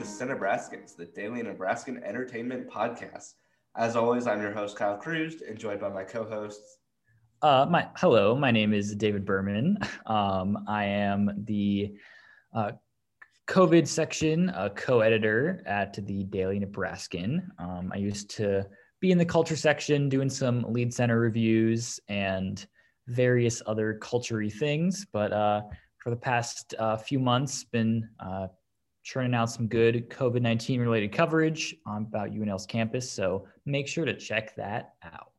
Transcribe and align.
to 0.00 0.06
Cinebraskins, 0.06 0.96
the 0.96 1.04
daily 1.04 1.42
Nebraskan 1.42 2.02
entertainment 2.02 2.70
podcast. 2.70 3.34
As 3.76 3.96
always, 3.96 4.26
I'm 4.26 4.40
your 4.40 4.50
host, 4.50 4.74
Kyle 4.74 4.96
Cruz, 4.96 5.42
joined 5.58 5.80
by 5.80 5.90
my 5.90 6.04
co-hosts. 6.04 6.78
Uh, 7.42 7.66
my 7.68 7.86
hello, 7.96 8.34
my 8.34 8.50
name 8.50 8.72
is 8.72 8.94
David 8.94 9.26
Berman. 9.26 9.76
Um, 10.06 10.64
I 10.66 10.86
am 10.86 11.44
the 11.44 11.92
uh, 12.54 12.72
COVID 13.46 13.86
section 13.86 14.48
uh, 14.50 14.70
co-editor 14.74 15.62
at 15.66 15.92
the 16.06 16.24
Daily 16.24 16.58
Nebraskan. 16.58 17.46
Um, 17.58 17.92
I 17.94 17.98
used 17.98 18.30
to 18.36 18.66
be 19.00 19.12
in 19.12 19.18
the 19.18 19.26
culture 19.26 19.56
section 19.56 20.08
doing 20.08 20.30
some 20.30 20.62
Lied 20.62 20.94
Center 20.94 21.20
reviews 21.20 22.00
and 22.08 22.66
various 23.06 23.60
other 23.66 23.98
culturey 24.00 24.50
things, 24.50 25.06
but 25.12 25.30
uh, 25.32 25.60
for 25.98 26.08
the 26.08 26.16
past 26.16 26.74
uh, 26.78 26.96
few 26.96 27.18
months, 27.18 27.64
been 27.64 28.08
uh, 28.18 28.46
churning 29.02 29.34
out 29.34 29.50
some 29.50 29.66
good 29.66 30.08
COVID 30.10 30.42
19 30.42 30.80
related 30.80 31.12
coverage 31.12 31.74
about 31.86 32.30
UNL's 32.30 32.66
campus. 32.66 33.10
So 33.10 33.46
make 33.66 33.88
sure 33.88 34.04
to 34.04 34.16
check 34.16 34.54
that 34.56 34.94
out. 35.02 35.32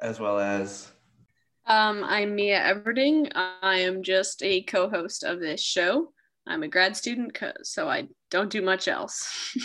As 0.00 0.20
well 0.20 0.38
as. 0.38 0.92
Um, 1.66 2.02
I'm 2.04 2.34
Mia 2.34 2.60
Everding. 2.60 3.30
I 3.34 3.78
am 3.78 4.02
just 4.02 4.42
a 4.42 4.62
co 4.62 4.90
host 4.90 5.22
of 5.22 5.40
this 5.40 5.62
show. 5.62 6.12
I'm 6.46 6.64
a 6.64 6.68
grad 6.68 6.96
student, 6.96 7.38
so 7.62 7.88
I 7.88 8.08
don't 8.30 8.50
do 8.50 8.62
much 8.62 8.88
else. 8.88 9.56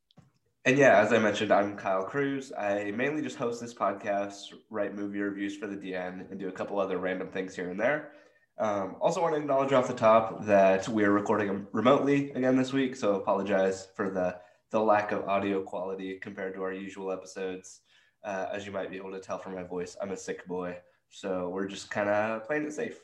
and 0.66 0.76
yeah, 0.76 0.98
as 0.98 1.14
I 1.14 1.18
mentioned, 1.18 1.50
I'm 1.50 1.76
Kyle 1.76 2.04
Cruz. 2.04 2.52
I 2.52 2.92
mainly 2.94 3.22
just 3.22 3.36
host 3.36 3.60
this 3.60 3.72
podcast, 3.72 4.52
write 4.68 4.94
movie 4.94 5.20
reviews 5.20 5.56
for 5.56 5.66
the 5.66 5.76
DN, 5.76 6.30
and 6.30 6.38
do 6.38 6.48
a 6.48 6.52
couple 6.52 6.78
other 6.78 6.98
random 6.98 7.28
things 7.28 7.56
here 7.56 7.70
and 7.70 7.80
there. 7.80 8.12
Um, 8.58 8.96
also, 9.00 9.20
want 9.20 9.34
to 9.34 9.40
acknowledge 9.40 9.72
off 9.72 9.86
the 9.86 9.94
top 9.94 10.44
that 10.46 10.88
we 10.88 11.04
are 11.04 11.12
recording 11.12 11.66
remotely 11.72 12.30
again 12.32 12.56
this 12.56 12.72
week, 12.72 12.96
so 12.96 13.14
apologize 13.14 13.88
for 13.94 14.08
the 14.10 14.38
the 14.70 14.80
lack 14.80 15.12
of 15.12 15.28
audio 15.28 15.62
quality 15.62 16.18
compared 16.18 16.54
to 16.54 16.62
our 16.62 16.72
usual 16.72 17.12
episodes. 17.12 17.82
Uh, 18.24 18.46
as 18.52 18.66
you 18.66 18.72
might 18.72 18.90
be 18.90 18.96
able 18.96 19.12
to 19.12 19.20
tell 19.20 19.38
from 19.38 19.54
my 19.54 19.62
voice, 19.62 19.96
I'm 20.00 20.10
a 20.10 20.16
sick 20.16 20.46
boy, 20.46 20.78
so 21.10 21.50
we're 21.50 21.66
just 21.66 21.90
kind 21.90 22.08
of 22.08 22.46
playing 22.46 22.64
it 22.64 22.72
safe. 22.72 22.98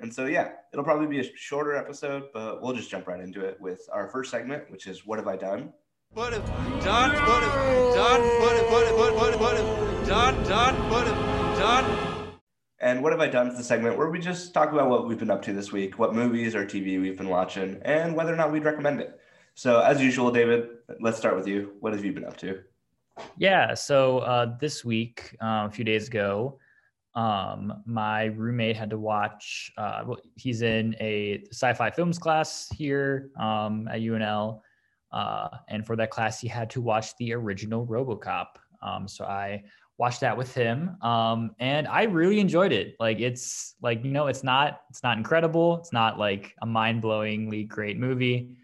And 0.00 0.12
so, 0.12 0.26
yeah, 0.26 0.50
it'll 0.72 0.84
probably 0.84 1.06
be 1.06 1.20
a 1.20 1.36
shorter 1.36 1.76
episode, 1.76 2.24
but 2.34 2.60
we'll 2.60 2.74
just 2.74 2.90
jump 2.90 3.06
right 3.06 3.20
into 3.20 3.42
it 3.42 3.60
with 3.60 3.88
our 3.92 4.08
first 4.08 4.30
segment, 4.30 4.70
which 4.70 4.88
is 4.88 5.06
"What 5.06 5.18
Have 5.20 5.28
I 5.28 5.36
Done." 5.36 5.72
What 6.14 6.32
have 6.32 6.44
done? 6.46 7.10
What 7.10 7.42
have 7.42 7.94
done? 7.94 8.20
What 8.40 8.56
have 8.56 8.70
what 8.70 8.86
have 8.86 9.14
what 9.14 9.30
have 9.32 9.40
what 9.40 9.56
have 9.56 10.06
done? 10.06 10.44
Done? 10.44 10.90
What 10.90 11.06
have 11.06 11.58
done? 11.58 12.13
And 12.84 13.02
what 13.02 13.12
have 13.12 13.20
I 13.22 13.28
done 13.28 13.48
is 13.48 13.56
the 13.56 13.64
segment 13.64 13.96
where 13.96 14.10
we 14.10 14.18
just 14.18 14.52
talk 14.52 14.70
about 14.70 14.90
what 14.90 15.08
we've 15.08 15.18
been 15.18 15.30
up 15.30 15.40
to 15.44 15.54
this 15.54 15.72
week, 15.72 15.98
what 15.98 16.14
movies 16.14 16.54
or 16.54 16.66
TV 16.66 17.00
we've 17.00 17.16
been 17.16 17.30
watching, 17.30 17.80
and 17.82 18.14
whether 18.14 18.30
or 18.30 18.36
not 18.36 18.52
we'd 18.52 18.62
recommend 18.62 19.00
it. 19.00 19.18
So, 19.54 19.80
as 19.80 20.02
usual, 20.02 20.30
David, 20.30 20.68
let's 21.00 21.16
start 21.16 21.34
with 21.34 21.48
you. 21.48 21.76
What 21.80 21.94
have 21.94 22.04
you 22.04 22.12
been 22.12 22.26
up 22.26 22.36
to? 22.38 22.60
Yeah, 23.38 23.72
so 23.72 24.18
uh, 24.18 24.58
this 24.60 24.84
week, 24.84 25.34
uh, 25.42 25.64
a 25.66 25.70
few 25.70 25.82
days 25.82 26.08
ago, 26.08 26.58
um, 27.14 27.72
my 27.86 28.24
roommate 28.24 28.76
had 28.76 28.90
to 28.90 28.98
watch. 28.98 29.72
Uh, 29.78 30.16
he's 30.36 30.60
in 30.60 30.94
a 31.00 31.42
sci-fi 31.52 31.90
films 31.90 32.18
class 32.18 32.68
here 32.76 33.30
um, 33.40 33.88
at 33.88 34.00
UNL, 34.00 34.60
uh, 35.10 35.48
and 35.68 35.86
for 35.86 35.96
that 35.96 36.10
class, 36.10 36.38
he 36.38 36.48
had 36.48 36.68
to 36.68 36.82
watch 36.82 37.16
the 37.16 37.32
original 37.32 37.86
RoboCop. 37.86 38.56
Um, 38.82 39.08
so 39.08 39.24
I 39.24 39.62
watched 39.96 40.20
that 40.20 40.36
with 40.36 40.52
him 40.52 40.96
um, 41.02 41.52
and 41.60 41.86
i 41.86 42.02
really 42.02 42.40
enjoyed 42.40 42.72
it. 42.72 42.96
Like 43.00 43.20
it's 43.20 43.74
like 43.82 44.04
you 44.04 44.10
know 44.10 44.26
it's 44.26 44.42
not 44.42 44.80
it's 44.90 45.02
not 45.02 45.16
incredible. 45.16 45.78
It's 45.78 45.92
not 45.92 46.18
like 46.18 46.54
a 46.62 46.66
mind-blowingly 46.66 47.68
great 47.68 47.98
movie. 47.98 48.56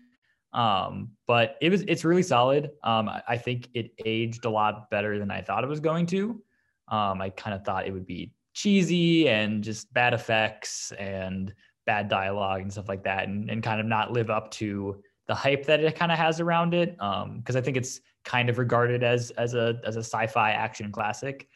Um, 0.52 1.10
but 1.26 1.56
it 1.60 1.70
was 1.70 1.82
it's 1.82 2.04
really 2.04 2.22
solid. 2.22 2.70
Um, 2.82 3.08
I, 3.08 3.36
think 3.36 3.68
it 3.72 3.92
aged 4.04 4.44
a 4.44 4.50
lot 4.50 4.90
better 4.90 5.18
than 5.18 5.30
i 5.30 5.40
thought 5.40 5.62
it 5.62 5.68
was 5.68 5.80
going 5.80 6.06
to. 6.06 6.42
Um, 6.88 7.20
i 7.22 7.30
kind 7.30 7.54
of 7.54 7.64
thought 7.64 7.86
it 7.86 7.92
would 7.92 8.06
be 8.06 8.32
cheesy 8.52 9.28
and 9.28 9.62
just 9.62 9.92
bad 9.94 10.12
effects 10.12 10.92
and 10.98 11.54
bad 11.86 12.08
dialogue 12.08 12.62
and 12.62 12.72
stuff 12.72 12.88
like 12.88 13.04
that 13.04 13.28
and, 13.28 13.48
and 13.48 13.62
kind 13.62 13.80
of 13.80 13.86
not 13.86 14.12
live 14.12 14.28
up 14.28 14.50
to 14.50 15.00
the 15.30 15.34
hype 15.36 15.64
that 15.64 15.78
it 15.78 15.94
kind 15.94 16.10
of 16.10 16.18
has 16.18 16.40
around 16.40 16.74
it 16.74 16.90
because 16.96 17.22
um, 17.22 17.56
i 17.56 17.60
think 17.60 17.76
it's 17.76 18.00
kind 18.24 18.48
of 18.50 18.58
regarded 18.58 19.04
as 19.04 19.30
as 19.32 19.54
a 19.54 19.80
as 19.84 19.94
a 19.94 20.00
sci-fi 20.00 20.50
action 20.50 20.90
classic. 20.90 21.48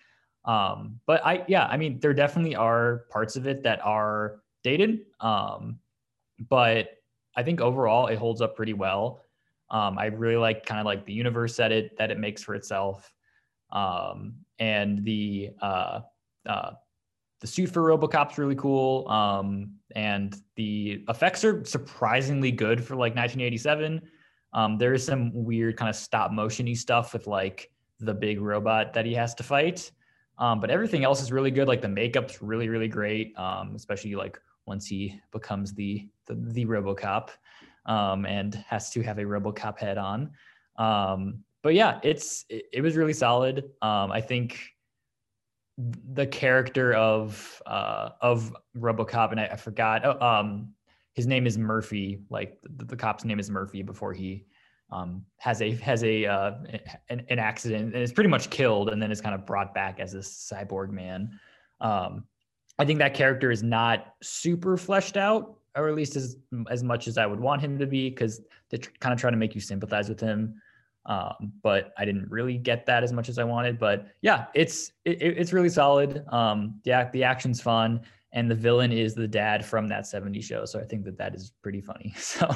Um, 0.44 1.00
but 1.06 1.26
I 1.26 1.44
yeah, 1.48 1.66
I 1.66 1.76
mean 1.76 1.98
there 1.98 2.14
definitely 2.14 2.54
are 2.54 3.06
parts 3.10 3.34
of 3.34 3.48
it 3.48 3.64
that 3.64 3.84
are 3.84 4.42
dated. 4.62 5.06
Um, 5.18 5.80
but 6.48 6.90
I 7.34 7.42
think 7.42 7.60
overall 7.60 8.06
it 8.06 8.16
holds 8.16 8.40
up 8.40 8.54
pretty 8.54 8.74
well. 8.74 9.24
Um, 9.70 9.98
I 9.98 10.06
really 10.06 10.36
like 10.36 10.64
kind 10.64 10.78
of 10.78 10.86
like 10.86 11.04
the 11.04 11.12
universe 11.12 11.56
that 11.56 11.72
it 11.72 11.96
that 11.98 12.12
it 12.12 12.18
makes 12.20 12.44
for 12.44 12.54
itself. 12.54 13.12
Um, 13.72 14.34
and 14.60 15.04
the 15.04 15.50
uh, 15.60 16.00
uh, 16.46 16.70
the 17.40 17.46
suit 17.46 17.70
for 17.70 17.82
RoboCop's 17.82 18.38
really 18.38 18.54
cool. 18.54 19.08
Um, 19.08 19.72
and 19.94 20.34
the 20.56 21.04
effects 21.08 21.44
are 21.44 21.64
surprisingly 21.64 22.50
good 22.50 22.82
for 22.82 22.94
like 22.94 23.14
1987. 23.14 24.00
Um, 24.52 24.78
there 24.78 24.94
is 24.94 25.04
some 25.04 25.30
weird 25.34 25.76
kind 25.76 25.90
of 25.90 25.96
stop 25.96 26.30
motiony 26.30 26.76
stuff 26.76 27.12
with 27.12 27.26
like 27.26 27.70
the 28.00 28.14
big 28.14 28.40
robot 28.40 28.92
that 28.94 29.04
he 29.04 29.14
has 29.14 29.34
to 29.34 29.42
fight. 29.42 29.90
Um, 30.38 30.60
but 30.60 30.70
everything 30.70 31.04
else 31.04 31.22
is 31.22 31.30
really 31.30 31.50
good. 31.50 31.68
Like 31.68 31.80
the 31.80 31.88
makeup's 31.88 32.42
really, 32.42 32.68
really 32.68 32.88
great. 32.88 33.36
Um, 33.38 33.74
especially 33.74 34.14
like 34.14 34.38
once 34.66 34.86
he 34.86 35.20
becomes 35.32 35.74
the 35.74 36.08
the, 36.26 36.34
the 36.34 36.64
RoboCop 36.64 37.30
um, 37.86 38.24
and 38.24 38.54
has 38.54 38.90
to 38.90 39.02
have 39.02 39.18
a 39.18 39.24
RoboCop 39.24 39.78
head 39.78 39.98
on. 39.98 40.30
Um, 40.76 41.44
but 41.62 41.74
yeah, 41.74 42.00
it's 42.02 42.44
it, 42.48 42.64
it 42.72 42.80
was 42.80 42.96
really 42.96 43.12
solid. 43.12 43.70
I 43.82 44.20
think 44.20 44.73
the 45.76 46.26
character 46.26 46.94
of 46.94 47.62
uh, 47.66 48.10
of 48.20 48.54
RoboCop 48.76 49.32
and 49.32 49.40
I, 49.40 49.46
I 49.46 49.56
forgot. 49.56 50.04
Oh, 50.04 50.20
um, 50.20 50.72
his 51.14 51.26
name 51.26 51.46
is 51.46 51.58
Murphy. 51.58 52.20
Like 52.30 52.58
the, 52.62 52.84
the 52.84 52.96
cop's 52.96 53.24
name 53.24 53.38
is 53.38 53.50
Murphy 53.50 53.82
before 53.82 54.12
he 54.12 54.44
um, 54.90 55.24
has 55.38 55.62
a 55.62 55.72
has 55.76 56.04
a 56.04 56.26
uh, 56.26 56.52
an, 57.08 57.22
an, 57.28 57.38
accident 57.38 57.94
and 57.94 58.02
is 58.02 58.12
pretty 58.12 58.30
much 58.30 58.50
killed, 58.50 58.90
and 58.90 59.02
then 59.02 59.10
is 59.10 59.20
kind 59.20 59.34
of 59.34 59.46
brought 59.46 59.74
back 59.74 59.98
as 59.98 60.14
a 60.14 60.18
cyborg 60.18 60.90
man. 60.90 61.38
Um, 61.80 62.24
I 62.78 62.84
think 62.84 62.98
that 63.00 63.14
character 63.14 63.50
is 63.50 63.62
not 63.62 64.14
super 64.22 64.76
fleshed 64.76 65.16
out, 65.16 65.58
or 65.76 65.88
at 65.88 65.94
least 65.94 66.14
as 66.16 66.36
as 66.70 66.84
much 66.84 67.08
as 67.08 67.18
I 67.18 67.26
would 67.26 67.40
want 67.40 67.62
him 67.62 67.78
to 67.78 67.86
be, 67.86 68.10
because 68.10 68.40
they 68.70 68.78
tr- 68.78 68.90
kind 69.00 69.12
of 69.12 69.20
try 69.20 69.30
to 69.30 69.36
make 69.36 69.54
you 69.54 69.60
sympathize 69.60 70.08
with 70.08 70.20
him. 70.20 70.60
Um, 71.06 71.52
but 71.62 71.92
I 71.98 72.04
didn't 72.04 72.30
really 72.30 72.56
get 72.56 72.86
that 72.86 73.04
as 73.04 73.12
much 73.12 73.28
as 73.28 73.38
I 73.38 73.44
wanted. 73.44 73.78
But 73.78 74.06
yeah, 74.22 74.46
it's 74.54 74.92
it, 75.04 75.18
it's 75.20 75.52
really 75.52 75.68
solid. 75.68 76.24
Um, 76.28 76.80
the 76.84 77.08
the 77.12 77.24
action's 77.24 77.60
fun, 77.60 78.00
and 78.32 78.50
the 78.50 78.54
villain 78.54 78.92
is 78.92 79.14
the 79.14 79.28
dad 79.28 79.64
from 79.64 79.88
that 79.88 80.04
70s 80.04 80.42
show. 80.42 80.64
So 80.64 80.80
I 80.80 80.84
think 80.84 81.04
that 81.04 81.18
that 81.18 81.34
is 81.34 81.52
pretty 81.62 81.80
funny. 81.80 82.14
So. 82.18 82.54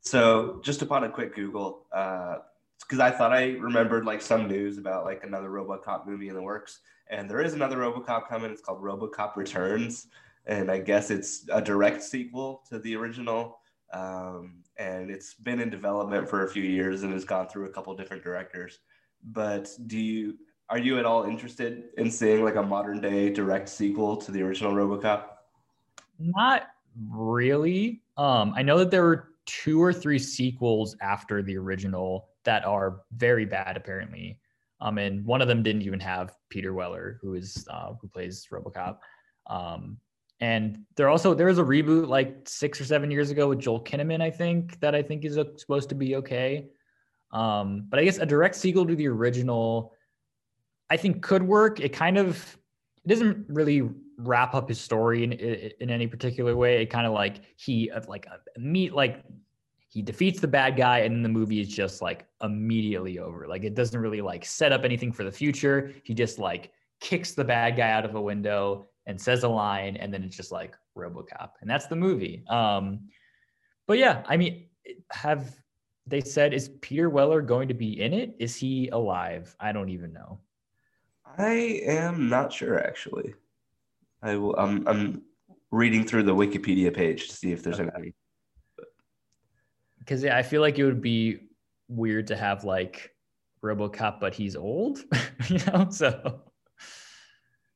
So 0.00 0.58
just 0.64 0.80
upon 0.80 1.04
a 1.04 1.10
quick 1.10 1.34
Google, 1.34 1.86
because 1.90 2.98
uh, 2.98 3.04
I 3.04 3.10
thought 3.10 3.30
I 3.30 3.56
remembered 3.58 4.06
like 4.06 4.22
some 4.22 4.48
news 4.48 4.78
about 4.78 5.04
like 5.04 5.22
another 5.22 5.50
RoboCop 5.50 6.06
movie 6.06 6.30
in 6.30 6.34
the 6.34 6.40
works, 6.40 6.80
and 7.10 7.28
there 7.28 7.42
is 7.42 7.52
another 7.52 7.76
RoboCop 7.76 8.26
coming. 8.26 8.50
It's 8.50 8.62
called 8.62 8.82
RoboCop 8.82 9.36
Returns, 9.36 10.06
and 10.46 10.70
I 10.70 10.78
guess 10.78 11.10
it's 11.10 11.44
a 11.52 11.60
direct 11.60 12.02
sequel 12.02 12.62
to 12.70 12.78
the 12.78 12.96
original. 12.96 13.57
Um, 13.92 14.62
and 14.76 15.10
it's 15.10 15.34
been 15.34 15.60
in 15.60 15.70
development 15.70 16.28
for 16.28 16.44
a 16.44 16.48
few 16.48 16.62
years 16.62 17.02
and 17.02 17.12
has 17.12 17.24
gone 17.24 17.48
through 17.48 17.66
a 17.66 17.70
couple 17.70 17.94
different 17.94 18.22
directors. 18.22 18.78
But 19.24 19.70
do 19.86 19.98
you 19.98 20.38
are 20.70 20.78
you 20.78 20.98
at 20.98 21.06
all 21.06 21.24
interested 21.24 21.84
in 21.96 22.10
seeing 22.10 22.44
like 22.44 22.56
a 22.56 22.62
modern 22.62 23.00
day 23.00 23.30
direct 23.30 23.68
sequel 23.68 24.16
to 24.18 24.30
the 24.30 24.42
original 24.42 24.72
RoboCop? 24.72 25.24
Not 26.18 26.68
really. 27.10 28.02
Um, 28.18 28.52
I 28.54 28.62
know 28.62 28.78
that 28.78 28.90
there 28.90 29.02
were 29.02 29.30
two 29.46 29.82
or 29.82 29.94
three 29.94 30.18
sequels 30.18 30.94
after 31.00 31.42
the 31.42 31.56
original 31.56 32.28
that 32.44 32.66
are 32.66 33.00
very 33.16 33.46
bad 33.46 33.76
apparently. 33.76 34.38
Um, 34.80 34.98
and 34.98 35.24
one 35.24 35.40
of 35.40 35.48
them 35.48 35.62
didn't 35.62 35.82
even 35.82 36.00
have 36.00 36.34
Peter 36.50 36.74
Weller, 36.74 37.18
who 37.20 37.34
is 37.34 37.66
uh, 37.70 37.94
who 38.00 38.08
plays 38.08 38.46
RoboCop. 38.52 38.98
Um, 39.48 39.98
and 40.40 40.84
there 40.96 41.08
also 41.08 41.34
there 41.34 41.46
was 41.46 41.58
a 41.58 41.64
reboot 41.64 42.08
like 42.08 42.36
six 42.46 42.80
or 42.80 42.84
seven 42.84 43.10
years 43.10 43.30
ago 43.30 43.48
with 43.48 43.58
Joel 43.58 43.80
Kinnaman, 43.82 44.20
I 44.20 44.30
think 44.30 44.78
that 44.80 44.94
I 44.94 45.02
think 45.02 45.24
is 45.24 45.36
a, 45.36 45.46
supposed 45.56 45.88
to 45.88 45.94
be 45.94 46.16
okay. 46.16 46.68
Um, 47.32 47.86
but 47.88 47.98
I 47.98 48.04
guess 48.04 48.18
a 48.18 48.26
direct 48.26 48.54
sequel 48.54 48.86
to 48.86 48.94
the 48.94 49.08
original, 49.08 49.92
I 50.90 50.96
think 50.96 51.22
could 51.22 51.42
work. 51.42 51.80
It 51.80 51.92
kind 51.92 52.18
of 52.18 52.56
it 53.04 53.08
doesn't 53.08 53.46
really 53.48 53.88
wrap 54.18 54.54
up 54.54 54.68
his 54.68 54.80
story 54.80 55.24
in 55.24 55.32
in 55.32 55.90
any 55.90 56.06
particular 56.06 56.56
way. 56.56 56.82
It 56.82 56.86
kind 56.86 57.06
of 57.06 57.12
like 57.12 57.40
he 57.56 57.90
like 58.06 58.26
uh, 58.30 58.36
meet 58.58 58.94
like 58.94 59.24
he 59.88 60.02
defeats 60.02 60.38
the 60.38 60.48
bad 60.48 60.76
guy 60.76 61.00
and 61.00 61.14
then 61.14 61.22
the 61.22 61.28
movie 61.28 61.60
is 61.60 61.68
just 61.68 62.00
like 62.00 62.26
immediately 62.42 63.18
over. 63.18 63.48
Like 63.48 63.64
it 63.64 63.74
doesn't 63.74 63.98
really 63.98 64.20
like 64.20 64.44
set 64.44 64.70
up 64.70 64.84
anything 64.84 65.12
for 65.12 65.24
the 65.24 65.32
future. 65.32 65.92
He 66.04 66.14
just 66.14 66.38
like 66.38 66.72
kicks 67.00 67.32
the 67.32 67.44
bad 67.44 67.76
guy 67.76 67.90
out 67.90 68.04
of 68.04 68.14
a 68.14 68.20
window 68.20 68.88
and 69.08 69.20
says 69.20 69.42
a 69.42 69.48
line 69.48 69.96
and 69.96 70.14
then 70.14 70.22
it's 70.22 70.36
just 70.36 70.52
like 70.52 70.76
RoboCop 70.96 71.50
and 71.60 71.68
that's 71.68 71.88
the 71.88 71.96
movie. 71.96 72.44
Um 72.48 73.08
but 73.88 73.98
yeah, 73.98 74.22
I 74.26 74.36
mean, 74.36 74.66
have 75.10 75.56
they 76.06 76.20
said 76.20 76.54
is 76.54 76.68
Peter 76.80 77.10
Weller 77.10 77.42
going 77.42 77.66
to 77.68 77.74
be 77.74 78.00
in 78.00 78.12
it? 78.12 78.36
Is 78.38 78.54
he 78.54 78.88
alive? 78.90 79.56
I 79.58 79.72
don't 79.72 79.88
even 79.88 80.12
know. 80.12 80.38
I 81.36 81.80
am 81.84 82.28
not 82.28 82.52
sure 82.52 82.78
actually. 82.78 83.34
I 84.22 84.36
will. 84.36 84.56
I'm. 84.56 84.86
I'm 84.88 85.22
reading 85.70 86.04
through 86.04 86.24
the 86.24 86.34
Wikipedia 86.34 86.94
page 86.94 87.28
to 87.28 87.36
see 87.36 87.52
if 87.52 87.62
there's 87.62 87.80
okay. 87.80 87.90
anything. 87.94 88.14
Because 89.98 90.22
yeah, 90.22 90.36
I 90.36 90.42
feel 90.42 90.60
like 90.60 90.78
it 90.78 90.84
would 90.84 91.02
be 91.02 91.40
weird 91.88 92.26
to 92.28 92.36
have 92.36 92.64
like 92.64 93.14
RoboCop, 93.62 94.20
but 94.20 94.34
he's 94.34 94.56
old, 94.56 95.00
you 95.48 95.58
know. 95.66 95.88
So 95.90 96.40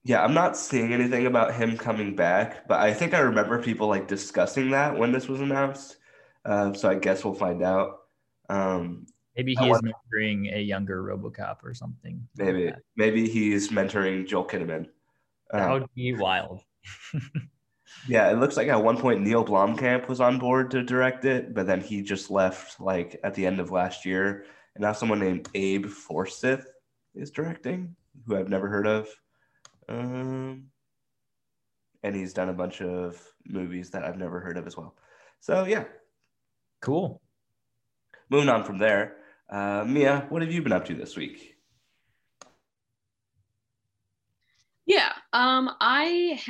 yeah, 0.05 0.23
I'm 0.23 0.35
not 0.35 0.57
seeing 0.57 0.93
anything 0.93 1.27
about 1.27 1.55
him 1.55 1.77
coming 1.77 2.17
back, 2.17 2.67
but 2.67 2.81
I 2.81 2.93
think 2.93 3.15
I 3.15 3.21
remember 3.21 3.63
people 3.63 3.87
like 3.87 4.09
discussing 4.09 4.71
that 4.71 4.99
when 4.99 5.13
this 5.13 5.29
was 5.29 5.41
announced. 5.41 5.97
Uh, 6.45 6.73
so 6.73 6.91
I 6.91 6.97
guess 6.97 7.25
we'll 7.25 7.35
find 7.35 7.63
out. 7.63 8.01
Um, 8.49 9.07
maybe 9.37 9.55
he 9.55 9.71
is 9.71 9.81
mentoring 9.81 10.55
a 10.55 10.61
younger 10.61 11.03
RoboCop 11.03 11.59
or 11.63 11.73
something. 11.73 12.27
Maybe, 12.37 12.67
like 12.67 12.77
maybe 12.97 13.29
he's 13.29 13.69
mentoring 13.69 14.27
Joel 14.27 14.45
Kinnaman. 14.45 14.89
That 15.53 15.71
um, 15.71 15.81
would 15.83 15.95
be 15.95 16.15
wild. 16.15 16.63
yeah, 18.09 18.29
it 18.31 18.39
looks 18.39 18.57
like 18.57 18.67
at 18.67 18.83
one 18.83 18.97
point 18.97 19.23
Neil 19.23 19.45
Blomkamp 19.45 20.09
was 20.09 20.21
on 20.21 20.41
board 20.41 20.73
to 20.73 20.83
direct 20.83 21.25
it, 21.25 21.55
but 21.55 21.69
then 21.69 21.81
he 21.81 22.03
just 22.03 22.29
left 22.29 22.81
like 22.81 23.21
at 23.23 23.35
the 23.35 23.47
end 23.47 23.61
of 23.61 23.71
last 23.71 24.05
year, 24.05 24.47
and 24.75 24.83
now 24.83 24.93
someone 24.93 25.21
named 25.21 25.49
Abe 25.55 25.87
Forsythe 25.87 26.65
is 27.15 27.31
directing, 27.31 27.95
who 28.27 28.37
I've 28.37 28.49
never 28.49 28.69
heard 28.69 28.89
of. 28.89 29.09
Um, 29.93 30.65
and 32.03 32.17
he's 32.17 32.33
done 32.33 32.49
a 32.49 32.55
bunch 32.55 32.81
of 32.81 33.23
movies 33.47 33.91
that 33.91 34.05
I've 34.05 34.19
never 34.19 34.41
heard 34.41 34.57
of 34.57 34.67
as 34.67 34.77
well. 34.77 34.97
So 35.41 35.65
yeah, 35.65 35.85
cool. 36.81 37.21
Moving 38.31 38.49
on 38.49 38.65
from 38.65 38.79
there, 38.79 39.17
uh, 39.51 39.85
Mia, 39.87 40.27
what 40.31 40.41
have 40.41 40.51
you 40.51 40.63
been 40.63 40.73
up 40.73 40.87
to 40.87 40.95
this 40.95 41.17
week? 41.17 41.57
Yeah, 44.87 45.13
um, 45.33 45.71
I 45.81 46.41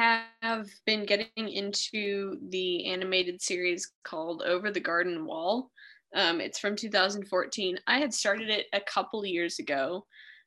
have 0.41 0.69
been 0.87 1.05
getting 1.05 1.49
into 1.49 2.39
the 2.49 2.87
animated 2.87 3.43
series 3.43 3.93
called 4.05 4.43
Over 4.43 4.71
the 4.71 4.81
Garden 4.81 5.27
Wall. 5.27 5.71
Um, 6.15 6.41
it's 6.41 6.59
from 6.59 6.77
2014. 6.77 7.79
I 7.87 7.99
had 7.99 8.15
started 8.15 8.49
it 8.49 8.67
a 8.73 8.81
couple 8.81 9.27
years 9.27 9.59
ago 9.59 10.07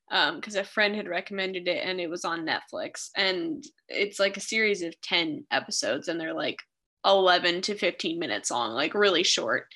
because 0.10 0.56
um, 0.56 0.62
a 0.62 0.64
friend 0.64 0.96
had 0.96 1.08
recommended 1.08 1.68
it 1.68 1.84
and 1.84 2.00
it 2.00 2.10
was 2.10 2.26
on 2.26 2.46
Netflix. 2.46 3.10
And 3.16 3.64
it's 3.90 4.20
like 4.20 4.38
a 4.38 4.42
series 4.42 4.82
of 4.82 5.00
10 5.02 5.46
episodes 5.52 6.08
and 6.08 6.20
they're 6.20 6.34
like 6.34 6.60
11 7.06 7.62
to 7.62 7.76
15 7.76 8.20
minutes 8.20 8.52
long, 8.52 8.74
like 8.74 8.94
really 8.94 9.24
short. 9.24 9.68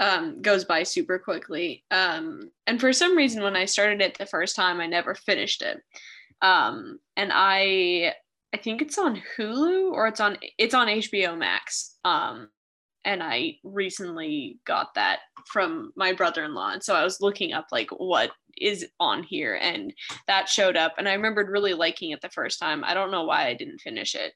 Um, 0.00 0.42
goes 0.42 0.64
by 0.64 0.84
super 0.84 1.18
quickly. 1.18 1.84
Um, 1.90 2.50
and 2.66 2.80
for 2.80 2.92
some 2.92 3.16
reason, 3.16 3.42
when 3.42 3.56
I 3.56 3.64
started 3.64 4.00
it 4.00 4.16
the 4.16 4.26
first 4.26 4.54
time, 4.54 4.80
I 4.80 4.86
never 4.86 5.14
finished 5.14 5.62
it. 5.62 5.80
Um, 6.40 7.00
and 7.16 7.32
I, 7.34 8.14
I 8.54 8.58
think 8.58 8.80
it's 8.80 8.96
on 8.96 9.20
Hulu 9.36 9.90
or 9.90 10.06
it's 10.06 10.20
on 10.20 10.38
it's 10.56 10.74
on 10.74 10.86
HBO 10.86 11.36
Max. 11.36 11.96
Um, 12.04 12.48
and 13.04 13.22
I 13.22 13.56
recently 13.64 14.58
got 14.64 14.94
that 14.94 15.20
from 15.46 15.92
my 15.96 16.12
brother-in-law, 16.12 16.72
and 16.72 16.82
so 16.82 16.94
I 16.94 17.04
was 17.04 17.20
looking 17.20 17.52
up 17.52 17.66
like 17.72 17.90
what 17.90 18.30
is 18.60 18.86
on 19.00 19.22
here 19.22 19.54
and 19.60 19.92
that 20.26 20.48
showed 20.48 20.76
up 20.76 20.94
and 20.98 21.08
i 21.08 21.14
remembered 21.14 21.48
really 21.48 21.74
liking 21.74 22.10
it 22.10 22.20
the 22.20 22.28
first 22.30 22.58
time. 22.58 22.84
I 22.84 22.94
don't 22.94 23.10
know 23.10 23.24
why 23.24 23.46
i 23.46 23.54
didn't 23.54 23.80
finish 23.80 24.14
it. 24.14 24.32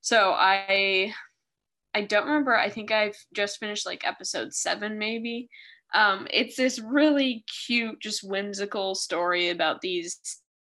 So 0.00 0.32
i 0.36 1.12
i 1.94 2.02
don't 2.02 2.26
remember. 2.26 2.56
I 2.56 2.70
think 2.70 2.90
i've 2.90 3.16
just 3.34 3.58
finished 3.58 3.86
like 3.86 4.06
episode 4.06 4.54
seven 4.54 4.98
maybe. 4.98 5.48
Um, 5.94 6.26
it's 6.32 6.56
this 6.56 6.78
really 6.78 7.44
cute 7.66 8.00
just 8.00 8.26
whimsical 8.26 8.94
story 8.94 9.50
about 9.50 9.82
these 9.82 10.18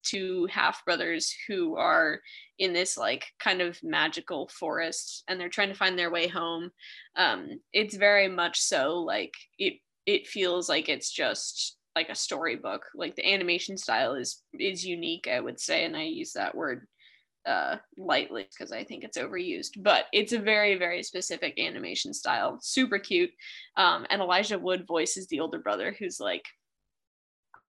two 0.04 0.48
half 0.52 0.84
brothers 0.86 1.34
who 1.48 1.78
are 1.78 2.20
in 2.60 2.74
this 2.74 2.98
like 2.98 3.26
kind 3.40 3.62
of 3.62 3.80
magical 3.82 4.50
forest 4.50 5.24
and 5.28 5.40
they're 5.40 5.50
trying 5.50 5.70
to 5.70 5.76
find 5.76 5.98
their 5.98 6.12
way 6.12 6.28
home. 6.28 6.70
Um, 7.16 7.62
it's 7.72 7.96
very 7.96 8.28
much 8.28 8.60
so 8.60 9.00
like 9.00 9.34
it 9.58 9.76
it 10.06 10.28
feels 10.28 10.68
like 10.68 10.90
it's 10.90 11.12
just 11.12 11.78
like 11.96 12.10
a 12.10 12.16
storybook. 12.16 12.86
Like 12.96 13.16
the 13.16 13.32
animation 13.32 13.78
style 13.78 14.16
is 14.16 14.42
is 14.54 14.86
unique, 14.86 15.28
I 15.32 15.40
would 15.40 15.60
say, 15.60 15.86
and 15.86 15.96
I 15.96 16.04
use 16.04 16.34
that 16.34 16.56
word 16.56 16.88
uh, 17.46 17.78
lightly 17.98 18.48
because 18.50 18.72
I 18.72 18.84
think 18.84 19.04
it's 19.04 19.18
overused. 19.18 19.72
But 19.78 20.06
it's 20.14 20.34
a 20.34 20.40
very 20.40 20.78
very 20.78 21.04
specific 21.04 21.60
animation 21.60 22.14
style, 22.14 22.58
super 22.62 23.00
cute. 23.00 23.32
Um, 23.78 24.06
and 24.10 24.22
Elijah 24.22 24.60
Wood 24.60 24.86
voices 24.88 25.28
the 25.28 25.40
older 25.40 25.60
brother, 25.60 25.96
who's 25.98 26.20
like. 26.20 26.46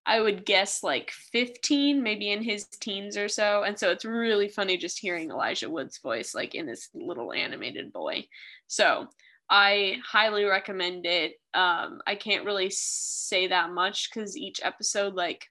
I 0.07 0.21
would 0.21 0.45
guess 0.45 0.83
like 0.83 1.09
15, 1.31 2.03
maybe 2.03 2.29
in 2.29 2.43
his 2.43 2.65
teens 2.65 3.17
or 3.17 3.27
so. 3.27 3.63
And 3.63 3.79
so 3.79 3.89
it's 3.89 4.05
really 4.05 4.49
funny 4.49 4.77
just 4.77 4.99
hearing 4.99 5.31
Elijah 5.31 5.67
Wood's 5.67 5.97
voice, 5.97 6.35
like 6.35 6.53
in 6.53 6.67
this 6.67 6.89
little 6.93 7.33
animated 7.33 7.91
boy. 7.91 8.27
So 8.67 9.07
I 9.49 9.97
highly 10.03 10.45
recommend 10.45 11.05
it. 11.05 11.33
Um, 11.53 12.01
I 12.07 12.15
can't 12.15 12.45
really 12.45 12.69
say 12.71 13.47
that 13.47 13.71
much 13.71 14.09
because 14.09 14.35
each 14.35 14.59
episode 14.63 15.13
like 15.13 15.45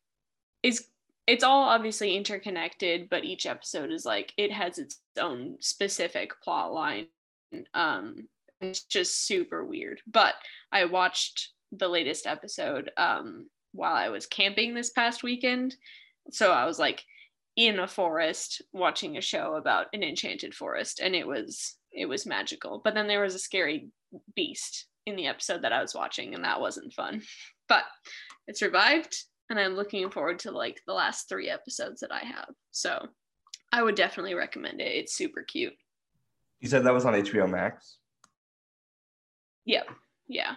is 0.62 0.87
it's 1.26 1.44
all 1.44 1.69
obviously 1.69 2.17
interconnected, 2.17 3.08
but 3.08 3.25
each 3.25 3.46
episode 3.46 3.91
is 3.91 4.05
like 4.05 4.32
it 4.37 4.52
has 4.52 4.79
its 4.79 5.00
own 5.19 5.56
specific 5.61 6.32
plot 6.43 6.73
line. 6.73 7.06
Um, 7.73 8.29
it's 8.61 8.85
just 8.85 9.26
super 9.26 9.64
weird. 9.64 10.00
But 10.06 10.35
I 10.73 10.85
watched 10.85 11.50
the 11.73 11.88
latest 11.88 12.26
episode 12.26 12.91
um, 12.96 13.49
while 13.73 13.94
I 13.94 14.08
was 14.08 14.26
camping 14.26 14.75
this 14.75 14.91
past 14.91 15.23
weekend, 15.23 15.75
so 16.31 16.52
I 16.52 16.67
was 16.67 16.79
like 16.79 17.05
in 17.56 17.79
a 17.79 17.88
forest 17.88 18.62
watching 18.73 19.17
a 19.17 19.20
show 19.20 19.55
about 19.55 19.87
an 19.93 20.02
enchanted 20.02 20.55
forest, 20.55 21.00
and 21.00 21.14
it 21.14 21.26
was 21.26 21.76
it 21.94 22.06
was 22.06 22.26
magical. 22.26 22.81
But 22.82 22.94
then 22.94 23.06
there 23.06 23.23
was 23.23 23.35
a 23.35 23.38
scary 23.38 23.88
beast 24.35 24.87
in 25.06 25.17
the 25.17 25.26
episode 25.26 25.62
that 25.62 25.73
I 25.73 25.82
was 25.82 25.94
watching, 25.94 26.35
and 26.35 26.44
that 26.44 26.61
wasn't 26.61 26.93
fun. 26.93 27.23
But 27.67 27.85
it 28.46 28.58
survived, 28.58 29.17
and 29.49 29.58
I'm 29.58 29.75
looking 29.75 30.11
forward 30.11 30.41
to 30.41 30.50
like 30.50 30.82
the 30.87 30.93
last 30.93 31.31
three 31.31 31.49
episodes 31.49 32.01
that 32.01 32.13
I 32.13 32.19
have. 32.19 32.51
So 32.72 33.08
I 33.72 33.82
would 33.82 33.94
definitely 33.94 34.34
recommend 34.34 34.82
it. 34.82 34.93
It's 34.93 35.17
super 35.17 35.43
cute. 35.43 35.72
You 36.60 36.69
said 36.69 36.84
that 36.84 36.93
was 36.93 37.06
on 37.06 37.15
HBO 37.15 37.48
Max? 37.48 37.96
Yep. 39.65 39.89
Yeah. 40.29 40.56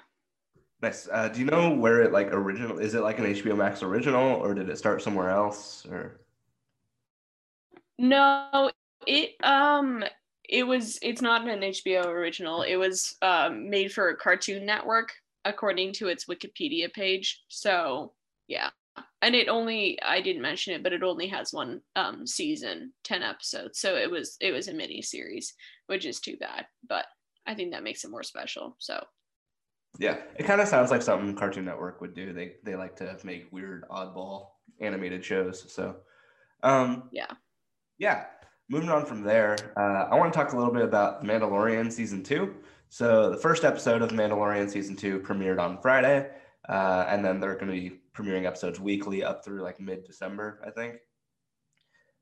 Nice. 0.82 1.08
Uh, 1.10 1.29
do 1.29 1.39
you 1.39 1.46
know 1.46 1.74
where 1.74 2.01
it 2.01 2.12
like 2.12 2.27
original? 2.34 2.77
Is 2.77 2.94
it 2.94 3.01
like 3.01 3.20
an 3.20 3.25
HBO 3.25 3.56
Max 3.56 3.82
original, 3.84 4.36
or 4.36 4.53
did 4.53 4.70
it 4.70 4.77
start 4.77 5.01
somewhere 5.01 5.29
else? 5.29 5.86
Or 5.89 6.20
no, 7.98 8.70
it 9.06 9.36
um 9.44 10.03
it 10.48 10.63
was 10.63 10.98
it's 11.01 11.22
not 11.22 11.48
an 11.48 11.60
HBO 11.60 12.06
original. 12.06 12.62
It 12.62 12.77
was 12.77 13.16
um, 13.22 13.70
made 13.70 13.92
for 13.92 14.16
Cartoon 14.16 14.66
Network 14.66 15.13
according 15.46 15.94
to 15.94 16.08
its 16.08 16.25
Wikipedia 16.25 16.92
page. 16.92 17.44
So 17.50 18.13
yeah, 18.48 18.70
and 19.22 19.36
it 19.36 19.50
only 19.50 20.01
I 20.01 20.22
didn't 20.22 20.42
mention 20.42 20.74
it, 20.74 20.84
but 20.84 20.94
it 20.94 21.04
only 21.04 21.27
has 21.27 21.51
one 21.51 21.82
um, 21.96 22.25
season, 22.25 22.94
ten 23.04 23.24
episodes. 23.24 23.80
So 23.80 23.96
it 23.96 24.10
was 24.10 24.38
it 24.39 24.51
was 24.51 24.68
a 24.68 24.74
mini 24.74 25.01
series, 25.01 25.54
which 25.88 26.06
is 26.06 26.20
too 26.20 26.38
bad. 26.38 26.66
But 26.88 27.06
I 27.46 27.54
think 27.54 27.72
that 27.72 27.84
makes 27.84 28.04
it 28.04 28.12
more 28.12 28.24
special. 28.24 28.75
So 28.80 29.04
yeah, 30.00 30.18
it 30.38 30.46
kind 30.46 30.62
of 30.62 30.68
sounds 30.68 30.92
like 30.92 31.01
something 31.01 31.36
Cartoon 31.36 31.66
Network 31.66 32.00
would 32.00 32.16
do. 32.16 32.32
They 32.32 32.54
they 32.63 32.75
like 32.75 32.96
to 32.98 33.18
make 33.24 33.51
weird, 33.51 33.86
oddball 33.89 34.48
animated 34.80 35.25
shows. 35.25 35.72
So 35.74 35.98
um, 36.63 37.10
yeah, 37.12 37.32
yeah 37.98 38.25
moving 38.69 38.89
on 38.89 39.05
from 39.05 39.24
there, 39.24 39.55
uh, 39.77 40.07
I 40.12 40.15
want 40.15 40.33
to 40.33 40.38
talk 40.38 40.53
a 40.53 40.57
little 40.57 40.74
bit 40.74 40.83
about 40.83 41.24
Mandalorian 41.24 41.91
season 41.91 42.24
two. 42.24 42.55
So 42.89 43.29
the 43.29 43.38
first 43.38 43.63
episode 43.63 44.01
of 44.01 44.12
Mandalorian 44.12 44.69
season 44.69 44.95
two 44.95 45.19
premiered 45.19 45.59
on 45.59 45.81
Friday, 45.81 46.29
uh, 46.67 47.05
and 47.07 47.24
then 47.24 47.39
they're 47.39 47.55
going 47.55 47.67
to 47.67 47.74
be 47.74 48.00
premiering 48.13 48.45
episodes 48.45 48.79
weekly 48.79 49.24
up 49.24 49.43
through 49.43 49.62
like 49.62 49.79
mid 49.79 50.03
December, 50.03 50.62
I 50.65 50.71
think. 50.71 50.97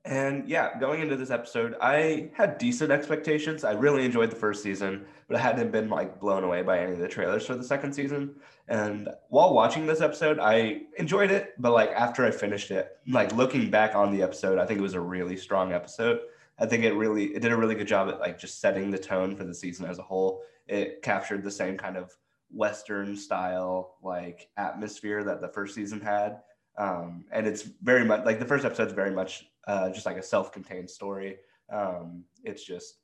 And 0.05 0.47
yeah, 0.47 0.79
going 0.79 1.01
into 1.01 1.15
this 1.15 1.31
episode, 1.31 1.75
I 1.81 2.29
had 2.35 2.59
decent 2.59 2.91
expectations. 2.91 3.63
I 3.63 3.71
really 3.71 4.05
enjoyed 4.05 4.29
the 4.29 4.35
first 4.35 4.61
season, 4.61 5.03
but 5.27 5.35
I 5.35 5.39
hadn't 5.39 5.71
been 5.71 5.89
like 5.89 6.19
blown 6.19 6.43
away 6.43 6.61
by 6.61 6.77
any 6.77 6.91
of 6.91 6.99
the 6.99 7.07
trailers 7.07 7.47
for 7.47 7.55
the 7.55 7.63
second 7.63 7.93
season. 7.93 8.35
And 8.67 9.09
while 9.29 9.55
watching 9.55 9.87
this 9.87 10.01
episode, 10.01 10.37
I 10.39 10.81
enjoyed 10.99 11.31
it, 11.31 11.55
but 11.57 11.71
like 11.71 11.89
after 11.89 12.23
I 12.23 12.29
finished 12.29 12.69
it, 12.69 12.99
like 13.07 13.33
looking 13.33 13.71
back 13.71 13.95
on 13.95 14.11
the 14.11 14.21
episode, 14.21 14.59
I 14.59 14.67
think 14.67 14.77
it 14.77 14.83
was 14.83 14.93
a 14.93 14.99
really 14.99 15.37
strong 15.37 15.73
episode. 15.73 16.19
I 16.57 16.65
think 16.65 16.83
it 16.83 16.93
really 16.93 17.35
it 17.35 17.41
did 17.41 17.51
a 17.51 17.57
really 17.57 17.75
good 17.75 17.87
job 17.87 18.09
at 18.09 18.19
like 18.19 18.39
just 18.39 18.61
setting 18.61 18.89
the 18.89 18.97
tone 18.97 19.35
for 19.35 19.43
the 19.43 19.53
season 19.53 19.85
as 19.85 19.99
a 19.99 20.03
whole. 20.03 20.41
It 20.67 21.01
captured 21.01 21.43
the 21.43 21.51
same 21.51 21.77
kind 21.77 21.97
of 21.97 22.15
western 22.51 23.17
style 23.17 23.95
like 24.01 24.49
atmosphere 24.57 25.23
that 25.23 25.41
the 25.41 25.49
first 25.49 25.75
season 25.75 25.99
had. 25.99 26.41
Um, 26.77 27.25
and 27.31 27.47
it's 27.47 27.63
very 27.63 28.05
much 28.05 28.25
like 28.25 28.39
the 28.39 28.45
first 28.45 28.65
episode 28.65 28.87
is 28.87 28.93
very 28.93 29.11
much 29.11 29.45
uh, 29.67 29.89
just 29.89 30.05
like 30.05 30.17
a 30.17 30.23
self-contained 30.23 30.89
story. 30.89 31.37
Um, 31.69 32.23
it's 32.43 32.63
just 32.63 32.99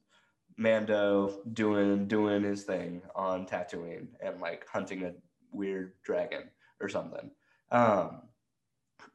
Mando 0.57 1.41
doing 1.53 2.07
doing 2.07 2.43
his 2.43 2.63
thing 2.63 3.01
on 3.15 3.45
Tatooine 3.45 4.07
and 4.21 4.39
like 4.39 4.67
hunting 4.67 5.03
a 5.03 5.13
weird 5.51 5.93
dragon 6.03 6.43
or 6.79 6.87
something. 6.87 7.31
Um, 7.71 8.21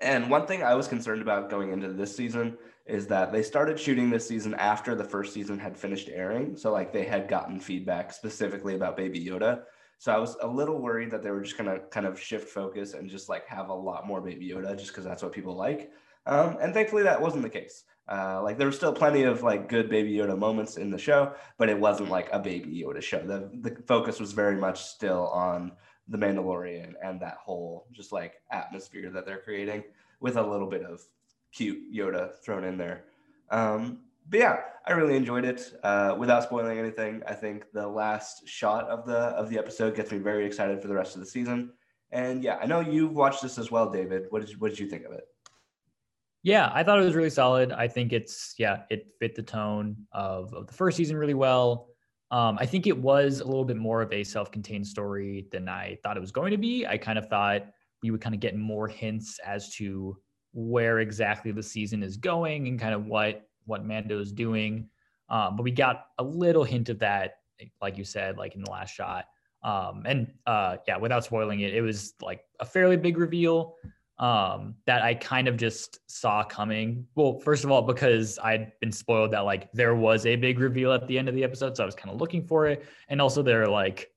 and 0.01 0.29
one 0.29 0.47
thing 0.47 0.63
I 0.63 0.75
was 0.75 0.89
concerned 0.89 1.23
about 1.23 1.51
going 1.51 1.73
into 1.73 1.93
this 1.93 2.15
season 2.15 2.59
is 2.87 3.07
that 3.09 3.33
they 3.33 3.43
started 3.43 3.79
shooting 3.79 4.11
this 4.11 4.27
season 4.27 4.55
after 4.55 4.95
the 4.95 5.05
first 5.05 5.35
season 5.35 5.59
had 5.59 5.77
finished 5.77 6.09
airing. 6.09 6.57
So 6.57 6.73
like 6.73 6.93
they 6.93 7.05
had 7.05 7.29
gotten 7.29 7.59
feedback 7.59 8.13
specifically 8.13 8.75
about 8.75 8.97
Baby 8.97 9.25
Yoda. 9.25 9.63
So 9.99 10.13
I 10.13 10.19
was 10.19 10.37
a 10.43 10.47
little 10.47 10.81
worried 10.81 11.11
that 11.11 11.23
they 11.23 11.31
were 11.31 11.41
just 11.41 11.57
gonna 11.57 11.81
kind 11.91 12.07
of 12.07 12.21
shift 12.21 12.49
focus 12.49 12.95
and 12.95 13.11
just 13.11 13.29
like 13.29 13.47
have 13.47 13.71
a 13.71 13.75
lot 13.75 14.07
more 14.07 14.21
Baby 14.21 14.51
Yoda 14.51 14.77
just 14.77 14.89
because 14.89 15.05
that's 15.05 15.23
what 15.23 15.33
people 15.33 15.57
like. 15.57 15.91
Um, 16.27 16.59
and 16.61 16.75
thankfully 16.75 17.03
that 17.05 17.21
wasn't 17.21 17.43
the 17.43 17.51
case. 17.51 17.85
Uh, 18.09 18.41
like 18.43 18.57
there 18.57 18.69
were 18.69 18.73
still 18.73 18.93
plenty 18.93 19.25
of 19.25 19.43
like 19.43 19.69
good 19.69 19.89
Baby 19.89 20.15
Yoda 20.15 20.39
moments 20.39 20.77
in 20.77 20.91
the 20.91 20.99
show, 20.99 21.33
but 21.59 21.69
it 21.69 21.79
wasn't 21.79 22.09
like 22.09 22.29
a 22.33 22.39
Baby 22.39 22.85
Yoda 22.85 23.03
show. 23.03 23.19
The 23.19 23.51
the 23.63 23.77
focus 23.87 24.21
was 24.21 24.33
very 24.33 24.57
much 24.57 24.85
still 24.85 25.29
on 25.29 25.73
the 26.09 26.19
Mandalorian 26.19 26.93
and 27.03 27.21
that 27.21 27.39
whole 27.39 27.87
just 27.91 28.13
like 28.13 28.35
atmosphere 28.53 29.11
that 29.11 29.27
they're 29.27 29.41
creating 29.41 29.83
with 30.21 30.37
a 30.37 30.43
little 30.43 30.69
bit 30.69 30.83
of 30.83 31.01
cute 31.57 31.93
Yoda 31.93 32.35
thrown 32.45 32.65
in 32.65 32.77
there. 32.77 33.05
Um, 33.51 34.01
but 34.29 34.41
yeah, 34.41 34.57
I 34.87 34.93
really 34.93 35.17
enjoyed 35.17 35.45
it. 35.45 35.73
Uh, 35.83 36.15
without 36.19 36.43
spoiling 36.43 36.79
anything, 36.79 37.23
I 37.27 37.35
think 37.35 37.67
the 37.73 37.87
last 37.87 38.47
shot 38.49 38.89
of 38.89 39.07
the 39.07 39.19
of 39.19 39.49
the 39.49 39.59
episode 39.59 39.95
gets 39.95 40.13
me 40.13 40.19
very 40.19 40.45
excited 40.45 40.83
for 40.83 40.89
the 40.89 40.95
rest 40.95 41.15
of 41.15 41.21
the 41.21 41.27
season. 41.27 41.73
And 42.11 42.43
yeah, 42.43 42.59
I 42.61 42.67
know 42.67 42.81
you've 42.81 43.15
watched 43.15 43.43
this 43.43 43.59
as 43.59 43.71
well, 43.71 43.91
David. 43.91 44.27
What 44.31 44.47
did 44.47 44.61
what 44.61 44.71
did 44.71 44.79
you 44.79 44.89
think 44.89 45.05
of 45.05 45.13
it? 45.13 45.25
Yeah, 46.43 46.71
I 46.73 46.85
thought 46.85 47.01
it 47.01 47.05
was 47.05 47.15
really 47.15 47.31
solid. 47.31 47.73
I 47.73 47.89
think 47.89 48.13
it's 48.13 48.55
yeah, 48.59 48.83
it 48.91 49.09
fit 49.19 49.35
the 49.35 49.43
tone 49.43 49.97
of, 50.13 50.53
of 50.55 50.67
the 50.67 50.73
first 50.73 50.97
season 50.97 51.17
really 51.17 51.35
well. 51.35 51.89
Um, 52.31 52.57
I 52.61 52.67
think 52.67 52.87
it 52.87 52.97
was 52.97 53.41
a 53.41 53.45
little 53.45 53.65
bit 53.65 53.77
more 53.77 54.03
of 54.03 54.13
a 54.13 54.25
self-contained 54.25 54.87
story 54.87 55.47
than 55.53 55.69
I 55.69 55.99
thought 56.03 56.17
it 56.17 56.21
was 56.21 56.33
going 56.33 56.51
to 56.51 56.59
be. 56.59 56.87
I 56.87 56.99
kind 56.99 57.19
of 57.19 57.29
thought 57.29 57.63
we 58.03 58.11
would 58.11 58.21
kind 58.21 58.35
of 58.35 58.41
get 58.41 58.57
more 58.57 58.89
hints 58.89 59.39
as 59.45 59.75
to 59.77 60.17
where 60.57 61.01
exactly 61.01 61.53
the 61.53 61.63
season 61.63 62.03
is 62.03 62.17
going 62.17 62.67
and 62.67 62.81
kind 62.81 62.95
of 62.95 63.05
what 63.05 63.47
what 63.67 63.85
Mando 63.85 64.19
is 64.19 64.33
doing. 64.33 64.89
Um, 65.29 65.55
but 65.55 65.65
we 65.65 65.71
got 65.71 66.07
a 66.19 66.25
little 66.25 66.65
hint 66.65 66.89
of 66.89 66.99
that, 67.01 67.41
like 67.83 67.99
you 67.99 68.05
said, 68.05 68.39
like 68.39 68.55
in 68.55 68.63
the 68.63 68.71
last 68.71 68.95
shot. 68.95 69.27
Um, 69.63 70.05
and 70.07 70.33
uh, 70.47 70.77
yeah, 70.89 70.97
without 70.97 71.25
spoiling 71.25 71.61
it, 71.61 71.75
it 71.75 71.83
was 71.83 72.15
like 72.23 72.41
a 72.59 72.65
fairly 72.65 72.97
big 72.97 73.19
reveal 73.19 73.75
um, 74.19 74.77
that 74.87 75.03
I 75.03 75.15
kind 75.15 75.47
of 75.47 75.59
just 75.59 75.99
saw 76.11 76.43
coming. 76.43 77.07
Well, 77.17 77.39
first 77.41 77.65
of 77.65 77.71
all, 77.71 77.83
because 77.83 78.39
I'd 78.43 78.73
been 78.81 78.93
spoiled 78.93 79.33
that 79.33 79.41
like 79.41 79.71
there 79.73 79.95
was 79.95 80.25
a 80.25 80.37
big 80.37 80.59
reveal 80.59 80.93
at 80.93 81.07
the 81.07 81.19
end 81.19 81.29
of 81.29 81.35
the 81.35 81.45
episode, 81.45 81.77
so 81.77 81.83
I 81.83 81.87
was 81.87 81.95
kind 81.95 82.15
of 82.15 82.19
looking 82.19 82.47
for 82.47 82.67
it, 82.67 82.87
and 83.09 83.21
also 83.21 83.43
there 83.43 83.63
are 83.63 83.69
like 83.69 84.09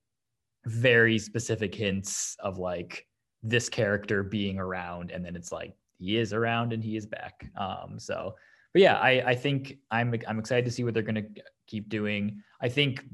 very 0.64 1.18
specific 1.18 1.74
hints 1.74 2.36
of 2.40 2.56
like 2.56 3.06
this 3.42 3.68
character 3.68 4.22
being 4.22 4.58
around, 4.58 5.10
and 5.10 5.22
then 5.22 5.36
it's 5.36 5.52
like 5.52 5.74
he 6.00 6.16
is 6.16 6.32
around 6.32 6.72
and 6.72 6.82
he 6.82 6.96
is 6.96 7.06
back. 7.06 7.50
Um, 7.56 7.98
so, 7.98 8.34
but 8.72 8.82
yeah, 8.82 8.96
I 8.98 9.22
I 9.26 9.34
think 9.34 9.76
I'm 9.90 10.14
I'm 10.26 10.38
excited 10.38 10.64
to 10.64 10.70
see 10.70 10.82
what 10.82 10.94
they're 10.94 11.02
gonna 11.02 11.26
keep 11.66 11.88
doing. 11.88 12.42
I 12.60 12.68
think 12.68 13.04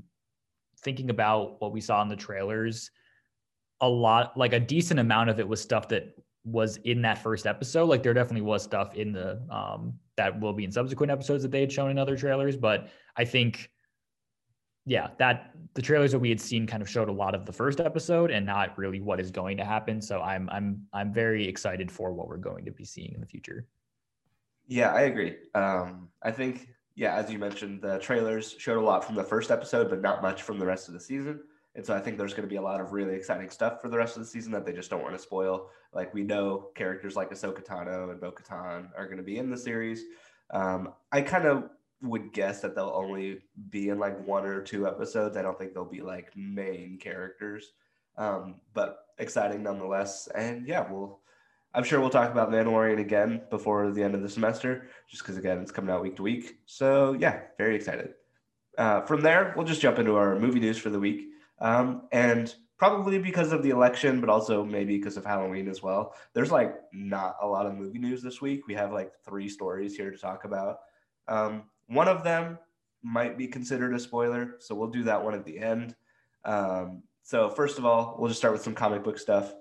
thinking 0.80 1.10
about 1.10 1.60
what 1.60 1.72
we 1.72 1.80
saw 1.80 2.00
in 2.02 2.08
the 2.08 2.16
trailers, 2.16 2.90
a 3.80 3.88
lot 3.88 4.36
like 4.36 4.52
a 4.52 4.60
decent 4.60 5.00
amount 5.00 5.30
of 5.30 5.40
it 5.40 5.48
was 5.48 5.60
stuff 5.60 5.88
that 5.88 6.16
was 6.44 6.76
in 6.78 7.02
that 7.02 7.18
first 7.18 7.46
episode. 7.46 7.86
Like 7.86 8.04
there 8.04 8.14
definitely 8.14 8.42
was 8.42 8.62
stuff 8.62 8.94
in 8.94 9.12
the 9.12 9.42
um 9.50 9.94
that 10.16 10.40
will 10.40 10.52
be 10.52 10.64
in 10.64 10.72
subsequent 10.72 11.10
episodes 11.10 11.42
that 11.42 11.50
they 11.50 11.60
had 11.60 11.72
shown 11.72 11.90
in 11.90 11.98
other 11.98 12.16
trailers, 12.16 12.56
but 12.56 12.88
I 13.16 13.24
think 13.24 13.70
yeah, 14.86 15.08
that 15.18 15.50
the 15.74 15.82
trailers 15.82 16.12
that 16.12 16.18
we 16.18 16.30
had 16.30 16.40
seen 16.40 16.66
kind 16.66 16.82
of 16.82 16.88
showed 16.88 17.08
a 17.08 17.12
lot 17.12 17.34
of 17.34 17.44
the 17.44 17.52
first 17.52 17.80
episode 17.80 18.30
and 18.30 18.46
not 18.46 18.78
really 18.78 19.00
what 19.00 19.20
is 19.20 19.30
going 19.30 19.56
to 19.58 19.64
happen. 19.64 20.00
So 20.00 20.22
I'm 20.22 20.48
I'm 20.50 20.86
I'm 20.92 21.12
very 21.12 21.46
excited 21.46 21.90
for 21.90 22.12
what 22.12 22.28
we're 22.28 22.36
going 22.38 22.64
to 22.64 22.70
be 22.70 22.84
seeing 22.84 23.12
in 23.12 23.20
the 23.20 23.26
future. 23.26 23.66
Yeah, 24.68 24.94
I 24.94 25.02
agree. 25.02 25.36
Um, 25.54 26.08
I 26.22 26.30
think 26.30 26.68
yeah, 26.94 27.14
as 27.14 27.30
you 27.30 27.38
mentioned, 27.38 27.82
the 27.82 27.98
trailers 27.98 28.54
showed 28.58 28.78
a 28.78 28.80
lot 28.84 29.04
from 29.04 29.16
the 29.16 29.24
first 29.24 29.50
episode, 29.50 29.90
but 29.90 30.00
not 30.00 30.22
much 30.22 30.42
from 30.42 30.58
the 30.58 30.64
rest 30.64 30.88
of 30.88 30.94
the 30.94 31.00
season. 31.00 31.40
And 31.74 31.84
so 31.84 31.94
I 31.94 32.00
think 32.00 32.16
there's 32.16 32.32
going 32.32 32.48
to 32.48 32.52
be 32.52 32.56
a 32.56 32.62
lot 32.62 32.80
of 32.80 32.92
really 32.92 33.14
exciting 33.14 33.50
stuff 33.50 33.82
for 33.82 33.90
the 33.90 33.98
rest 33.98 34.16
of 34.16 34.22
the 34.22 34.28
season 34.28 34.50
that 34.52 34.64
they 34.64 34.72
just 34.72 34.88
don't 34.88 35.02
want 35.02 35.14
to 35.14 35.22
spoil. 35.22 35.68
Like 35.92 36.14
we 36.14 36.22
know 36.22 36.70
characters 36.74 37.16
like 37.16 37.30
Ahsoka 37.30 37.62
Tano 37.62 38.10
and 38.10 38.18
Bo-Katan 38.18 38.88
are 38.96 39.04
going 39.04 39.18
to 39.18 39.22
be 39.22 39.36
in 39.36 39.50
the 39.50 39.58
series. 39.58 40.04
Um, 40.54 40.94
I 41.12 41.20
kind 41.20 41.44
of 41.44 41.68
would 42.02 42.32
guess 42.32 42.60
that 42.60 42.74
they'll 42.74 42.92
only 42.94 43.40
be 43.70 43.88
in 43.88 43.98
like 43.98 44.26
one 44.26 44.44
or 44.44 44.62
two 44.62 44.86
episodes. 44.86 45.36
I 45.36 45.42
don't 45.42 45.58
think 45.58 45.74
they'll 45.74 45.84
be 45.84 46.02
like 46.02 46.36
main 46.36 46.98
characters, 46.98 47.72
um, 48.16 48.56
but 48.74 49.06
exciting 49.18 49.62
nonetheless. 49.62 50.28
And 50.34 50.66
yeah, 50.66 50.90
we'll. 50.90 51.20
I'm 51.74 51.84
sure 51.84 52.00
we'll 52.00 52.08
talk 52.08 52.30
about 52.30 52.50
Mandalorian 52.50 53.00
again 53.00 53.42
before 53.50 53.90
the 53.90 54.02
end 54.02 54.14
of 54.14 54.22
the 54.22 54.30
semester, 54.30 54.88
just 55.10 55.22
because 55.22 55.36
again 55.36 55.58
it's 55.58 55.70
coming 55.70 55.90
out 55.90 56.02
week 56.02 56.16
to 56.16 56.22
week. 56.22 56.58
So 56.64 57.14
yeah, 57.18 57.40
very 57.58 57.76
excited. 57.76 58.14
Uh, 58.78 59.02
from 59.02 59.20
there, 59.20 59.52
we'll 59.56 59.66
just 59.66 59.82
jump 59.82 59.98
into 59.98 60.16
our 60.16 60.38
movie 60.38 60.60
news 60.60 60.78
for 60.78 60.88
the 60.90 60.98
week. 60.98 61.28
Um, 61.58 62.02
and 62.12 62.54
probably 62.78 63.18
because 63.18 63.52
of 63.52 63.62
the 63.62 63.70
election, 63.70 64.20
but 64.20 64.28
also 64.28 64.64
maybe 64.64 64.96
because 64.96 65.16
of 65.16 65.24
Halloween 65.24 65.68
as 65.68 65.82
well. 65.82 66.14
There's 66.34 66.50
like 66.50 66.74
not 66.92 67.36
a 67.40 67.46
lot 67.46 67.66
of 67.66 67.74
movie 67.74 67.98
news 67.98 68.22
this 68.22 68.40
week. 68.40 68.66
We 68.66 68.74
have 68.74 68.92
like 68.92 69.12
three 69.24 69.48
stories 69.48 69.96
here 69.96 70.10
to 70.10 70.18
talk 70.18 70.44
about. 70.44 70.78
Um, 71.28 71.64
one 71.88 72.08
of 72.08 72.24
them 72.24 72.58
might 73.02 73.38
be 73.38 73.46
considered 73.46 73.94
a 73.94 73.98
spoiler, 73.98 74.56
so 74.58 74.74
we'll 74.74 74.90
do 74.90 75.04
that 75.04 75.22
one 75.22 75.34
at 75.34 75.44
the 75.44 75.58
end. 75.58 75.94
Um, 76.44 77.02
so 77.22 77.50
first 77.50 77.78
of 77.78 77.84
all, 77.84 78.16
we'll 78.18 78.28
just 78.28 78.40
start 78.40 78.52
with 78.52 78.62
some 78.62 78.74
comic 78.74 79.02
book 79.04 79.18
stuff, 79.18 79.54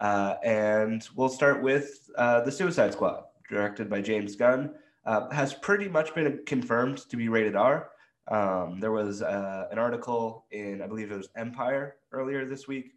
uh, 0.00 0.34
and 0.44 1.06
we'll 1.14 1.28
start 1.28 1.62
with 1.62 2.08
uh, 2.16 2.40
the 2.42 2.52
Suicide 2.52 2.92
Squad, 2.92 3.24
directed 3.48 3.88
by 3.88 4.00
James 4.00 4.36
Gunn. 4.36 4.74
Uh, 5.04 5.30
has 5.30 5.54
pretty 5.54 5.88
much 5.88 6.14
been 6.14 6.40
confirmed 6.44 6.98
to 7.08 7.16
be 7.16 7.28
rated 7.28 7.56
R. 7.56 7.90
Um, 8.28 8.78
there 8.78 8.92
was 8.92 9.22
uh, 9.22 9.66
an 9.70 9.78
article 9.78 10.44
in, 10.50 10.82
I 10.82 10.86
believe 10.86 11.10
it 11.10 11.16
was 11.16 11.30
Empire 11.34 11.96
earlier 12.12 12.44
this 12.44 12.68
week. 12.68 12.92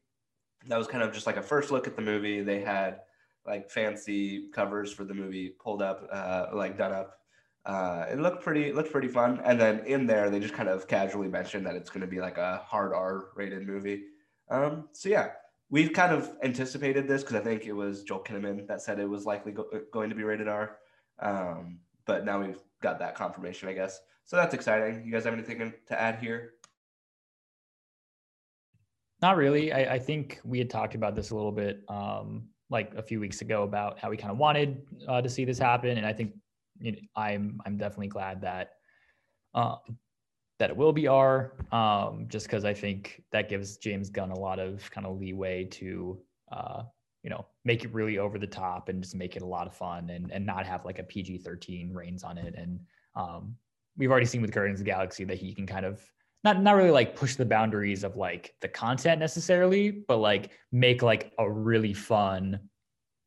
That 0.67 0.77
was 0.77 0.87
kind 0.87 1.03
of 1.03 1.13
just 1.13 1.25
like 1.25 1.37
a 1.37 1.41
first 1.41 1.71
look 1.71 1.87
at 1.87 1.95
the 1.95 2.01
movie. 2.01 2.41
They 2.41 2.59
had 2.59 2.99
like 3.45 3.69
fancy 3.69 4.49
covers 4.53 4.91
for 4.91 5.03
the 5.03 5.13
movie 5.13 5.53
pulled 5.57 5.81
up, 5.81 6.07
uh, 6.11 6.47
like 6.53 6.77
done 6.77 6.91
up. 6.91 7.19
Uh, 7.65 8.05
it 8.11 8.19
looked 8.19 8.43
pretty, 8.43 8.71
looked 8.71 8.91
pretty 8.91 9.07
fun. 9.07 9.39
And 9.43 9.59
then 9.59 9.85
in 9.85 10.07
there, 10.07 10.29
they 10.29 10.39
just 10.39 10.53
kind 10.53 10.69
of 10.69 10.87
casually 10.87 11.27
mentioned 11.27 11.65
that 11.65 11.75
it's 11.75 11.89
going 11.89 12.01
to 12.01 12.07
be 12.07 12.19
like 12.19 12.37
a 12.37 12.61
hard 12.65 12.93
R 12.93 13.25
rated 13.35 13.67
movie. 13.67 14.03
Um, 14.49 14.89
so 14.93 15.09
yeah, 15.09 15.29
we've 15.69 15.93
kind 15.93 16.11
of 16.13 16.29
anticipated 16.43 17.07
this 17.07 17.21
because 17.21 17.35
I 17.35 17.39
think 17.41 17.65
it 17.65 17.73
was 17.73 18.03
Joel 18.03 18.23
Kinnaman 18.23 18.67
that 18.67 18.81
said 18.81 18.99
it 18.99 19.09
was 19.09 19.25
likely 19.25 19.51
go- 19.51 19.69
going 19.91 20.09
to 20.09 20.15
be 20.15 20.23
rated 20.23 20.47
R. 20.47 20.77
Um, 21.19 21.79
but 22.05 22.25
now 22.25 22.41
we've 22.41 22.59
got 22.81 22.99
that 22.99 23.15
confirmation, 23.15 23.69
I 23.69 23.73
guess. 23.73 23.99
So 24.25 24.35
that's 24.35 24.53
exciting. 24.53 25.05
You 25.05 25.11
guys 25.11 25.23
have 25.25 25.33
anything 25.33 25.73
to 25.87 26.01
add 26.01 26.19
here? 26.19 26.53
Not 29.21 29.37
really. 29.37 29.71
I, 29.71 29.95
I 29.95 29.99
think 29.99 30.39
we 30.43 30.57
had 30.57 30.69
talked 30.69 30.95
about 30.95 31.15
this 31.15 31.29
a 31.29 31.35
little 31.35 31.51
bit, 31.51 31.83
um, 31.89 32.47
like 32.69 32.93
a 32.95 33.03
few 33.03 33.19
weeks 33.19 33.41
ago, 33.41 33.63
about 33.63 33.99
how 33.99 34.09
we 34.09 34.17
kind 34.17 34.31
of 34.31 34.37
wanted 34.37 34.81
uh, 35.07 35.21
to 35.21 35.29
see 35.29 35.45
this 35.45 35.59
happen, 35.59 35.97
and 35.97 36.05
I 36.05 36.13
think 36.13 36.33
you 36.81 36.93
know, 36.93 36.97
I'm 37.15 37.59
I'm 37.65 37.77
definitely 37.77 38.07
glad 38.07 38.41
that 38.41 38.71
uh, 39.53 39.75
that 40.59 40.69
it 40.69 40.77
will 40.77 40.93
be 40.93 41.07
R, 41.07 41.53
um, 41.71 42.25
just 42.27 42.45
because 42.45 42.65
I 42.65 42.73
think 42.73 43.23
that 43.31 43.49
gives 43.49 43.77
James 43.77 44.09
Gunn 44.09 44.31
a 44.31 44.39
lot 44.39 44.59
of 44.59 44.89
kind 44.91 45.07
of 45.07 45.19
leeway 45.19 45.65
to 45.65 46.19
uh, 46.51 46.83
you 47.23 47.29
know 47.29 47.45
make 47.65 47.83
it 47.83 47.93
really 47.93 48.17
over 48.17 48.37
the 48.37 48.47
top 48.47 48.89
and 48.89 49.01
just 49.01 49.15
make 49.15 49.35
it 49.35 49.41
a 49.41 49.45
lot 49.45 49.67
of 49.67 49.75
fun 49.75 50.09
and 50.09 50.31
and 50.31 50.45
not 50.45 50.65
have 50.65 50.85
like 50.85 50.99
a 50.99 51.03
PG 51.03 51.39
thirteen 51.39 51.93
reins 51.93 52.23
on 52.23 52.37
it. 52.37 52.55
And 52.55 52.79
um, 53.15 53.55
we've 53.97 54.11
already 54.11 54.25
seen 54.25 54.41
with 54.41 54.51
Guardians 54.51 54.79
of 54.79 54.85
the 54.85 54.91
Galaxy 54.91 55.23
that 55.25 55.37
he 55.37 55.53
can 55.53 55.65
kind 55.65 55.85
of 55.85 56.01
not 56.43 56.61
not 56.61 56.75
really 56.75 56.91
like 56.91 57.15
push 57.15 57.35
the 57.35 57.45
boundaries 57.45 58.03
of 58.03 58.15
like 58.15 58.53
the 58.61 58.67
content 58.67 59.19
necessarily, 59.19 59.91
but 59.91 60.17
like 60.17 60.51
make 60.71 61.01
like 61.01 61.31
a 61.37 61.49
really 61.49 61.93
fun, 61.93 62.59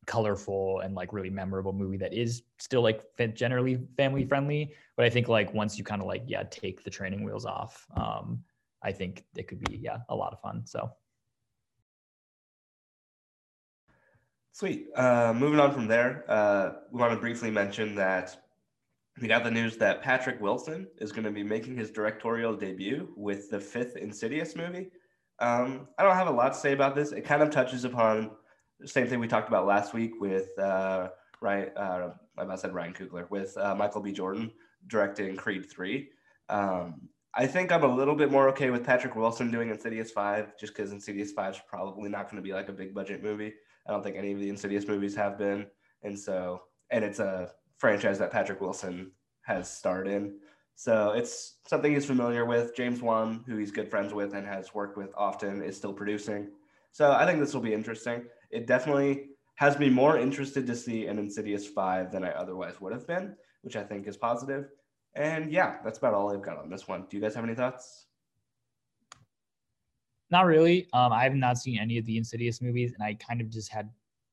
colorful, 0.05 0.79
and 0.79 0.95
like 0.95 1.13
really 1.13 1.29
memorable 1.29 1.73
movie 1.73 1.97
that 1.97 2.13
is 2.13 2.43
still 2.57 2.81
like 2.81 3.03
generally 3.33 3.79
family 3.97 4.25
friendly. 4.25 4.73
But 4.97 5.05
I 5.05 5.09
think 5.09 5.27
like 5.27 5.53
once 5.53 5.77
you 5.77 5.83
kind 5.83 6.01
of 6.01 6.07
like 6.07 6.23
yeah 6.27 6.43
take 6.43 6.83
the 6.83 6.89
training 6.89 7.23
wheels 7.23 7.45
off, 7.45 7.85
um, 7.95 8.43
I 8.81 8.91
think 8.91 9.25
it 9.35 9.47
could 9.47 9.59
be 9.61 9.77
yeah 9.77 9.97
a 10.09 10.15
lot 10.15 10.33
of 10.33 10.39
fun. 10.41 10.65
So. 10.65 10.91
Sweet. 14.53 14.87
Uh, 14.95 15.33
moving 15.35 15.59
on 15.59 15.73
from 15.73 15.85
there, 15.85 16.23
uh, 16.29 16.75
we 16.89 17.01
want 17.01 17.11
to 17.11 17.19
briefly 17.19 17.51
mention 17.51 17.93
that 17.95 18.37
we 19.21 19.27
got 19.27 19.43
the 19.43 19.51
news 19.51 19.75
that 19.77 20.01
Patrick 20.01 20.39
Wilson 20.41 20.87
is 20.97 21.11
going 21.11 21.25
to 21.25 21.31
be 21.31 21.43
making 21.43 21.77
his 21.77 21.91
directorial 21.91 22.55
debut 22.55 23.13
with 23.17 23.49
the 23.49 23.59
fifth 23.59 23.97
Insidious 23.97 24.55
movie. 24.55 24.91
Um, 25.39 25.87
I 25.97 26.03
don't 26.03 26.15
have 26.15 26.27
a 26.27 26.31
lot 26.31 26.53
to 26.53 26.59
say 26.59 26.71
about 26.71 26.95
this. 26.95 27.11
It 27.11 27.25
kind 27.25 27.41
of 27.41 27.49
touches 27.49 27.83
upon 27.83 28.31
same 28.83 29.07
thing 29.07 29.19
we 29.19 29.27
talked 29.27 29.47
about 29.47 29.65
last 29.65 29.93
week 29.93 30.19
with 30.19 30.57
uh, 30.59 31.09
Ryan. 31.41 31.69
Uh, 31.77 32.09
I 32.37 32.55
said 32.55 32.73
Ryan 32.73 32.93
Coogler 32.93 33.29
with 33.29 33.57
uh, 33.57 33.75
Michael 33.75 34.01
B. 34.01 34.11
Jordan 34.11 34.51
directing 34.87 35.35
Creed 35.35 35.69
three. 35.69 36.09
Um, 36.49 37.09
I 37.37 37.47
think 37.47 37.71
I'm 37.71 37.83
a 37.83 37.93
little 37.93 38.15
bit 38.15 38.31
more 38.31 38.47
okay 38.49 38.69
with 38.69 38.85
Patrick 38.85 39.15
Wilson 39.15 39.51
doing 39.51 39.69
Insidious 39.69 40.09
5, 40.11 40.57
just 40.57 40.73
because 40.73 40.93
Insidious 40.93 41.33
5 41.33 41.55
is 41.55 41.61
probably 41.67 42.09
not 42.09 42.29
going 42.31 42.37
to 42.37 42.41
be 42.41 42.53
like 42.53 42.69
a 42.69 42.73
big 42.73 42.93
budget 42.93 43.21
movie. 43.21 43.53
I 43.85 43.91
don't 43.91 44.01
think 44.01 44.15
any 44.15 44.31
of 44.31 44.39
the 44.39 44.47
Insidious 44.47 44.87
movies 44.87 45.15
have 45.15 45.37
been. 45.37 45.65
And 46.03 46.17
so, 46.17 46.61
and 46.91 47.03
it's 47.03 47.19
a 47.19 47.51
franchise 47.77 48.19
that 48.19 48.31
Patrick 48.31 48.61
Wilson 48.61 49.11
has 49.41 49.69
starred 49.69 50.07
in. 50.07 50.37
So 50.75 51.11
it's 51.11 51.55
something 51.67 51.93
he's 51.93 52.05
familiar 52.05 52.45
with. 52.45 52.75
James 52.75 53.01
Wan, 53.01 53.43
who 53.45 53.57
he's 53.57 53.71
good 53.71 53.89
friends 53.89 54.13
with 54.13 54.33
and 54.33 54.47
has 54.47 54.73
worked 54.73 54.97
with 54.97 55.09
often, 55.17 55.61
is 55.61 55.75
still 55.75 55.93
producing. 55.93 56.49
So 56.95 57.11
I 57.11 57.25
think 57.25 57.41
this 57.41 57.53
will 57.53 57.59
be 57.59 57.73
interesting. 57.73 58.23
It 58.51 58.67
definitely 58.67 59.25
has 59.55 59.77
me 59.77 59.89
more 59.89 60.17
interested 60.17 60.65
to 60.67 60.73
see 60.73 61.07
an 61.07 61.19
Insidious 61.19 61.67
5 61.67 62.09
than 62.09 62.23
I 62.23 62.29
otherwise 62.29 62.79
would 62.79 62.93
have 62.93 63.05
been, 63.05 63.35
which 63.63 63.75
I 63.75 63.83
think 63.83 64.07
is 64.07 64.15
positive. 64.15 64.69
And 65.13 65.51
yeah, 65.51 65.75
that's 65.83 65.97
about 65.97 66.13
all 66.13 66.33
I've 66.33 66.41
got 66.41 66.57
on 66.57 66.69
this 66.69 66.87
one. 66.87 67.05
Do 67.09 67.17
you 67.17 67.21
guys 67.21 67.35
have 67.35 67.43
any 67.43 67.53
thoughts? 67.53 68.05
Not 70.31 70.45
really. 70.45 70.87
Um, 70.93 71.11
I 71.11 71.23
have 71.23 71.35
not 71.35 71.57
seen 71.57 71.79
any 71.79 71.97
of 71.97 72.05
the 72.05 72.15
Insidious 72.17 72.61
movies, 72.61 72.93
and 72.93 73.03
I 73.03 73.15
kind 73.15 73.41
of 73.41 73.49
just 73.49 73.69
had, 73.73 73.89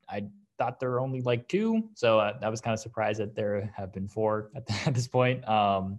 I 0.09 0.27
thought 0.57 0.79
there 0.79 0.91
were 0.91 1.01
only 1.01 1.21
like 1.21 1.49
two, 1.49 1.89
so 1.95 2.21
uh, 2.21 2.39
I 2.43 2.49
was 2.49 2.61
kind 2.61 2.75
of 2.75 2.79
surprised 2.79 3.19
that 3.19 3.35
there 3.35 3.73
have 3.77 3.93
been 3.93 4.07
four 4.07 4.53
at, 4.55 4.67
the, 4.67 4.75
at 4.87 4.95
this 4.95 5.09
point. 5.09 5.45
Um, 5.49 5.99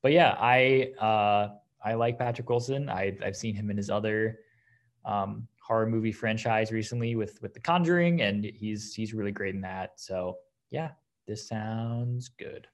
but 0.00 0.12
yeah, 0.12 0.36
I 0.38 0.94
uh, 0.98 1.50
I 1.84 1.92
like 1.92 2.18
Patrick 2.18 2.48
Wilson. 2.48 2.88
I, 2.88 3.14
I've 3.22 3.36
seen 3.36 3.54
him 3.54 3.68
in 3.70 3.76
his 3.76 3.90
other 3.90 4.38
um, 5.04 5.46
horror 5.68 5.86
movie 5.86 6.12
franchise 6.12 6.72
recently 6.72 7.14
with 7.14 7.40
with 7.42 7.52
The 7.52 7.60
Conjuring, 7.60 8.22
and 8.22 8.44
he's 8.44 8.94
he's 8.94 9.12
really 9.12 9.32
great 9.32 9.54
in 9.54 9.60
that. 9.60 9.92
So 9.96 10.38
yeah, 10.70 10.92
this 11.26 11.46
sounds 11.46 12.28
good. 12.28 12.66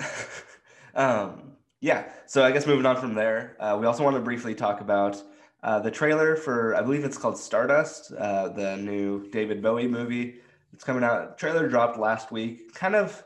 um, 0.94 1.52
yeah, 1.80 2.08
so 2.26 2.42
I 2.42 2.50
guess 2.50 2.66
moving 2.66 2.86
on 2.86 2.96
from 2.96 3.14
there, 3.14 3.56
uh, 3.60 3.76
we 3.78 3.86
also 3.86 4.02
want 4.02 4.16
to 4.16 4.22
briefly 4.22 4.54
talk 4.54 4.80
about 4.80 5.22
uh, 5.62 5.78
the 5.78 5.90
trailer 5.90 6.36
for 6.36 6.74
I 6.74 6.80
believe 6.80 7.04
it's 7.04 7.18
called 7.18 7.38
Stardust, 7.38 8.12
uh, 8.12 8.48
the 8.48 8.76
new 8.78 9.28
David 9.30 9.62
Bowie 9.62 9.86
movie. 9.86 10.36
It's 10.72 10.84
coming 10.84 11.04
out. 11.04 11.36
Trailer 11.36 11.68
dropped 11.68 11.98
last 11.98 12.32
week. 12.32 12.74
Kind 12.74 12.96
of 12.96 13.22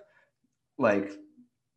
like 0.78 1.12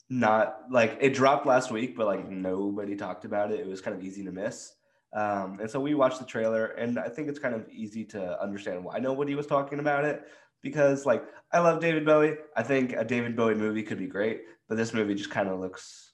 not 0.09 0.63
like 0.69 0.97
it 0.99 1.13
dropped 1.13 1.45
last 1.45 1.71
week, 1.71 1.95
but 1.95 2.07
like 2.07 2.27
nobody 2.27 2.95
talked 2.95 3.23
about 3.23 3.51
it. 3.51 3.59
It 3.59 3.67
was 3.67 3.81
kind 3.81 3.95
of 3.95 4.03
easy 4.03 4.25
to 4.25 4.31
miss. 4.31 4.73
Um, 5.13 5.59
and 5.59 5.69
so 5.69 5.79
we 5.79 5.93
watched 5.93 6.19
the 6.19 6.25
trailer, 6.25 6.67
and 6.67 6.97
I 6.97 7.09
think 7.09 7.27
it's 7.27 7.39
kind 7.39 7.53
of 7.53 7.67
easy 7.69 8.05
to 8.05 8.41
understand 8.41 8.83
why 8.83 8.99
nobody 8.99 9.35
was 9.35 9.47
talking 9.47 9.79
about 9.79 10.05
it 10.05 10.23
because, 10.61 11.05
like, 11.05 11.23
I 11.51 11.59
love 11.59 11.81
David 11.81 12.05
Bowie. 12.05 12.35
I 12.55 12.63
think 12.63 12.93
a 12.93 13.03
David 13.03 13.35
Bowie 13.35 13.55
movie 13.55 13.83
could 13.83 13.97
be 13.97 14.07
great, 14.07 14.43
but 14.69 14.77
this 14.77 14.93
movie 14.93 15.15
just 15.15 15.31
kind 15.31 15.49
of 15.49 15.59
looks 15.59 16.13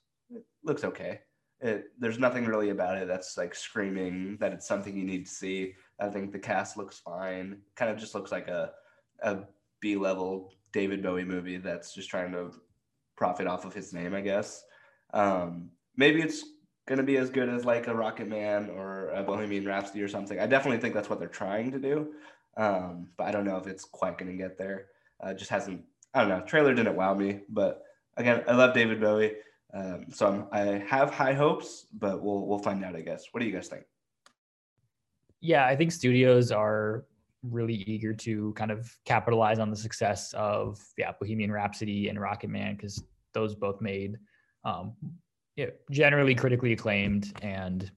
looks 0.64 0.84
okay. 0.84 1.22
It, 1.60 1.86
there's 1.98 2.20
nothing 2.20 2.46
really 2.46 2.70
about 2.70 2.98
it 2.98 3.08
that's 3.08 3.38
like 3.38 3.56
screaming 3.56 4.38
that 4.40 4.54
it's 4.54 4.68
something 4.68 4.96
you 4.96 5.06
need 5.06 5.26
to 5.26 5.32
see. 5.32 5.74
I 6.00 6.10
think 6.10 6.32
the 6.32 6.40
cast 6.40 6.78
looks 6.78 7.00
fine. 7.00 7.60
Kind 7.76 7.92
of 7.92 7.98
just 7.98 8.16
looks 8.16 8.32
like 8.32 8.48
a 8.48 8.72
a 9.22 9.40
B 9.80 9.96
level 9.96 10.54
David 10.74 11.02
Bowie 11.04 11.24
movie 11.24 11.58
that's 11.58 11.94
just 11.94 12.10
trying 12.10 12.32
to 12.32 12.52
profit 13.16 13.48
off 13.48 13.66
of 13.66 13.74
his 13.74 13.94
name, 13.94 14.14
I 14.14 14.22
guess. 14.22 14.64
Um, 15.14 15.72
maybe 15.96 16.22
it's 16.22 16.44
going 16.88 16.98
to 16.98 17.04
be 17.04 17.18
as 17.18 17.30
good 17.30 17.50
as 17.50 17.66
like 17.66 17.88
a 17.88 17.94
Rocket 17.94 18.28
Man 18.28 18.70
or 18.70 19.10
a 19.10 19.22
Bohemian 19.22 19.66
Rhapsody 19.66 20.02
or 20.02 20.08
something. 20.08 20.40
I 20.40 20.48
definitely 20.48 20.80
think 20.80 20.96
that's 20.96 21.10
what 21.10 21.20
they're 21.20 21.28
trying 21.28 21.72
to 21.72 21.80
do. 21.80 22.14
Um, 22.56 23.10
but 23.18 23.28
I 23.28 23.32
don't 23.32 23.46
know 23.46 23.58
if 23.58 23.68
it's 23.68 23.84
quite 23.84 24.18
going 24.18 24.32
to 24.32 24.38
get 24.38 24.58
there. 24.58 24.88
Uh, 25.22 25.34
just 25.34 25.52
hasn't, 25.52 25.84
I 26.14 26.22
don't 26.22 26.30
know. 26.30 26.42
Trailer 26.42 26.74
didn't 26.74 26.96
wow 26.96 27.14
me, 27.14 27.42
but 27.50 27.84
again, 28.16 28.44
I 28.48 28.54
love 28.54 28.74
David 28.74 29.02
Bowie. 29.02 29.34
Um, 29.74 30.06
so 30.12 30.28
I'm, 30.28 30.48
i 30.52 30.84
have 30.88 31.14
high 31.14 31.34
hopes, 31.34 31.88
but 31.94 32.24
we'll, 32.24 32.48
we'll 32.48 32.60
find 32.60 32.84
out, 32.84 32.96
I 32.96 33.02
guess. 33.02 33.26
What 33.32 33.42
do 33.42 33.46
you 33.46 33.54
guys 33.54 33.68
think? 33.68 33.84
Yeah, 35.42 35.66
I 35.66 35.76
think 35.76 35.92
studios 35.92 36.52
are 36.52 37.04
really 37.44 37.76
eager 37.76 38.14
to 38.14 38.54
kind 38.54 38.72
of 38.72 38.98
capitalize 39.06 39.60
on 39.60 39.70
the 39.70 39.76
success 39.76 40.34
of 40.34 40.84
yeah 40.98 41.12
Bohemian 41.20 41.52
Rhapsody 41.52 42.10
and 42.10 42.20
Rocket 42.20 42.50
Man 42.50 42.76
because 42.76 43.04
those 43.34 43.54
both 43.54 43.80
made 43.80 44.18
um, 44.64 44.94
yeah, 45.58 45.66
generally 45.92 46.36
critically 46.36 46.72
acclaimed 46.72 47.34
and 47.42 47.92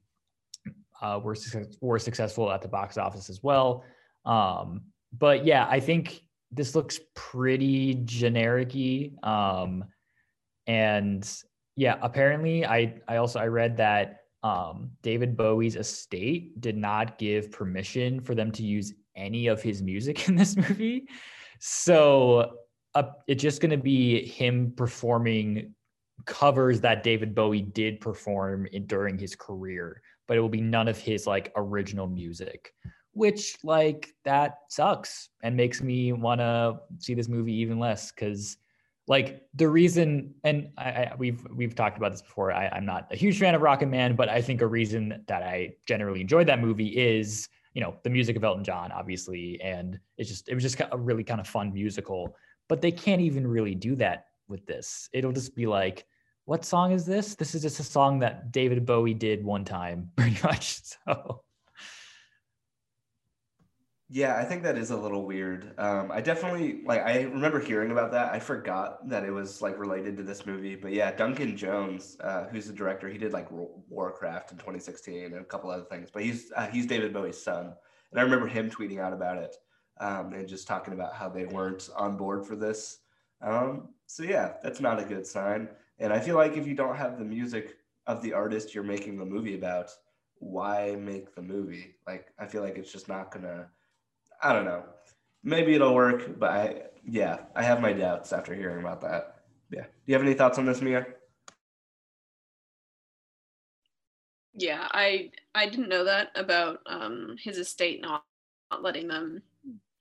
uh, 1.02 1.20
were 1.22 1.36
were 1.80 1.98
successful 1.98 2.50
at 2.50 2.62
the 2.62 2.68
box 2.68 2.98
office 2.98 3.28
as 3.30 3.42
well. 3.42 3.84
Um, 4.24 4.82
but 5.12 5.44
yeah, 5.44 5.66
I 5.68 5.78
think 5.78 6.22
this 6.50 6.74
looks 6.74 6.98
pretty 7.14 8.00
generic-y. 8.04 9.10
Um, 9.22 9.84
and 10.66 11.30
yeah, 11.76 11.96
apparently 12.00 12.64
I 12.64 13.00
I 13.06 13.16
also 13.16 13.38
I 13.38 13.46
read 13.46 13.76
that 13.76 14.22
um, 14.42 14.90
David 15.02 15.36
Bowie's 15.36 15.76
estate 15.76 16.58
did 16.60 16.76
not 16.76 17.18
give 17.18 17.52
permission 17.52 18.20
for 18.20 18.34
them 18.34 18.50
to 18.52 18.62
use 18.62 18.94
any 19.16 19.48
of 19.48 19.62
his 19.62 19.82
music 19.82 20.28
in 20.28 20.34
this 20.34 20.56
movie. 20.56 21.06
So 21.58 22.56
uh, 22.94 23.02
it's 23.26 23.42
just 23.42 23.60
going 23.60 23.70
to 23.70 23.76
be 23.76 24.26
him 24.26 24.72
performing 24.74 25.74
covers 26.26 26.80
that 26.80 27.02
David 27.02 27.34
Bowie 27.34 27.62
did 27.62 28.00
perform 28.00 28.66
in, 28.66 28.86
during 28.86 29.18
his 29.18 29.34
career, 29.34 30.02
but 30.26 30.36
it 30.36 30.40
will 30.40 30.48
be 30.48 30.60
none 30.60 30.88
of 30.88 30.98
his 30.98 31.26
like 31.26 31.52
original 31.56 32.06
music, 32.06 32.74
which 33.12 33.56
like 33.64 34.14
that 34.24 34.58
sucks 34.68 35.30
and 35.42 35.56
makes 35.56 35.82
me 35.82 36.12
want 36.12 36.40
to 36.40 36.80
see 36.98 37.14
this 37.14 37.28
movie 37.28 37.54
even 37.54 37.78
less 37.78 38.12
because 38.12 38.56
like 39.10 39.42
the 39.54 39.68
reason 39.68 40.32
and 40.44 40.70
I, 40.78 40.90
I, 40.90 41.12
we've 41.18 41.44
we've 41.54 41.74
talked 41.74 41.98
about 41.98 42.12
this 42.12 42.22
before 42.22 42.52
I, 42.52 42.68
i'm 42.68 42.86
not 42.86 43.08
a 43.10 43.16
huge 43.16 43.38
fan 43.38 43.56
of 43.56 43.60
rocket 43.60 43.88
man 43.88 44.14
but 44.14 44.28
i 44.28 44.40
think 44.40 44.60
a 44.60 44.66
reason 44.66 45.24
that 45.26 45.42
i 45.42 45.74
generally 45.86 46.20
enjoyed 46.20 46.46
that 46.46 46.60
movie 46.60 46.96
is 46.96 47.48
you 47.74 47.80
know 47.80 47.96
the 48.04 48.10
music 48.10 48.36
of 48.36 48.44
elton 48.44 48.62
john 48.62 48.92
obviously 48.92 49.60
and 49.62 49.98
it's 50.16 50.28
just 50.28 50.48
it 50.48 50.54
was 50.54 50.62
just 50.62 50.80
a 50.92 50.96
really 50.96 51.24
kind 51.24 51.40
of 51.40 51.48
fun 51.48 51.72
musical 51.74 52.36
but 52.68 52.80
they 52.80 52.92
can't 52.92 53.20
even 53.20 53.44
really 53.46 53.74
do 53.74 53.96
that 53.96 54.26
with 54.50 54.66
this 54.66 55.08
it'll 55.12 55.32
just 55.32 55.54
be 55.54 55.66
like 55.66 56.04
what 56.44 56.64
song 56.64 56.92
is 56.92 57.06
this 57.06 57.34
this 57.36 57.54
is 57.54 57.62
just 57.62 57.80
a 57.80 57.84
song 57.84 58.18
that 58.18 58.52
david 58.52 58.84
bowie 58.84 59.14
did 59.14 59.44
one 59.44 59.64
time 59.64 60.10
pretty 60.16 60.38
much 60.42 60.80
so 60.82 61.42
yeah, 64.12 64.36
I 64.36 64.44
think 64.44 64.64
that 64.64 64.76
is 64.76 64.90
a 64.90 64.96
little 64.96 65.24
weird. 65.24 65.72
Um, 65.78 66.10
I 66.10 66.20
definitely 66.20 66.80
like. 66.84 67.00
I 67.02 67.22
remember 67.22 67.60
hearing 67.60 67.92
about 67.92 68.10
that. 68.10 68.32
I 68.32 68.40
forgot 68.40 69.08
that 69.08 69.22
it 69.22 69.30
was 69.30 69.62
like 69.62 69.78
related 69.78 70.16
to 70.16 70.24
this 70.24 70.46
movie. 70.46 70.74
But 70.74 70.92
yeah, 70.92 71.12
Duncan 71.12 71.56
Jones, 71.56 72.16
uh, 72.18 72.48
who's 72.48 72.66
the 72.66 72.72
director, 72.72 73.08
he 73.08 73.18
did 73.18 73.32
like 73.32 73.46
Warcraft 73.52 74.50
in 74.50 74.58
2016 74.58 75.26
and 75.26 75.36
a 75.36 75.44
couple 75.44 75.70
other 75.70 75.84
things. 75.84 76.10
But 76.12 76.24
he's 76.24 76.50
uh, 76.56 76.66
he's 76.66 76.86
David 76.86 77.12
Bowie's 77.12 77.40
son, 77.40 77.72
and 78.10 78.18
I 78.20 78.24
remember 78.24 78.48
him 78.48 78.68
tweeting 78.68 78.98
out 78.98 79.12
about 79.12 79.38
it 79.38 79.54
um, 80.00 80.32
and 80.32 80.48
just 80.48 80.66
talking 80.66 80.92
about 80.92 81.14
how 81.14 81.28
they 81.28 81.44
weren't 81.44 81.88
on 81.96 82.16
board 82.16 82.44
for 82.44 82.56
this. 82.56 82.98
Um, 83.40 83.90
so 84.10 84.24
yeah, 84.24 84.54
that's 84.62 84.80
not 84.80 84.98
a 84.98 85.04
good 85.04 85.24
sign. 85.24 85.68
And 86.00 86.12
I 86.12 86.18
feel 86.18 86.34
like 86.34 86.56
if 86.56 86.66
you 86.66 86.74
don't 86.74 86.96
have 86.96 87.16
the 87.18 87.24
music 87.24 87.76
of 88.08 88.20
the 88.22 88.32
artist 88.32 88.74
you're 88.74 88.82
making 88.82 89.16
the 89.16 89.24
movie 89.24 89.54
about, 89.54 89.90
why 90.38 90.96
make 90.98 91.34
the 91.34 91.42
movie? 91.42 91.94
Like 92.08 92.26
I 92.38 92.46
feel 92.46 92.62
like 92.62 92.76
it's 92.76 92.90
just 92.90 93.08
not 93.08 93.30
gonna 93.30 93.68
I 94.42 94.52
don't 94.52 94.64
know. 94.64 94.82
Maybe 95.44 95.74
it'll 95.74 95.94
work, 95.94 96.38
but 96.40 96.50
I 96.50 96.82
yeah, 97.04 97.38
I 97.54 97.62
have 97.62 97.80
my 97.80 97.92
doubts 97.92 98.32
after 98.32 98.52
hearing 98.52 98.80
about 98.80 99.00
that. 99.02 99.42
Yeah. 99.70 99.84
Do 99.84 99.88
you 100.06 100.14
have 100.14 100.22
any 100.24 100.34
thoughts 100.34 100.58
on 100.58 100.66
this, 100.66 100.82
Mia? 100.82 101.06
Yeah, 104.54 104.88
I 104.90 105.30
I 105.54 105.66
didn't 105.68 105.88
know 105.88 106.04
that 106.04 106.30
about 106.34 106.80
um 106.86 107.36
his 107.38 107.58
estate 107.58 108.00
not, 108.02 108.24
not 108.72 108.82
letting 108.82 109.06
them 109.06 109.42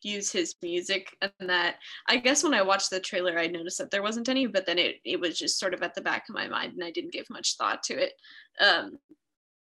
use 0.03 0.31
his 0.31 0.55
music 0.61 1.15
and 1.21 1.49
that 1.49 1.75
I 2.07 2.17
guess 2.17 2.43
when 2.43 2.53
I 2.53 2.61
watched 2.61 2.89
the 2.89 2.99
trailer 2.99 3.37
I 3.37 3.47
noticed 3.47 3.77
that 3.79 3.91
there 3.91 4.03
wasn't 4.03 4.29
any, 4.29 4.47
but 4.47 4.65
then 4.65 4.77
it, 4.79 4.97
it 5.05 5.19
was 5.19 5.37
just 5.37 5.59
sort 5.59 5.73
of 5.73 5.81
at 5.81 5.95
the 5.95 6.01
back 6.01 6.23
of 6.29 6.35
my 6.35 6.47
mind 6.47 6.73
and 6.73 6.83
I 6.83 6.91
didn't 6.91 7.13
give 7.13 7.29
much 7.29 7.55
thought 7.57 7.83
to 7.83 7.93
it. 8.01 8.13
Um 8.59 8.97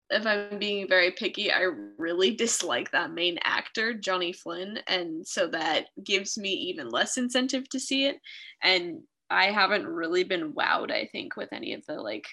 if 0.08 0.24
I'm 0.24 0.58
being 0.58 0.86
very 0.88 1.10
picky, 1.10 1.50
I 1.50 1.68
really 1.98 2.34
dislike 2.34 2.92
that 2.92 3.12
main 3.12 3.38
actor, 3.42 3.92
Johnny 3.92 4.32
Flynn. 4.32 4.78
And 4.86 5.26
so 5.26 5.48
that 5.48 5.86
gives 6.04 6.38
me 6.38 6.50
even 6.50 6.88
less 6.88 7.16
incentive 7.16 7.68
to 7.70 7.80
see 7.80 8.06
it. 8.06 8.18
And 8.62 9.00
I 9.30 9.46
haven't 9.46 9.86
really 9.86 10.22
been 10.22 10.52
wowed, 10.52 10.92
I 10.92 11.08
think, 11.10 11.36
with 11.36 11.48
any 11.52 11.74
of 11.74 11.84
the 11.86 11.94
like 11.94 12.28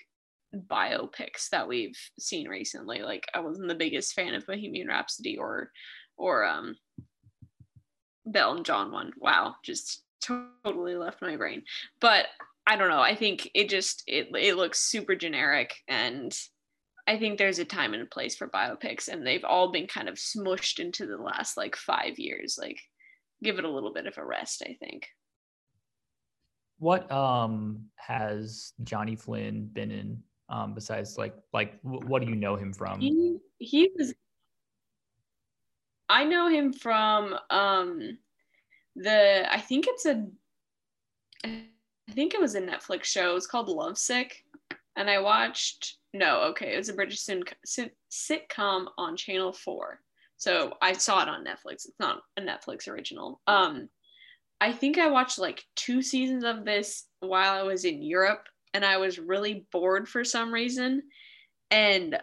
biopics 0.56 1.50
that 1.52 1.68
we've 1.68 1.98
seen 2.20 2.48
recently. 2.48 3.02
Like 3.02 3.26
I 3.34 3.40
wasn't 3.40 3.68
the 3.68 3.76
biggest 3.76 4.14
fan 4.14 4.34
of 4.36 4.46
Bohemian 4.46 4.88
Rhapsody 4.88 5.38
or 5.38 5.72
or 6.18 6.46
um 6.46 6.76
Bell 8.26 8.56
and 8.56 8.66
John 8.66 8.92
one. 8.92 9.12
Wow, 9.18 9.56
just 9.64 10.04
totally 10.22 10.96
left 10.96 11.22
my 11.22 11.36
brain. 11.36 11.64
But 12.00 12.28
I 12.66 12.76
don't 12.78 12.90
know. 12.90 13.02
I 13.02 13.16
think 13.16 13.50
it 13.54 13.70
just 13.70 14.04
it 14.08 14.30
it 14.36 14.56
looks 14.56 14.80
super 14.80 15.16
generic 15.16 15.76
and 15.88 16.34
I 17.06 17.18
think 17.18 17.38
there's 17.38 17.60
a 17.60 17.66
time 17.66 17.94
and 17.94 18.04
a 18.04 18.06
place 18.06 18.36
for 18.38 18.48
biopics, 18.48 19.10
and 19.10 19.28
they've 19.28 19.44
all 19.44 19.74
been 19.74 19.88
kind 19.88 20.08
of 20.08 20.16
smushed 20.16 20.80
into 20.80 21.06
the 21.06 21.18
last 21.18 21.58
like 21.58 21.76
five 21.76 22.18
years. 22.18 22.58
Like, 22.58 22.80
give 23.44 23.60
it 23.60 23.66
a 23.66 23.70
little 23.70 23.92
bit 23.92 24.08
of 24.08 24.18
a 24.18 24.26
rest, 24.26 24.64
I 24.66 24.78
think. 24.80 25.10
What 26.80 27.12
um 27.12 27.90
has 27.96 28.72
Johnny 28.84 29.18
Flynn 29.18 29.68
been 29.74 29.92
in 29.92 30.24
Um, 30.50 30.74
besides, 30.74 31.18
like, 31.18 31.36
like 31.52 31.80
what 31.82 32.22
do 32.22 32.30
you 32.30 32.36
know 32.36 32.56
him 32.56 32.74
from? 32.74 33.00
He 33.00 33.38
he 33.58 33.92
was. 33.98 34.14
I 36.14 36.26
know 36.26 36.48
him 36.48 36.72
from 36.72 37.36
um, 37.50 38.20
the. 38.96 39.52
I 39.52 39.60
think 39.60 39.86
it's 39.88 40.06
a. 40.06 40.28
I 41.44 41.64
think 42.12 42.36
it 42.36 42.40
was 42.40 42.54
a 42.54 42.62
Netflix 42.62 43.06
show. 43.06 43.36
It's 43.36 43.48
called 43.48 43.68
Lovesick, 43.68 44.46
and 44.96 45.10
I 45.10 45.20
watched. 45.20 45.98
No, 46.14 46.42
okay, 46.52 46.76
it 46.76 46.78
was 46.78 46.90
a 46.90 46.94
British 46.94 47.26
sitcom 47.26 48.86
on 48.96 49.18
Channel 49.18 49.54
Four. 49.54 50.02
So 50.38 50.74
I 50.84 50.94
saw 50.94 51.24
it 51.24 51.30
on 51.30 51.44
Netflix. 51.44 51.86
It's 51.86 52.00
not 52.00 52.22
a 52.38 52.42
Netflix 52.42 52.88
original. 52.88 53.42
Um, 53.48 53.90
I 54.62 54.72
think 54.72 55.00
I 55.00 55.10
watched 55.10 55.40
like 55.40 55.66
two 55.76 56.04
seasons 56.04 56.44
of 56.44 56.64
this 56.64 57.08
while 57.22 57.54
I 57.54 57.64
was 57.64 57.86
in 57.86 58.04
Europe, 58.04 58.46
and 58.76 58.86
I 58.86 58.98
was 58.98 59.18
really 59.18 59.66
bored 59.72 60.08
for 60.08 60.24
some 60.24 60.54
reason. 60.54 61.02
And 61.72 62.20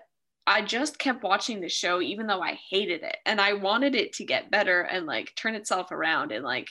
I 0.46 0.62
just 0.62 0.98
kept 0.98 1.22
watching 1.22 1.60
the 1.60 1.68
show 1.68 2.00
even 2.00 2.26
though 2.26 2.40
I 2.40 2.58
hated 2.70 3.02
it. 3.02 3.16
And 3.26 3.40
I 3.40 3.52
wanted 3.54 3.94
it 3.94 4.12
to 4.14 4.24
get 4.24 4.50
better 4.50 4.82
and 4.82 5.06
like 5.06 5.32
turn 5.36 5.54
itself 5.54 5.92
around 5.92 6.32
and 6.32 6.44
like 6.44 6.68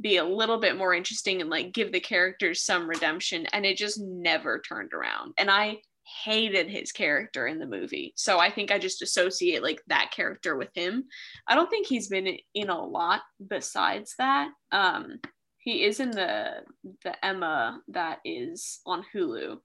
be 0.00 0.16
a 0.16 0.24
little 0.24 0.58
bit 0.58 0.76
more 0.76 0.94
interesting 0.94 1.40
and 1.40 1.48
like 1.48 1.72
give 1.72 1.92
the 1.92 2.00
characters 2.00 2.62
some 2.62 2.88
redemption. 2.88 3.46
And 3.52 3.64
it 3.64 3.76
just 3.76 4.00
never 4.00 4.60
turned 4.60 4.92
around. 4.92 5.34
And 5.38 5.50
I 5.50 5.78
hated 6.24 6.68
his 6.68 6.92
character 6.92 7.46
in 7.46 7.58
the 7.58 7.66
movie. 7.66 8.12
So 8.16 8.38
I 8.38 8.50
think 8.50 8.70
I 8.70 8.78
just 8.78 9.02
associate 9.02 9.62
like 9.62 9.80
that 9.86 10.10
character 10.14 10.56
with 10.56 10.70
him. 10.74 11.04
I 11.46 11.54
don't 11.54 11.70
think 11.70 11.86
he's 11.86 12.08
been 12.08 12.36
in 12.54 12.68
a 12.68 12.84
lot 12.84 13.22
besides 13.46 14.14
that. 14.18 14.50
Um 14.72 15.20
he 15.58 15.84
is 15.84 16.00
in 16.00 16.10
the 16.10 16.64
the 17.04 17.24
Emma 17.24 17.80
that 17.88 18.18
is 18.24 18.80
on 18.84 19.04
Hulu, 19.14 19.58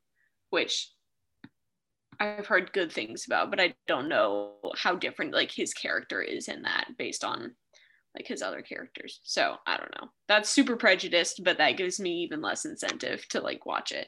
which 0.51 0.91
I've 2.19 2.47
heard 2.47 2.73
good 2.73 2.91
things 2.91 3.25
about, 3.25 3.49
but 3.49 3.59
I 3.59 3.75
don't 3.87 4.09
know 4.09 4.53
how 4.75 4.95
different 4.95 5.33
like 5.33 5.51
his 5.51 5.73
character 5.73 6.21
is 6.21 6.47
in 6.47 6.63
that 6.63 6.87
based 6.97 7.23
on 7.23 7.55
like 8.15 8.27
his 8.27 8.41
other 8.41 8.61
characters. 8.61 9.19
So 9.23 9.55
I 9.67 9.77
don't 9.77 9.93
know. 10.01 10.09
That's 10.27 10.49
super 10.49 10.75
prejudiced, 10.75 11.43
but 11.43 11.57
that 11.59 11.77
gives 11.77 11.99
me 11.99 12.23
even 12.23 12.41
less 12.41 12.65
incentive 12.65 13.27
to 13.29 13.41
like 13.41 13.65
watch 13.65 13.91
it. 13.91 14.07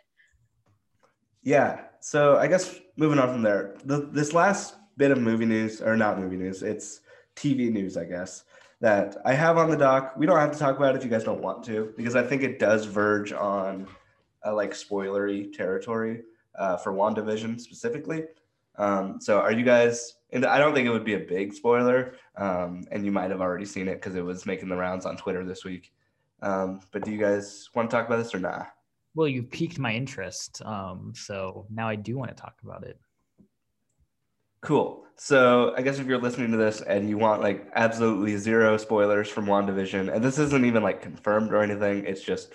Yeah. 1.43 1.82
So 2.02 2.38
I 2.38 2.48
guess 2.48 2.80
moving 2.98 3.19
on 3.19 3.30
from 3.32 3.41
there, 3.43 3.76
the, 3.86 4.10
this 4.12 4.34
last 4.34 4.76
bit 4.98 5.12
of 5.12 5.19
movie 5.19 5.45
news, 5.45 5.82
or 5.82 5.95
not 5.95 6.19
movie 6.19 6.38
news, 6.38 6.63
it's 6.63 7.02
TV 7.36 7.72
news, 7.72 7.98
I 7.98 8.06
guess, 8.06 8.43
that 8.82 9.17
I 9.26 9.34
have 9.34 9.58
on 9.58 9.69
the 9.69 9.78
doc. 9.78 10.13
We 10.17 10.26
don't 10.26 10.39
have 10.39 10.52
to 10.52 10.60
talk 10.60 10.78
about 10.78 10.95
it 10.95 10.98
if 10.98 11.04
you 11.04 11.10
guys 11.10 11.24
don't 11.24 11.41
want 11.41 11.63
to, 11.65 11.93
because 11.95 12.15
I 12.15 12.24
think 12.24 12.43
it 12.43 12.60
does 12.60 12.86
verge 12.86 13.32
on 13.32 13.88
like 14.45 14.72
spoilery 14.72 15.54
territory 15.54 16.24
uh, 16.60 16.78
for 16.78 16.93
WandaVision 16.93 17.60
specifically. 17.60 18.26
Um, 18.78 19.19
so 19.19 19.39
are 19.39 19.52
you 19.52 19.65
guys, 19.65 20.15
and 20.32 20.45
I 20.45 20.60
don't 20.60 20.74
think 20.74 20.88
it 20.88 20.91
would 20.91 21.04
be 21.04 21.15
a 21.15 21.19
big 21.19 21.54
spoiler, 21.54 22.13
um, 22.38 22.84
and 22.91 23.04
you 23.04 23.12
might 23.12 23.32
have 23.32 23.41
already 23.41 23.65
seen 23.65 23.88
it 23.88 23.95
because 23.95 24.15
it 24.15 24.24
was 24.24 24.45
making 24.45 24.69
the 24.69 24.76
rounds 24.76 25.06
on 25.06 25.17
Twitter 25.17 25.43
this 25.43 25.65
week. 25.65 25.91
Um, 26.41 26.80
but 26.91 27.04
do 27.04 27.12
you 27.12 27.17
guys 27.17 27.69
want 27.76 27.89
to 27.89 27.95
talk 27.95 28.08
about 28.08 28.17
this 28.17 28.34
or 28.34 28.39
not? 28.39 28.67
Well, 29.15 29.28
you 29.28 29.43
piqued 29.43 29.80
my 29.80 29.93
interest. 29.93 30.62
Um, 30.63 31.13
so 31.15 31.65
now 31.69 31.89
I 31.89 31.95
do 31.95 32.17
want 32.17 32.30
to 32.30 32.41
talk 32.41 32.56
about 32.63 32.84
it. 32.84 32.98
Cool. 34.62 35.06
So 35.15 35.74
I 35.76 35.82
guess 35.82 36.00
if 36.00 36.08
you're 36.08 36.22
listening 36.22 36.52
to 36.52 36.58
this 36.58 36.82
and 36.82 37.10
you 37.10 37.17
want 37.17 37.41
like 37.41 37.69
absolutely 37.76 38.38
zero 38.38 38.78
spoilers 38.78 39.28
from 39.28 39.45
WandaVision, 39.45 40.13
and 40.13 40.24
this 40.24 40.38
isn't 40.39 40.65
even 40.65 40.84
like 40.84 41.02
confirmed 41.02 41.52
or 41.52 41.62
anything, 41.62 42.06
it's 42.06 42.22
just 42.22 42.54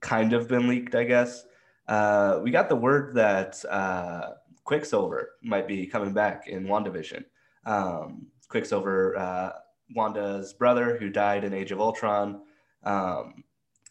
kind 0.00 0.32
of 0.32 0.48
been 0.48 0.68
leaked, 0.68 0.94
I 0.94 1.04
guess. 1.04 1.44
Uh, 1.90 2.38
we 2.40 2.52
got 2.52 2.68
the 2.68 2.76
word 2.76 3.16
that 3.16 3.62
uh, 3.68 4.34
Quicksilver 4.62 5.32
might 5.42 5.66
be 5.66 5.86
coming 5.86 6.14
back 6.14 6.46
in 6.46 6.64
WandaVision. 6.64 7.24
Um, 7.66 8.28
Quicksilver, 8.48 9.18
uh, 9.18 9.52
Wanda's 9.96 10.52
brother 10.52 10.96
who 10.96 11.10
died 11.10 11.42
in 11.42 11.52
Age 11.52 11.72
of 11.72 11.80
Ultron. 11.80 12.42
Um, 12.84 13.42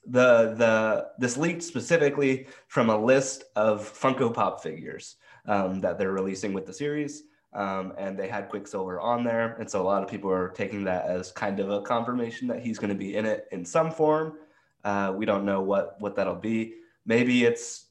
the 0.06 0.56
the 0.56 1.10
this 1.20 1.36
leaked 1.36 1.62
specifically 1.62 2.48
from 2.70 2.90
a 2.90 2.98
list 2.98 3.44
of 3.58 3.82
Funko 3.82 4.34
Pop 4.34 4.64
figures 4.64 5.18
um, 5.46 5.82
that 5.82 5.98
they're 5.98 6.14
releasing 6.14 6.54
with 6.54 6.66
the 6.66 6.74
series, 6.74 7.24
um, 7.54 7.92
and 7.98 8.18
they 8.18 8.30
had 8.30 8.48
Quicksilver 8.48 9.02
on 9.02 9.26
there, 9.26 9.58
and 9.60 9.70
so 9.70 9.82
a 9.82 9.84
lot 9.84 10.02
of 10.02 10.10
people 10.10 10.32
are 10.32 10.50
taking 10.50 10.86
that 10.86 11.06
as 11.06 11.34
kind 11.34 11.60
of 11.60 11.70
a 11.70 11.82
confirmation 11.82 12.48
that 12.48 12.62
he's 12.62 12.80
going 12.80 12.90
to 12.90 12.96
be 12.96 13.18
in 13.18 13.26
it 13.26 13.50
in 13.52 13.66
some 13.66 13.92
form. 13.92 14.38
Uh, 14.86 15.14
we 15.14 15.26
don't 15.26 15.44
know 15.44 15.62
what 15.62 15.98
what 16.00 16.16
that'll 16.16 16.34
be. 16.34 16.76
Maybe 17.06 17.44
it's 17.44 17.88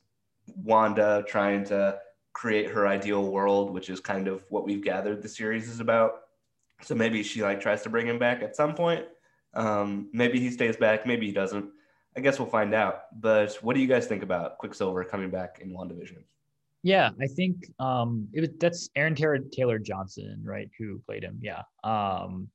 Wanda 0.57 1.25
trying 1.27 1.65
to 1.67 1.99
create 2.33 2.71
her 2.71 2.87
ideal 2.87 3.31
world, 3.31 3.73
which 3.73 3.91
is 3.91 4.01
kind 4.01 4.29
of 4.29 4.45
what 4.49 4.65
we've 4.65 4.83
gathered 4.83 5.23
the 5.23 5.29
series 5.29 5.69
is 5.69 5.81
about. 5.81 6.23
So 6.83 6.95
maybe 6.95 7.23
she 7.23 7.43
like 7.43 7.61
tries 7.61 7.83
to 7.83 7.89
bring 7.89 8.07
him 8.07 8.19
back 8.19 8.43
at 8.43 8.55
some 8.55 8.75
point. 8.75 9.05
Um, 9.55 10.09
maybe 10.13 10.39
he 10.39 10.51
stays 10.51 10.77
back, 10.77 11.07
maybe 11.07 11.27
he 11.27 11.33
doesn't. 11.33 11.71
I 12.17 12.21
guess 12.21 12.39
we'll 12.39 12.49
find 12.49 12.75
out. 12.75 13.03
But 13.21 13.55
what 13.63 13.75
do 13.75 13.81
you 13.81 13.87
guys 13.87 14.07
think 14.07 14.23
about 14.23 14.59
Quicksilver 14.59 15.05
coming 15.05 15.31
back 15.31 15.59
in 15.61 15.71
WandaVision? 15.71 16.23
Yeah, 16.83 17.11
I 17.21 17.27
think 17.27 17.67
um, 17.81 18.29
it 18.33 18.41
was 18.41 18.51
that's 18.59 18.89
Aaron 18.95 19.15
Taylor, 19.15 19.39
Taylor 19.39 19.79
Johnson, 19.79 20.41
right, 20.45 20.71
who 20.79 21.01
played 21.07 21.25
him. 21.25 21.39
Yeah. 21.43 21.63
Um, 21.83 22.49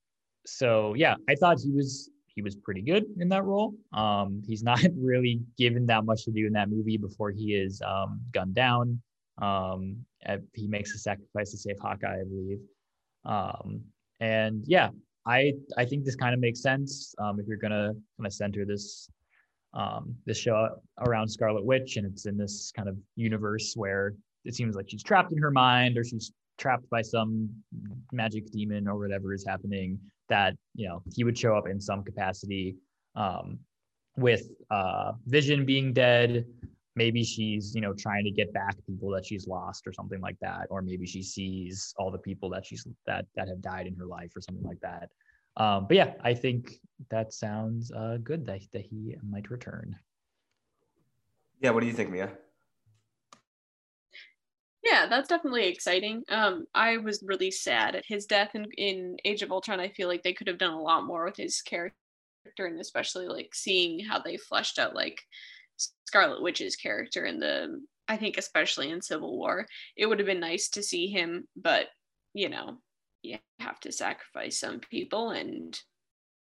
so 0.46 0.94
yeah, 0.94 1.16
I 1.30 1.36
thought 1.36 1.60
he 1.60 1.72
was 1.72 2.10
he 2.36 2.42
was 2.42 2.56
pretty 2.56 2.82
good 2.82 3.06
in 3.20 3.30
that 3.30 3.44
role. 3.44 3.76
Um, 3.94 4.42
he's 4.48 4.64
not 4.64 4.82
really 4.98 5.42
given 5.58 5.86
that 5.88 6.06
much 6.06 6.26
to 6.26 6.32
do 6.32 6.48
in 6.48 6.54
that 6.54 6.70
movie 6.70 6.98
before 6.98 7.32
he 7.32 7.54
is 7.54 7.82
um, 7.86 8.22
gunned 8.32 8.56
down. 8.56 9.02
Um, 9.42 9.98
he 10.54 10.68
makes 10.68 10.94
a 10.94 10.98
sacrifice 10.98 11.52
to 11.52 11.58
save 11.58 11.80
Hawkeye, 11.80 12.22
I 12.22 12.24
believe. 12.24 12.60
Um, 13.26 13.82
and 14.20 14.64
yeah, 14.68 14.90
I 15.26 15.54
I 15.78 15.86
think 15.86 16.06
this 16.06 16.16
kind 16.16 16.34
of 16.34 16.40
makes 16.40 16.62
sense 16.62 17.16
um, 17.20 17.40
if 17.40 17.48
you're 17.48 17.58
gonna 17.58 17.94
kind 18.18 18.28
of 18.28 18.34
center 18.34 18.66
this 18.66 19.10
um, 19.74 20.16
this 20.26 20.38
show 20.38 20.70
around 21.00 21.28
Scarlet 21.28 21.66
Witch, 21.66 21.98
and 21.98 22.06
it's 22.06 22.26
in 22.26 22.38
this 22.38 22.72
kind 22.76 22.88
of 22.88 22.98
universe 23.16 23.74
where 23.76 24.14
it 24.46 24.56
seems 24.56 24.76
like 24.76 24.90
she's 24.90 25.04
trapped 25.04 25.32
in 25.32 25.38
her 25.40 25.52
mind, 25.52 25.98
or 25.98 26.04
she's 26.04 26.32
trapped 26.58 26.90
by 26.90 27.02
some 27.02 27.50
magic 28.12 28.52
demon, 28.52 28.88
or 28.88 28.98
whatever 28.98 29.34
is 29.34 29.46
happening. 29.46 30.00
That 30.30 30.56
you 30.76 30.88
know 30.88 31.04
he 31.14 31.24
would 31.24 31.38
show 31.38 31.56
up 31.56 31.68
in 31.68 31.80
some 31.80 32.04
capacity, 32.04 32.76
um, 33.16 33.60
with 34.18 34.50
uh, 34.72 35.14
Vision 35.26 35.66
being 35.66 35.94
dead. 35.94 36.46
Maybe 36.96 37.24
she's 37.24 37.74
you 37.74 37.82
know 37.82 37.94
trying 37.94 38.24
to 38.24 38.32
get 38.32 38.54
back 38.54 38.76
people 38.86 39.10
that 39.12 39.26
she's 39.26 39.48
lost, 39.48 39.88
or 39.88 39.94
something 39.94 40.22
like 40.22 40.38
that, 40.42 40.68
or 40.70 40.82
maybe 40.82 41.06
she 41.06 41.24
sees 41.24 41.94
all 41.98 42.12
the 42.12 42.20
people 42.20 42.50
that 42.50 42.66
she's 42.66 42.88
that 43.06 43.26
that 43.36 43.48
have 43.48 43.62
died 43.62 43.88
in 43.88 43.96
her 43.96 44.06
life, 44.06 44.32
or 44.36 44.42
something 44.42 44.66
like 44.66 44.80
that. 44.82 45.10
Um, 45.56 45.86
but 45.88 45.98
yeah, 45.98 46.14
I 46.24 46.34
think 46.34 46.80
that 47.10 47.34
sounds 47.34 47.92
uh, 47.92 48.18
good 48.24 48.46
that, 48.48 48.62
that 48.72 48.82
he 48.82 49.16
might 49.28 49.50
return. 49.52 49.96
Yeah, 51.60 51.72
what 51.72 51.82
do 51.82 51.88
you 51.88 51.94
think, 51.94 52.10
Mia? 52.10 52.32
Yeah, 54.94 55.08
that's 55.08 55.28
definitely 55.28 55.66
exciting. 55.70 56.24
Um, 56.30 56.68
I 56.76 56.98
was 56.98 57.24
really 57.26 57.50
sad 57.50 57.96
at 57.96 58.06
his 58.06 58.28
death 58.28 58.52
in, 58.54 58.66
in 58.78 59.18
Age 59.26 59.42
of 59.42 59.52
Ultron. 59.52 59.80
I 59.80 59.90
feel 59.90 60.08
like 60.08 60.22
they 60.22 60.34
could 60.34 60.46
have 60.46 60.60
done 60.60 60.76
a 60.76 60.80
lot 60.80 61.08
more 61.08 61.26
with 61.26 61.36
his 61.36 61.64
character, 61.64 61.96
and 62.60 62.80
especially 62.80 63.28
like 63.28 63.56
seeing 63.56 64.06
how 64.06 64.20
they 64.20 64.38
fleshed 64.38 64.78
out 64.78 64.94
like 64.94 65.20
Scarlet 66.06 66.44
Witch's 66.44 66.76
character 66.76 67.26
in 67.26 67.40
the. 67.40 67.82
I 68.08 68.18
think 68.18 68.38
especially 68.38 68.92
in 68.92 69.02
Civil 69.02 69.36
War, 69.36 69.66
it 69.98 70.06
would 70.06 70.20
have 70.20 70.28
been 70.28 70.40
nice 70.40 70.70
to 70.70 70.84
see 70.84 71.08
him, 71.08 71.48
but 71.56 71.88
you 72.36 72.50
know, 72.50 72.78
you 73.24 73.40
have 73.62 73.80
to 73.80 73.92
sacrifice 73.92 74.60
some 74.60 74.80
people 74.80 75.32
and 75.32 75.76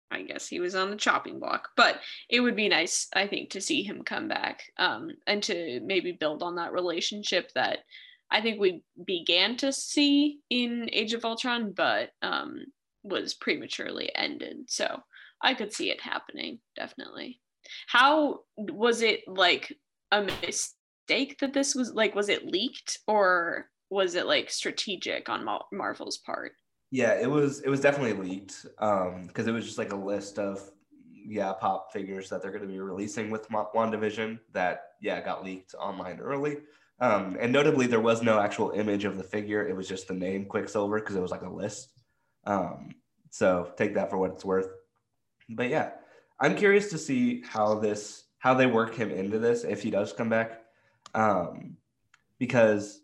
I 0.09 0.21
guess 0.21 0.47
he 0.47 0.61
was 0.61 0.73
on 0.73 0.89
the 0.89 0.95
chopping 0.95 1.39
block, 1.39 1.67
but 1.75 1.99
it 2.29 2.39
would 2.39 2.55
be 2.55 2.69
nice, 2.69 3.09
I 3.13 3.27
think, 3.27 3.49
to 3.49 3.61
see 3.61 3.83
him 3.83 4.03
come 4.03 4.29
back 4.29 4.61
um, 4.77 5.09
and 5.25 5.43
to 5.43 5.81
maybe 5.83 6.13
build 6.13 6.43
on 6.43 6.55
that 6.55 6.71
relationship 6.71 7.51
that 7.55 7.79
I 8.29 8.41
think 8.41 8.59
we 8.59 8.83
began 9.05 9.55
to 9.57 9.71
see 9.71 10.39
in 10.49 10.89
Age 10.91 11.13
of 11.13 11.23
Ultron, 11.23 11.71
but 11.71 12.09
um, 12.21 12.65
was 13.03 13.33
prematurely 13.33 14.11
ended. 14.15 14.69
So 14.69 15.01
I 15.41 15.53
could 15.53 15.73
see 15.73 15.91
it 15.91 16.01
happening, 16.01 16.59
definitely. 16.75 17.39
How 17.87 18.41
was 18.57 19.01
it 19.01 19.21
like 19.27 19.73
a 20.11 20.23
mistake 20.23 21.37
that 21.39 21.53
this 21.53 21.75
was 21.75 21.93
like, 21.93 22.15
was 22.15 22.29
it 22.29 22.47
leaked 22.47 22.99
or 23.07 23.69
was 23.89 24.15
it 24.15 24.25
like 24.25 24.49
strategic 24.49 25.29
on 25.29 25.47
Marvel's 25.71 26.17
part? 26.17 26.53
Yeah, 26.91 27.19
it 27.19 27.29
was 27.29 27.59
it 27.61 27.69
was 27.69 27.81
definitely 27.81 28.13
leaked 28.13 28.63
because 28.63 29.11
um, 29.13 29.47
it 29.47 29.51
was 29.51 29.65
just 29.65 29.77
like 29.77 29.91
a 29.91 29.95
list 29.95 30.39
of 30.39 30.61
yeah 31.11 31.51
pop 31.51 31.91
figures 31.91 32.29
that 32.29 32.41
they're 32.41 32.51
going 32.51 32.61
to 32.61 32.67
be 32.67 32.79
releasing 32.79 33.29
with 33.29 33.49
WandaVision 33.49 34.39
that 34.53 34.91
yeah 35.01 35.19
got 35.21 35.43
leaked 35.43 35.75
online 35.75 36.19
early. 36.19 36.57
Um, 36.99 37.37
and 37.39 37.53
notably, 37.53 37.87
there 37.87 37.99
was 37.99 38.21
no 38.23 38.39
actual 38.39 38.71
image 38.71 39.05
of 39.05 39.17
the 39.17 39.23
figure. 39.23 39.67
It 39.67 39.75
was 39.75 39.87
just 39.87 40.07
the 40.07 40.13
name 40.15 40.45
Quicksilver 40.45 40.99
because 40.99 41.15
it 41.15 41.21
was 41.21 41.31
like 41.31 41.43
a 41.43 41.49
list. 41.49 41.89
Um, 42.45 42.95
so 43.29 43.71
take 43.77 43.95
that 43.95 44.09
for 44.09 44.17
what 44.17 44.31
it's 44.31 44.45
worth. 44.45 44.69
But 45.49 45.69
yeah, 45.69 45.91
I'm 46.39 46.55
curious 46.55 46.89
to 46.91 46.97
see 46.97 47.43
how 47.43 47.75
this 47.75 48.23
how 48.39 48.53
they 48.53 48.67
work 48.67 48.95
him 48.95 49.11
into 49.11 49.39
this 49.39 49.63
if 49.63 49.83
he 49.83 49.89
does 49.91 50.13
come 50.13 50.29
back, 50.29 50.61
um, 51.13 51.77
because 52.39 53.01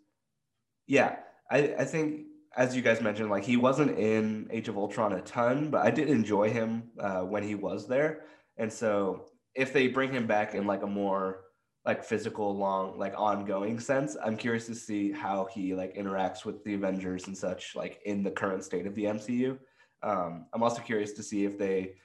Yeah, 0.87 1.17
I, 1.49 1.75
I 1.79 1.85
think 1.85 2.25
as 2.55 2.75
you 2.75 2.81
guys 2.81 3.01
mentioned, 3.01 3.29
like 3.29 3.43
he 3.43 3.57
wasn't 3.57 3.97
in 3.97 4.47
Age 4.51 4.67
of 4.67 4.77
Ultron 4.77 5.13
a 5.13 5.21
ton, 5.21 5.69
but 5.71 5.85
I 5.85 5.91
did 5.91 6.09
enjoy 6.09 6.51
him 6.51 6.91
uh, 6.99 7.21
when 7.21 7.43
he 7.43 7.55
was 7.55 7.87
there. 7.87 8.25
And 8.57 8.71
so 8.71 9.25
if 9.55 9.73
they 9.73 9.87
bring 9.87 10.11
him 10.11 10.27
back 10.27 10.53
in 10.53 10.67
like 10.67 10.83
a 10.83 10.87
more 10.87 11.42
like 11.85 12.03
physical, 12.03 12.55
long, 12.55 12.97
like 12.97 13.13
ongoing 13.17 13.79
sense, 13.79 14.15
I'm 14.23 14.37
curious 14.37 14.65
to 14.67 14.75
see 14.75 15.11
how 15.11 15.47
he 15.53 15.75
like 15.75 15.95
interacts 15.95 16.45
with 16.45 16.63
the 16.63 16.75
Avengers 16.75 17.27
and 17.27 17.37
such, 17.37 17.75
like 17.75 17.99
in 18.05 18.23
the 18.23 18.31
current 18.31 18.63
state 18.63 18.87
of 18.87 18.95
the 18.95 19.05
MCU. 19.05 19.57
Um, 20.01 20.45
I'm 20.53 20.63
also 20.63 20.81
curious 20.81 21.11
to 21.13 21.23
see 21.23 21.45
if 21.45 21.57
they 21.57 21.95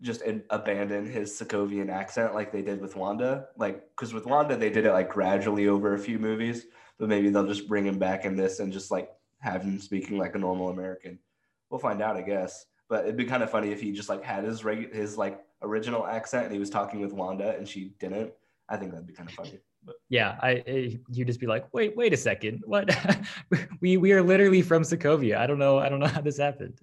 just 0.00 0.22
in, 0.22 0.42
abandon 0.50 1.04
his 1.04 1.38
Sokovian 1.38 1.90
accent 1.90 2.34
like 2.34 2.52
they 2.52 2.62
did 2.62 2.80
with 2.80 2.96
Wanda, 2.96 3.48
like 3.56 3.90
because 3.90 4.14
with 4.14 4.26
Wanda 4.26 4.56
they 4.56 4.70
did 4.70 4.86
it 4.86 4.92
like 4.92 5.10
gradually 5.10 5.68
over 5.68 5.94
a 5.94 5.98
few 5.98 6.18
movies, 6.18 6.66
but 6.98 7.08
maybe 7.08 7.28
they'll 7.30 7.46
just 7.46 7.68
bring 7.68 7.84
him 7.84 7.98
back 7.98 8.24
in 8.24 8.36
this 8.36 8.60
and 8.60 8.72
just 8.72 8.90
like 8.90 9.10
have 9.40 9.62
him 9.62 9.78
speaking 9.78 10.18
like 10.18 10.34
a 10.34 10.38
normal 10.38 10.70
American. 10.70 11.18
We'll 11.70 11.80
find 11.80 12.00
out, 12.00 12.16
I 12.16 12.22
guess. 12.22 12.66
But 12.88 13.04
it'd 13.04 13.16
be 13.16 13.26
kind 13.26 13.42
of 13.42 13.50
funny 13.50 13.70
if 13.72 13.80
he 13.80 13.92
just 13.92 14.08
like 14.08 14.24
had 14.24 14.44
his 14.44 14.64
reg- 14.64 14.94
his 14.94 15.18
like 15.18 15.44
original 15.60 16.06
accent 16.06 16.44
and 16.44 16.52
he 16.52 16.60
was 16.60 16.70
talking 16.70 17.00
with 17.00 17.12
Wanda 17.12 17.56
and 17.56 17.68
she 17.68 17.92
didn't. 17.98 18.32
I 18.68 18.76
think 18.76 18.92
that'd 18.92 19.06
be 19.06 19.14
kind 19.14 19.28
of 19.28 19.34
funny. 19.34 19.58
But. 19.84 19.96
Yeah, 20.08 20.36
I, 20.42 20.50
I 20.66 20.98
you 21.08 21.24
just 21.24 21.40
be 21.40 21.46
like, 21.46 21.66
wait, 21.72 21.96
wait 21.96 22.12
a 22.12 22.16
second, 22.16 22.62
what? 22.66 22.90
we 23.80 23.96
we 23.96 24.12
are 24.12 24.22
literally 24.22 24.62
from 24.62 24.82
Sokovia. 24.82 25.38
I 25.38 25.46
don't 25.46 25.58
know, 25.58 25.78
I 25.78 25.88
don't 25.88 26.00
know 26.00 26.06
how 26.06 26.20
this 26.20 26.38
happened. 26.38 26.78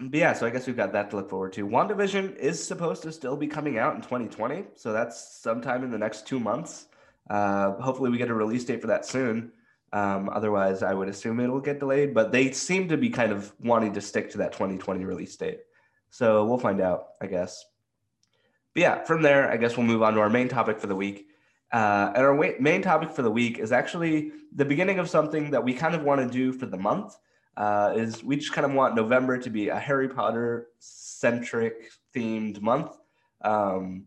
but 0.00 0.14
yeah, 0.14 0.32
so 0.32 0.46
I 0.46 0.50
guess 0.50 0.66
we've 0.66 0.76
got 0.76 0.92
that 0.92 1.10
to 1.10 1.16
look 1.16 1.30
forward 1.30 1.52
to. 1.54 1.66
WandaVision 1.66 2.36
is 2.36 2.62
supposed 2.62 3.02
to 3.04 3.12
still 3.12 3.36
be 3.36 3.46
coming 3.46 3.78
out 3.78 3.94
in 3.94 4.02
2020, 4.02 4.64
so 4.74 4.92
that's 4.92 5.40
sometime 5.40 5.84
in 5.84 5.90
the 5.90 5.98
next 5.98 6.26
two 6.26 6.40
months. 6.40 6.86
Uh, 7.30 7.72
hopefully, 7.80 8.10
we 8.10 8.18
get 8.18 8.28
a 8.28 8.34
release 8.34 8.64
date 8.64 8.80
for 8.80 8.88
that 8.88 9.06
soon. 9.06 9.52
Um, 9.92 10.28
otherwise, 10.30 10.82
I 10.82 10.92
would 10.92 11.08
assume 11.08 11.40
it'll 11.40 11.60
get 11.60 11.78
delayed, 11.78 12.12
but 12.12 12.32
they 12.32 12.50
seem 12.50 12.88
to 12.88 12.96
be 12.96 13.08
kind 13.08 13.32
of 13.32 13.52
wanting 13.60 13.94
to 13.94 14.00
stick 14.00 14.30
to 14.32 14.38
that 14.38 14.52
2020 14.52 15.04
release 15.04 15.36
date. 15.36 15.60
So 16.10 16.44
we'll 16.44 16.58
find 16.58 16.80
out, 16.80 17.08
I 17.20 17.26
guess. 17.26 17.64
But 18.76 18.82
yeah, 18.82 19.04
from 19.04 19.22
there, 19.22 19.50
I 19.50 19.56
guess 19.56 19.78
we'll 19.78 19.86
move 19.86 20.02
on 20.02 20.12
to 20.12 20.20
our 20.20 20.28
main 20.28 20.48
topic 20.48 20.78
for 20.78 20.86
the 20.86 20.94
week. 20.94 21.28
Uh, 21.72 22.12
and 22.14 22.22
our 22.22 22.34
main 22.60 22.82
topic 22.82 23.10
for 23.10 23.22
the 23.22 23.30
week 23.30 23.58
is 23.58 23.72
actually 23.72 24.32
the 24.54 24.66
beginning 24.66 24.98
of 24.98 25.08
something 25.08 25.50
that 25.52 25.64
we 25.64 25.72
kind 25.72 25.94
of 25.94 26.02
want 26.02 26.20
to 26.20 26.28
do 26.28 26.52
for 26.52 26.66
the 26.66 26.76
month. 26.76 27.16
Uh, 27.56 27.94
is 27.96 28.22
we 28.22 28.36
just 28.36 28.52
kind 28.52 28.66
of 28.66 28.72
want 28.74 28.94
November 28.94 29.38
to 29.38 29.48
be 29.48 29.70
a 29.70 29.78
Harry 29.78 30.10
Potter 30.10 30.66
centric 30.78 31.90
themed 32.14 32.60
month. 32.60 32.94
Um, 33.40 34.04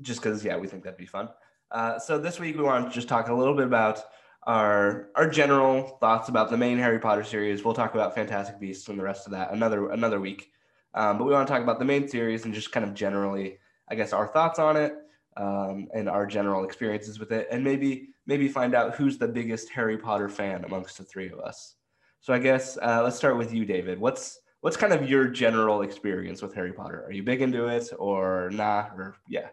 just 0.00 0.20
because, 0.20 0.44
yeah, 0.44 0.56
we 0.56 0.66
think 0.66 0.82
that'd 0.82 0.98
be 0.98 1.06
fun. 1.06 1.28
Uh, 1.70 2.00
so 2.00 2.18
this 2.18 2.40
week 2.40 2.56
we 2.56 2.64
want 2.64 2.88
to 2.88 2.92
just 2.92 3.06
talk 3.06 3.28
a 3.28 3.34
little 3.34 3.54
bit 3.54 3.66
about 3.66 4.00
our 4.48 5.10
our 5.14 5.30
general 5.30 5.96
thoughts 6.00 6.28
about 6.28 6.50
the 6.50 6.56
main 6.56 6.78
Harry 6.78 6.98
Potter 6.98 7.22
series. 7.22 7.64
We'll 7.64 7.72
talk 7.72 7.94
about 7.94 8.16
Fantastic 8.16 8.58
Beasts 8.58 8.88
and 8.88 8.98
the 8.98 9.04
rest 9.04 9.26
of 9.26 9.32
that 9.32 9.52
another 9.52 9.90
another 9.90 10.18
week. 10.18 10.50
Um, 10.94 11.18
but 11.18 11.24
we 11.24 11.32
want 11.32 11.46
to 11.46 11.54
talk 11.54 11.62
about 11.62 11.78
the 11.78 11.84
main 11.84 12.08
series 12.08 12.46
and 12.46 12.52
just 12.52 12.72
kind 12.72 12.84
of 12.84 12.94
generally, 12.94 13.58
I 13.90 13.94
guess, 13.94 14.12
our 14.12 14.26
thoughts 14.26 14.58
on 14.58 14.76
it 14.76 14.94
um, 15.36 15.88
and 15.94 16.08
our 16.08 16.26
general 16.26 16.64
experiences 16.64 17.18
with 17.18 17.32
it, 17.32 17.48
and 17.50 17.62
maybe 17.62 18.08
maybe 18.26 18.48
find 18.48 18.74
out 18.74 18.94
who's 18.94 19.18
the 19.18 19.28
biggest 19.28 19.70
Harry 19.70 19.96
Potter 19.96 20.28
fan 20.28 20.64
amongst 20.64 20.98
the 20.98 21.04
three 21.04 21.30
of 21.30 21.38
us. 21.40 21.76
So 22.20 22.32
I 22.32 22.38
guess 22.38 22.76
uh, 22.82 23.02
let's 23.02 23.16
start 23.16 23.38
with 23.38 23.52
you, 23.52 23.64
David. 23.64 23.98
What's 23.98 24.40
what's 24.60 24.76
kind 24.76 24.92
of 24.92 25.08
your 25.08 25.28
general 25.28 25.82
experience 25.82 26.42
with 26.42 26.54
Harry 26.54 26.72
Potter? 26.72 27.04
Are 27.04 27.12
you 27.12 27.22
big 27.22 27.42
into 27.42 27.66
it 27.66 27.88
or 27.98 28.50
nah? 28.52 28.86
Or 28.96 29.16
yeah. 29.28 29.48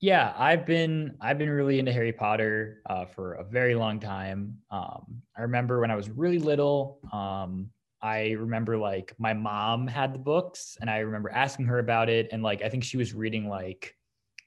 Yeah, 0.00 0.34
I've 0.36 0.66
been 0.66 1.16
I've 1.20 1.38
been 1.38 1.48
really 1.48 1.78
into 1.78 1.92
Harry 1.92 2.12
Potter 2.12 2.82
uh, 2.86 3.04
for 3.04 3.34
a 3.34 3.44
very 3.44 3.74
long 3.74 4.00
time. 4.00 4.58
Um, 4.70 5.22
I 5.36 5.42
remember 5.42 5.80
when 5.80 5.90
I 5.90 5.96
was 5.96 6.10
really 6.10 6.40
little. 6.40 6.98
Um, 7.12 7.70
I 8.02 8.32
remember 8.32 8.76
like 8.76 9.14
my 9.18 9.32
mom 9.32 9.86
had 9.86 10.12
the 10.12 10.18
books, 10.18 10.76
and 10.80 10.90
I 10.90 10.98
remember 10.98 11.30
asking 11.30 11.66
her 11.66 11.78
about 11.78 12.08
it, 12.08 12.28
and 12.32 12.42
like 12.42 12.62
I 12.62 12.68
think 12.68 12.84
she 12.84 12.96
was 12.96 13.14
reading 13.14 13.48
like 13.48 13.96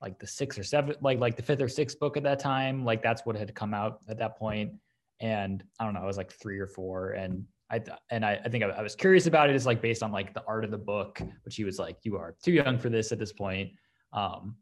like 0.01 0.19
the 0.19 0.27
sixth 0.27 0.59
or 0.59 0.63
seventh, 0.63 0.97
like 1.01 1.19
like 1.19 1.37
the 1.37 1.43
fifth 1.43 1.61
or 1.61 1.69
sixth 1.69 1.99
book 1.99 2.17
at 2.17 2.23
that 2.23 2.39
time. 2.39 2.83
Like 2.83 3.01
that's 3.01 3.25
what 3.25 3.35
had 3.35 3.53
come 3.55 3.73
out 3.73 4.01
at 4.09 4.17
that 4.19 4.37
point. 4.37 4.73
And 5.21 5.63
I 5.79 5.85
don't 5.85 5.93
know, 5.93 6.01
I 6.01 6.05
was 6.05 6.17
like 6.17 6.31
three 6.31 6.59
or 6.59 6.67
four, 6.67 7.11
and 7.11 7.45
I 7.69 7.81
and 8.09 8.25
I, 8.25 8.39
I 8.43 8.49
think 8.49 8.63
I, 8.63 8.67
I 8.67 8.81
was 8.81 8.95
curious 8.95 9.25
about 9.25 9.49
it. 9.49 9.55
It's 9.55 9.65
like 9.65 9.81
based 9.81 10.03
on 10.03 10.11
like 10.11 10.33
the 10.33 10.43
art 10.45 10.65
of 10.65 10.71
the 10.71 10.77
book, 10.77 11.21
but 11.43 11.53
she 11.53 11.63
was 11.63 11.79
like, 11.79 11.97
"You 12.03 12.17
are 12.17 12.35
too 12.43 12.51
young 12.51 12.77
for 12.77 12.89
this 12.89 13.11
at 13.11 13.19
this 13.19 13.31
point." 13.31 13.71
Um, 14.11 14.57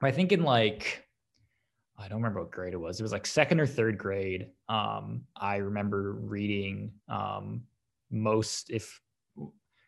I 0.00 0.12
think 0.12 0.30
in 0.30 0.44
like 0.44 1.04
I 1.98 2.06
don't 2.06 2.18
remember 2.18 2.40
what 2.40 2.52
grade 2.52 2.74
it 2.74 2.80
was. 2.80 3.00
It 3.00 3.02
was 3.02 3.12
like 3.12 3.26
second 3.26 3.58
or 3.58 3.66
third 3.66 3.98
grade. 3.98 4.50
Um, 4.68 5.22
I 5.36 5.56
remember 5.56 6.12
reading 6.12 6.92
um, 7.08 7.62
most, 8.10 8.70
if 8.70 9.00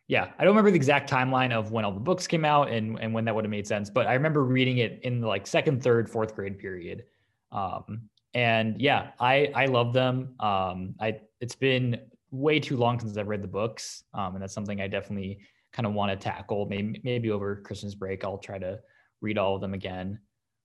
yeah, 0.09 0.33
I 0.39 0.45
don't 0.45 0.51
remember 0.51 0.73
the 0.73 0.77
exact 0.77 1.09
timeline 1.09 1.53
of 1.53 1.71
when 1.71 1.85
all 1.85 1.93
the 1.93 2.01
books 2.01 2.27
came 2.27 2.45
out 2.45 2.69
and 2.69 2.99
and 3.01 3.15
when 3.15 3.25
that 3.27 3.35
would 3.35 3.45
have 3.45 3.51
made 3.51 3.67
sense, 3.67 3.89
but 3.91 4.09
I 4.09 4.15
remember 4.15 4.43
reading 4.43 4.79
it 4.79 5.01
in 5.05 5.21
the 5.21 5.29
like 5.29 5.47
second, 5.47 5.83
third, 5.83 6.11
fourth 6.11 6.35
grade 6.35 6.59
period. 6.59 7.05
Um, 7.53 8.09
and 8.35 8.81
yeah, 8.81 9.11
I 9.21 9.53
I 9.55 9.67
love 9.67 9.93
them. 9.93 10.35
Um, 10.41 10.97
I 11.01 11.21
it's 11.41 11.55
been 11.55 12.01
way 12.33 12.59
too 12.59 12.77
long 12.77 12.99
since 12.99 13.17
I've 13.17 13.29
read 13.29 13.43
the 13.43 13.49
books, 13.49 14.03
um, 14.13 14.35
and 14.35 14.43
that's 14.43 14.53
something 14.53 14.81
I 14.81 14.89
definitely 14.89 15.41
kind 15.73 15.87
of 15.87 15.93
want 15.93 16.11
to 16.11 16.17
tackle. 16.17 16.67
Maybe 16.67 17.01
maybe 17.05 17.31
over 17.31 17.57
Christmas 17.57 17.95
break, 17.95 18.25
I'll 18.25 18.39
try 18.39 18.59
to 18.59 18.81
read 19.21 19.39
all 19.39 19.55
of 19.55 19.61
them 19.61 19.75
again. 19.75 20.19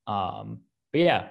Um, 0.07 0.61
but 0.91 1.01
yeah, 1.01 1.27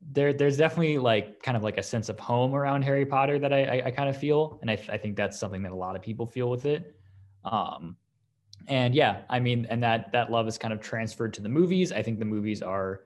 there 0.00 0.32
there's 0.32 0.56
definitely 0.56 0.98
like 0.98 1.42
kind 1.42 1.56
of 1.56 1.62
like 1.62 1.78
a 1.78 1.82
sense 1.82 2.08
of 2.08 2.18
home 2.18 2.54
around 2.54 2.82
Harry 2.82 3.06
Potter 3.06 3.38
that 3.38 3.52
I 3.52 3.64
I, 3.64 3.82
I 3.86 3.90
kind 3.90 4.08
of 4.08 4.16
feel, 4.16 4.58
and 4.60 4.70
I, 4.70 4.78
I 4.88 4.96
think 4.96 5.16
that's 5.16 5.38
something 5.38 5.62
that 5.62 5.72
a 5.72 5.76
lot 5.76 5.96
of 5.96 6.02
people 6.02 6.26
feel 6.26 6.50
with 6.50 6.66
it. 6.66 6.96
Um, 7.44 7.96
and 8.66 8.94
yeah, 8.94 9.22
I 9.28 9.40
mean, 9.40 9.66
and 9.70 9.82
that 9.82 10.12
that 10.12 10.30
love 10.30 10.46
is 10.48 10.58
kind 10.58 10.72
of 10.72 10.80
transferred 10.80 11.34
to 11.34 11.42
the 11.42 11.48
movies. 11.48 11.92
I 11.92 12.02
think 12.02 12.18
the 12.18 12.24
movies 12.24 12.62
are 12.62 13.00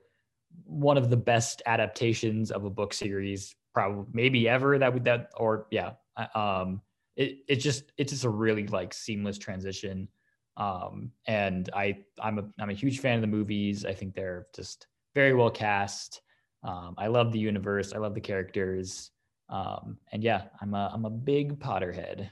one 0.65 0.99
of 0.99 1.09
the 1.09 1.17
best 1.17 1.63
adaptations 1.67 2.51
of 2.51 2.65
a 2.65 2.71
book 2.71 2.93
series, 2.93 3.55
probably 3.73 4.05
maybe 4.13 4.49
ever 4.49 4.79
that 4.79 4.93
would 4.93 5.05
that 5.05 5.31
or 5.37 5.67
yeah. 5.71 5.93
Um, 6.35 6.83
it 7.17 7.39
it 7.49 7.57
just 7.57 7.93
it's 7.97 8.13
just 8.13 8.25
a 8.25 8.31
really 8.31 8.67
like 8.67 8.93
seamless 8.93 9.39
transition 9.39 10.09
um, 10.57 11.13
and 11.27 11.71
I 11.73 11.99
I'm 12.21 12.39
a 12.39 12.45
I'm 12.59 12.71
a 12.71 12.75
huge 12.75 13.01
fan 13.01 13.17
of 13.17 13.21
the 13.21 13.27
movies. 13.27 13.85
I 13.85 13.95
think 13.95 14.15
they're 14.15 14.47
just 14.55 14.87
very 15.15 15.35
well 15.35 15.51
cast. 15.51 16.21
Um, 16.62 16.94
I 16.98 17.09
love 17.09 17.33
the 17.33 17.38
universe. 17.38 17.92
I 17.92 17.98
love 17.98 18.14
the 18.14 18.20
characters. 18.20 19.11
Um, 19.48 19.98
and 20.12 20.22
yeah, 20.22 20.44
I'm 20.61 20.75
a 20.75 20.90
I'm 20.92 21.05
a 21.05 21.11
big 21.11 21.59
Potterhead. 21.59 22.31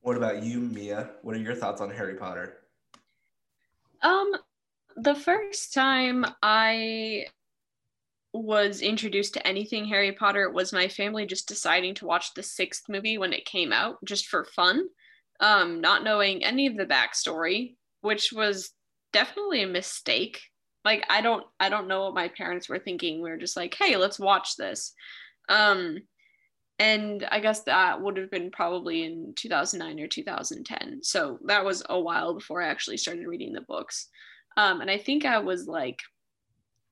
What 0.00 0.16
about 0.16 0.42
you, 0.42 0.60
Mia? 0.60 1.10
What 1.22 1.34
are 1.34 1.40
your 1.40 1.54
thoughts 1.54 1.80
on 1.80 1.90
Harry 1.90 2.14
Potter? 2.14 2.58
Um, 4.02 4.32
the 4.96 5.14
first 5.14 5.74
time 5.74 6.24
I 6.42 7.26
was 8.32 8.80
introduced 8.80 9.34
to 9.34 9.46
anything 9.46 9.86
Harry 9.86 10.12
Potter 10.12 10.50
was 10.50 10.72
my 10.72 10.86
family 10.86 11.26
just 11.26 11.48
deciding 11.48 11.94
to 11.96 12.06
watch 12.06 12.34
the 12.34 12.42
sixth 12.42 12.84
movie 12.88 13.18
when 13.18 13.32
it 13.32 13.44
came 13.44 13.72
out, 13.72 13.96
just 14.04 14.26
for 14.26 14.44
fun 14.44 14.86
um, 15.40 15.80
not 15.80 16.04
knowing 16.04 16.44
any 16.44 16.66
of 16.66 16.76
the 16.76 16.86
backstory, 16.86 17.76
which 18.00 18.32
was 18.32 18.70
definitely 19.12 19.62
a 19.62 19.68
mistake. 19.68 20.40
Like 20.88 21.04
I 21.10 21.20
don't 21.20 21.44
I 21.60 21.68
don't 21.68 21.86
know 21.86 22.04
what 22.04 22.14
my 22.14 22.28
parents 22.28 22.66
were 22.66 22.78
thinking. 22.78 23.20
We 23.20 23.28
were 23.28 23.36
just 23.36 23.58
like, 23.58 23.74
hey, 23.74 23.98
let's 23.98 24.18
watch 24.18 24.56
this. 24.56 24.94
Um, 25.50 25.98
and 26.78 27.28
I 27.30 27.40
guess 27.40 27.64
that 27.64 28.00
would 28.00 28.16
have 28.16 28.30
been 28.30 28.50
probably 28.50 29.04
in 29.04 29.34
2009 29.36 30.02
or 30.02 30.08
2010. 30.08 31.00
So 31.02 31.40
that 31.44 31.62
was 31.62 31.82
a 31.90 32.00
while 32.00 32.32
before 32.32 32.62
I 32.62 32.68
actually 32.68 32.96
started 32.96 33.26
reading 33.26 33.52
the 33.52 33.60
books. 33.60 34.08
Um, 34.56 34.80
and 34.80 34.90
I 34.90 34.96
think 34.96 35.26
I 35.26 35.40
was 35.40 35.66
like, 35.66 35.98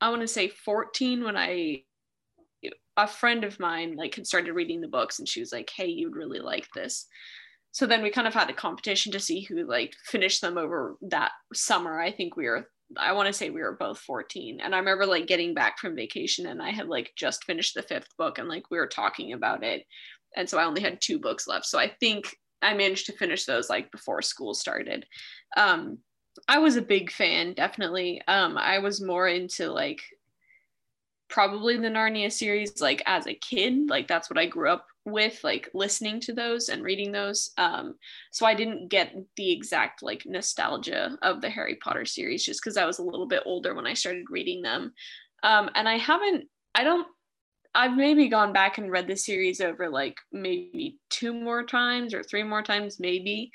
I 0.03 0.11
want 0.11 0.21
to 0.21 0.29
say 0.29 0.49
14 0.49 1.25
when 1.25 1.39
I 1.39 1.85
a 2.99 3.07
friend 3.07 3.45
of 3.45 3.59
mine 3.59 3.97
like 3.97 4.15
had 4.15 4.27
started 4.27 4.53
reading 4.53 4.83
the 4.83 4.89
books 4.89 5.21
and 5.21 5.27
she 5.27 5.41
was 5.41 5.53
like, 5.53 5.71
hey, 5.75 5.87
you'd 5.87 6.17
really 6.17 6.41
like 6.41 6.69
this 6.75 7.07
so 7.73 7.87
then 7.87 8.03
we 8.03 8.09
kind 8.09 8.27
of 8.27 8.33
had 8.33 8.49
a 8.49 8.55
competition 8.55 9.13
to 9.13 9.21
see 9.21 9.43
who 9.43 9.67
like 9.67 9.95
finished 10.05 10.41
them 10.41 10.57
over 10.57 10.97
that 11.03 11.33
summer 11.53 12.01
i 12.01 12.11
think 12.11 12.35
we 12.35 12.47
were 12.47 12.71
i 12.97 13.13
want 13.13 13.27
to 13.27 13.33
say 13.33 13.51
we 13.51 13.63
were 13.63 13.77
both 13.79 13.99
14 13.99 14.61
and 14.61 14.75
i 14.75 14.79
remember 14.79 15.07
like 15.07 15.27
getting 15.27 15.55
back 15.55 15.79
from 15.79 15.97
vacation 15.97 16.47
and 16.47 16.63
i 16.63 16.71
had 16.71 16.89
like 16.89 17.13
just 17.17 17.45
finished 17.45 17.75
the 17.75 17.83
fifth 17.83 18.17
book 18.17 18.39
and 18.39 18.49
like 18.49 18.71
we 18.71 18.79
were 18.79 18.87
talking 18.87 19.33
about 19.33 19.65
it 19.65 19.85
and 20.37 20.49
so 20.49 20.59
i 20.59 20.65
only 20.65 20.81
had 20.81 21.01
two 21.01 21.19
books 21.19 21.47
left 21.47 21.67
so 21.67 21.79
i 21.79 21.89
think 22.01 22.37
i 22.63 22.75
managed 22.75 23.07
to 23.07 23.13
finish 23.13 23.45
those 23.45 23.69
like 23.69 23.91
before 23.91 24.23
school 24.23 24.55
started. 24.55 25.07
Um 25.57 25.99
i 26.49 26.59
was 26.59 26.77
a 26.77 26.83
big 26.83 27.11
fan 27.11 27.55
definitely. 27.55 28.23
Um 28.29 28.57
i 28.57 28.79
was 28.79 29.03
more 29.03 29.27
into 29.29 29.71
like 29.71 30.01
probably 31.29 31.77
the 31.77 31.89
narnia 31.89 32.31
series 32.31 32.81
like 32.81 33.03
as 33.07 33.27
a 33.27 33.35
kid 33.35 33.89
like 33.91 34.07
that's 34.07 34.31
what 34.31 34.39
i 34.39 34.47
grew 34.47 34.71
up 34.71 34.87
with 35.07 35.43
like 35.45 35.71
listening 35.73 36.21
to 36.21 36.33
those 36.33 36.69
and 36.69 36.83
reading 36.83 37.13
those 37.13 37.51
um 37.59 37.95
so 38.33 38.45
i 38.45 38.53
didn't 38.53 38.89
get 38.89 39.15
the 39.37 39.53
exact 39.53 40.03
like 40.03 40.23
nostalgia 40.27 41.17
of 41.23 41.41
the 41.41 41.49
harry 41.49 41.77
potter 41.77 42.05
series 42.05 42.45
just 42.45 42.61
because 42.63 42.77
i 42.77 42.85
was 42.85 42.99
a 42.99 43.03
little 43.05 43.27
bit 43.27 43.43
older 43.47 43.75
when 43.75 43.87
i 43.87 43.95
started 43.95 44.25
reading 44.31 44.63
them 44.63 44.93
um 45.45 45.71
and 45.75 45.89
i 45.89 45.97
haven't 45.97 46.45
i 46.75 46.83
don't 46.85 47.07
I've 47.77 47.95
maybe 47.95 48.29
gone 48.29 48.55
back 48.55 48.79
and 48.79 48.91
read 48.91 49.07
the 49.07 49.17
series 49.17 49.61
over 49.61 49.91
like 49.91 50.17
maybe 50.33 50.97
two 51.11 51.35
more 51.35 51.63
times 51.63 52.15
or 52.15 52.23
three 52.23 52.43
more 52.43 52.63
times, 52.63 52.99
maybe. 52.99 53.51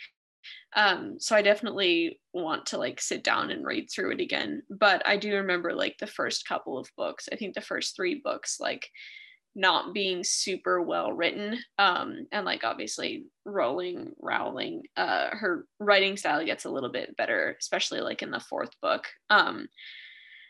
Um, 0.76 1.16
so 1.20 1.36
I 1.36 1.42
definitely 1.42 2.20
want 2.32 2.68
to 2.68 2.78
like 2.78 3.02
sit 3.02 3.24
down 3.24 3.50
and 3.50 3.66
read 3.66 3.90
through 3.90 4.12
it 4.12 4.22
again. 4.22 4.62
But 4.70 5.02
I 5.08 5.18
do 5.18 5.34
remember 5.34 5.74
like 5.74 5.96
the 6.00 6.06
first 6.06 6.48
couple 6.48 6.78
of 6.78 6.88
books. 6.96 7.30
I 7.32 7.36
think 7.36 7.56
the 7.56 7.62
first 7.62 7.96
three 7.96 8.22
books, 8.24 8.60
like 8.60 8.88
not 9.56 9.94
being 9.94 10.24
super 10.24 10.82
well 10.82 11.12
written. 11.12 11.60
Um, 11.78 12.28
and 12.32 12.46
like 12.46 12.64
obviously 12.64 13.26
Rowling, 13.46 14.14
Rowling, 14.20 14.84
uh, 14.96 15.30
her 15.32 15.66
writing 15.80 16.18
style 16.18 16.46
gets 16.46 16.66
a 16.66 16.70
little 16.70 16.92
bit 16.92 17.18
better, 17.18 17.56
especially 17.60 18.02
like 18.02 18.22
in 18.22 18.32
the 18.32 18.40
fourth 18.40 18.72
book. 18.82 19.08
Um, 19.30 19.68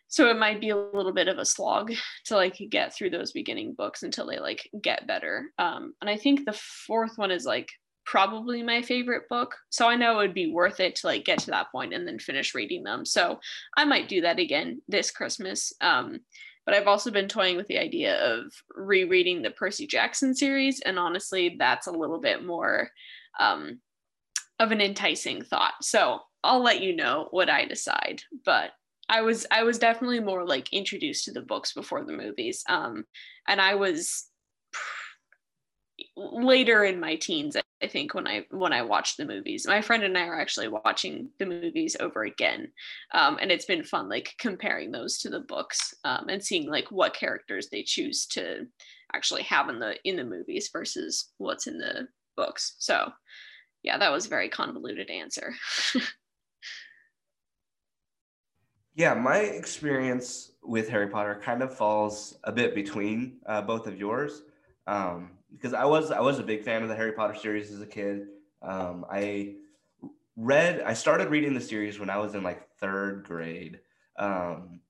so 0.07 0.29
it 0.29 0.37
might 0.37 0.59
be 0.59 0.69
a 0.69 0.77
little 0.77 1.13
bit 1.13 1.29
of 1.29 1.37
a 1.37 1.45
slog 1.45 1.93
to 2.25 2.35
like 2.35 2.61
get 2.69 2.93
through 2.93 3.11
those 3.11 3.31
beginning 3.31 3.73
books 3.73 4.03
until 4.03 4.27
they 4.27 4.39
like 4.39 4.69
get 4.81 5.07
better. 5.07 5.51
Um, 5.57 5.93
and 6.01 6.09
I 6.09 6.17
think 6.17 6.45
the 6.45 6.53
fourth 6.53 7.17
one 7.17 7.31
is 7.31 7.45
like 7.45 7.69
probably 8.05 8.61
my 8.61 8.81
favorite 8.81 9.29
book. 9.29 9.55
So 9.69 9.87
I 9.87 9.95
know 9.95 10.13
it 10.13 10.27
would 10.27 10.33
be 10.33 10.51
worth 10.51 10.79
it 10.79 10.95
to 10.97 11.07
like 11.07 11.23
get 11.23 11.39
to 11.39 11.51
that 11.51 11.71
point 11.71 11.93
and 11.93 12.05
then 12.05 12.19
finish 12.19 12.53
reading 12.53 12.83
them. 12.83 13.05
So 13.05 13.39
I 13.77 13.85
might 13.85 14.09
do 14.09 14.21
that 14.21 14.37
again 14.37 14.81
this 14.87 15.11
Christmas. 15.11 15.71
Um, 15.79 16.19
but 16.65 16.75
I've 16.75 16.87
also 16.87 17.11
been 17.11 17.27
toying 17.27 17.57
with 17.57 17.67
the 17.67 17.79
idea 17.79 18.17
of 18.23 18.51
rereading 18.75 19.41
the 19.41 19.51
Percy 19.51 19.87
Jackson 19.87 20.35
series. 20.35 20.79
And 20.81 20.99
honestly, 20.99 21.55
that's 21.57 21.87
a 21.87 21.91
little 21.91 22.19
bit 22.19 22.45
more 22.45 22.89
um, 23.39 23.79
of 24.59 24.71
an 24.71 24.81
enticing 24.81 25.43
thought. 25.43 25.73
So 25.81 26.19
I'll 26.43 26.61
let 26.61 26.81
you 26.81 26.95
know 26.95 27.27
what 27.31 27.49
I 27.49 27.65
decide. 27.65 28.21
But 28.45 28.71
I 29.09 29.21
was 29.21 29.45
I 29.51 29.63
was 29.63 29.77
definitely 29.77 30.21
more 30.21 30.45
like 30.45 30.71
introduced 30.71 31.25
to 31.25 31.33
the 31.33 31.41
books 31.41 31.73
before 31.73 32.05
the 32.05 32.13
movies. 32.13 32.63
Um, 32.69 33.05
and 33.47 33.59
I 33.59 33.75
was 33.75 34.30
later 36.15 36.83
in 36.83 36.99
my 36.99 37.15
teens 37.15 37.55
i 37.81 37.87
think 37.87 38.13
when 38.13 38.27
i 38.27 38.45
when 38.51 38.73
i 38.73 38.81
watched 38.81 39.17
the 39.17 39.25
movies. 39.25 39.65
My 39.67 39.81
friend 39.81 40.03
and 40.03 40.17
i 40.17 40.25
are 40.25 40.39
actually 40.39 40.67
watching 40.67 41.29
the 41.39 41.45
movies 41.45 41.95
over 41.99 42.23
again 42.23 42.71
um, 43.13 43.37
and 43.41 43.51
it's 43.51 43.65
been 43.65 43.83
fun 43.83 44.09
like 44.09 44.35
comparing 44.37 44.91
those 44.91 45.19
to 45.19 45.29
the 45.29 45.39
books 45.39 45.93
um, 46.03 46.27
and 46.29 46.43
seeing 46.43 46.69
like 46.69 46.91
what 46.91 47.13
characters 47.13 47.69
they 47.69 47.83
choose 47.83 48.25
to 48.27 48.67
actually 49.13 49.43
have 49.43 49.69
in 49.69 49.79
the 49.79 49.95
in 50.03 50.15
the 50.15 50.23
movies 50.23 50.69
versus 50.71 51.31
what's 51.37 51.67
in 51.67 51.77
the 51.77 52.07
books. 52.35 52.75
So 52.79 53.11
yeah 53.83 53.97
that 53.97 54.11
was 54.11 54.25
a 54.25 54.29
very 54.29 54.49
convoluted 54.49 55.09
answer. 55.09 55.53
Yeah 58.93 59.13
my 59.13 59.37
experience 59.37 60.51
with 60.61 60.89
harry 60.89 61.07
potter 61.07 61.39
kind 61.41 61.63
of 61.63 61.75
falls 61.75 62.37
a 62.43 62.51
bit 62.51 62.75
between 62.75 63.37
uh, 63.45 63.61
both 63.61 63.87
of 63.87 63.97
yours. 63.97 64.43
Um, 64.85 65.31
because 65.51 65.73
I 65.73 65.85
was 65.85 66.11
I 66.11 66.19
was 66.19 66.39
a 66.39 66.43
big 66.43 66.63
fan 66.63 66.83
of 66.83 66.89
the 66.89 66.95
Harry 66.95 67.11
Potter 67.11 67.35
series 67.35 67.71
as 67.71 67.81
a 67.81 67.87
kid. 67.87 68.27
Um, 68.61 69.05
I 69.09 69.55
read 70.35 70.81
I 70.81 70.93
started 70.93 71.29
reading 71.29 71.53
the 71.53 71.61
series 71.61 71.99
when 71.99 72.09
I 72.09 72.17
was 72.17 72.35
in 72.35 72.43
like 72.43 72.67
third 72.79 73.23
grade, 73.23 73.79
um, 74.17 74.81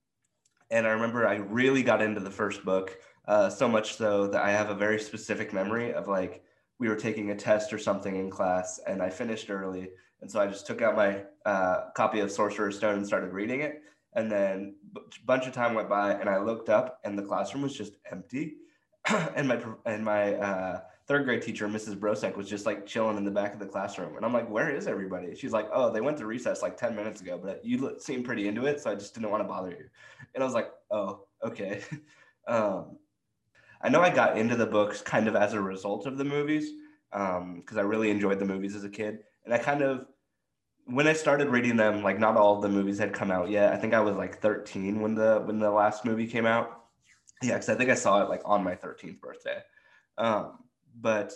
and 0.69 0.85
I 0.85 0.91
remember 0.91 1.27
I 1.27 1.35
really 1.35 1.83
got 1.83 2.01
into 2.01 2.19
the 2.19 2.31
first 2.31 2.63
book 2.63 2.97
uh, 3.27 3.49
so 3.49 3.67
much 3.67 3.95
so 3.95 4.27
that 4.27 4.41
I 4.41 4.51
have 4.51 4.69
a 4.69 4.75
very 4.75 4.99
specific 4.99 5.53
memory 5.53 5.93
of 5.93 6.07
like 6.07 6.43
we 6.79 6.87
were 6.87 6.95
taking 6.95 7.31
a 7.31 7.35
test 7.35 7.73
or 7.73 7.77
something 7.77 8.15
in 8.15 8.29
class 8.29 8.79
and 8.87 9.01
I 9.01 9.09
finished 9.09 9.49
early, 9.49 9.89
and 10.21 10.29
so 10.29 10.39
I 10.39 10.47
just 10.47 10.67
took 10.67 10.81
out 10.81 10.95
my 10.95 11.23
uh, 11.45 11.91
copy 11.95 12.19
of 12.19 12.31
Sorcerer's 12.31 12.77
Stone 12.77 12.97
and 12.97 13.07
started 13.07 13.33
reading 13.33 13.61
it. 13.61 13.81
And 14.13 14.29
then 14.29 14.75
a 14.97 14.99
bunch 15.25 15.47
of 15.47 15.53
time 15.53 15.73
went 15.73 15.87
by, 15.87 16.11
and 16.11 16.29
I 16.29 16.37
looked 16.37 16.67
up, 16.67 16.99
and 17.05 17.17
the 17.17 17.23
classroom 17.23 17.63
was 17.63 17.73
just 17.73 17.93
empty 18.11 18.57
and 19.35 19.47
my 19.47 19.59
and 19.85 20.05
my 20.05 20.35
uh, 20.35 20.81
third 21.07 21.25
grade 21.25 21.41
teacher, 21.41 21.67
Mrs. 21.67 21.95
Brosek, 21.95 22.37
was 22.37 22.47
just 22.47 22.65
like 22.65 22.85
chilling 22.85 23.17
in 23.17 23.25
the 23.25 23.31
back 23.31 23.53
of 23.53 23.59
the 23.59 23.65
classroom, 23.65 24.15
and 24.15 24.25
I'm 24.25 24.33
like, 24.33 24.49
"Where 24.49 24.69
is 24.69 24.87
everybody?" 24.87 25.35
She's 25.35 25.51
like, 25.51 25.67
"Oh, 25.73 25.91
they 25.91 26.01
went 26.01 26.17
to 26.19 26.25
recess 26.25 26.61
like 26.61 26.77
ten 26.77 26.95
minutes 26.95 27.21
ago, 27.21 27.39
but 27.41 27.65
you 27.65 27.95
seem 27.99 28.23
pretty 28.23 28.47
into 28.47 28.65
it, 28.65 28.79
so 28.79 28.91
I 28.91 28.95
just 28.95 29.13
didn't 29.13 29.31
want 29.31 29.43
to 29.43 29.47
bother 29.47 29.71
you." 29.71 29.85
And 30.35 30.43
I 30.43 30.45
was 30.45 30.53
like, 30.53 30.71
"Oh, 30.91 31.25
okay." 31.43 31.81
um, 32.47 32.97
I 33.81 33.89
know 33.89 34.01
I 34.01 34.11
got 34.11 34.37
into 34.37 34.55
the 34.55 34.67
books 34.67 35.01
kind 35.01 35.27
of 35.27 35.35
as 35.35 35.53
a 35.53 35.61
result 35.61 36.05
of 36.05 36.17
the 36.17 36.23
movies 36.23 36.71
because 37.09 37.37
um, 37.39 37.77
I 37.77 37.81
really 37.81 38.11
enjoyed 38.11 38.39
the 38.39 38.45
movies 38.45 38.75
as 38.75 38.83
a 38.83 38.89
kid, 38.89 39.19
and 39.45 39.53
I 39.53 39.57
kind 39.57 39.81
of 39.81 40.05
when 40.85 41.07
I 41.07 41.13
started 41.13 41.49
reading 41.49 41.75
them, 41.75 42.03
like 42.03 42.19
not 42.19 42.37
all 42.37 42.59
the 42.59 42.69
movies 42.69 42.99
had 42.99 43.13
come 43.13 43.31
out 43.31 43.49
yet. 43.49 43.73
I 43.73 43.77
think 43.77 43.93
I 43.93 43.99
was 43.99 44.15
like 44.15 44.39
13 44.41 45.01
when 45.01 45.15
the 45.15 45.41
when 45.43 45.59
the 45.59 45.71
last 45.71 46.05
movie 46.05 46.27
came 46.27 46.45
out 46.45 46.80
yeah, 47.41 47.53
because 47.53 47.69
I 47.69 47.75
think 47.75 47.89
I 47.89 47.95
saw 47.95 48.21
it 48.23 48.29
like 48.29 48.41
on 48.45 48.63
my 48.63 48.75
13th 48.75 49.19
birthday. 49.19 49.59
Um, 50.17 50.59
but 50.99 51.33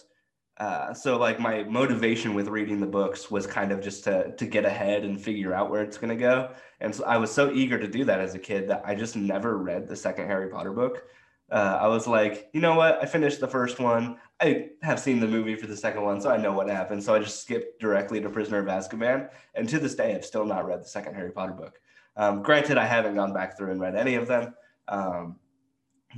uh, 0.57 0.93
so 0.93 1.17
like 1.17 1.39
my 1.39 1.63
motivation 1.63 2.33
with 2.33 2.47
reading 2.47 2.79
the 2.79 2.87
books 2.87 3.29
was 3.29 3.45
kind 3.45 3.71
of 3.71 3.81
just 3.81 4.03
to 4.05 4.33
to 4.37 4.45
get 4.45 4.65
ahead 4.65 5.03
and 5.03 5.21
figure 5.21 5.53
out 5.53 5.69
where 5.69 5.83
it's 5.83 5.97
gonna 5.97 6.15
go. 6.15 6.51
And 6.79 6.93
so 6.95 7.03
I 7.03 7.17
was 7.17 7.31
so 7.31 7.51
eager 7.51 7.77
to 7.77 7.87
do 7.87 8.05
that 8.05 8.19
as 8.21 8.35
a 8.35 8.39
kid 8.39 8.69
that 8.69 8.83
I 8.85 8.95
just 8.95 9.15
never 9.15 9.57
read 9.57 9.87
the 9.87 9.95
second 9.95 10.27
Harry 10.27 10.49
Potter 10.49 10.71
book. 10.71 11.03
Uh, 11.51 11.77
I 11.79 11.87
was 11.87 12.07
like, 12.07 12.49
you 12.53 12.61
know 12.61 12.75
what? 12.75 12.99
I 13.01 13.05
finished 13.05 13.39
the 13.39 13.47
first 13.47 13.79
one. 13.79 14.17
I 14.41 14.69
have 14.81 14.99
seen 14.99 15.19
the 15.19 15.27
movie 15.27 15.55
for 15.55 15.67
the 15.67 15.77
second 15.77 16.01
one, 16.01 16.19
so 16.19 16.31
I 16.31 16.37
know 16.37 16.53
what 16.53 16.67
happened. 16.67 17.03
So 17.03 17.13
I 17.13 17.19
just 17.19 17.41
skipped 17.41 17.79
directly 17.79 18.19
to 18.21 18.29
Prisoner 18.29 18.59
of 18.59 18.65
Azkaban. 18.65 19.29
And 19.53 19.69
to 19.69 19.77
this 19.77 19.93
day, 19.93 20.15
I've 20.15 20.25
still 20.25 20.45
not 20.45 20.65
read 20.65 20.81
the 20.81 20.87
second 20.87 21.13
Harry 21.13 21.31
Potter 21.31 21.53
book. 21.53 21.79
Um, 22.17 22.41
granted, 22.41 22.77
I 22.77 22.85
haven't 22.85 23.15
gone 23.15 23.33
back 23.33 23.57
through 23.57 23.71
and 23.71 23.79
read 23.79 23.95
any 23.95 24.15
of 24.15 24.27
them. 24.27 24.55
Um, 24.87 25.35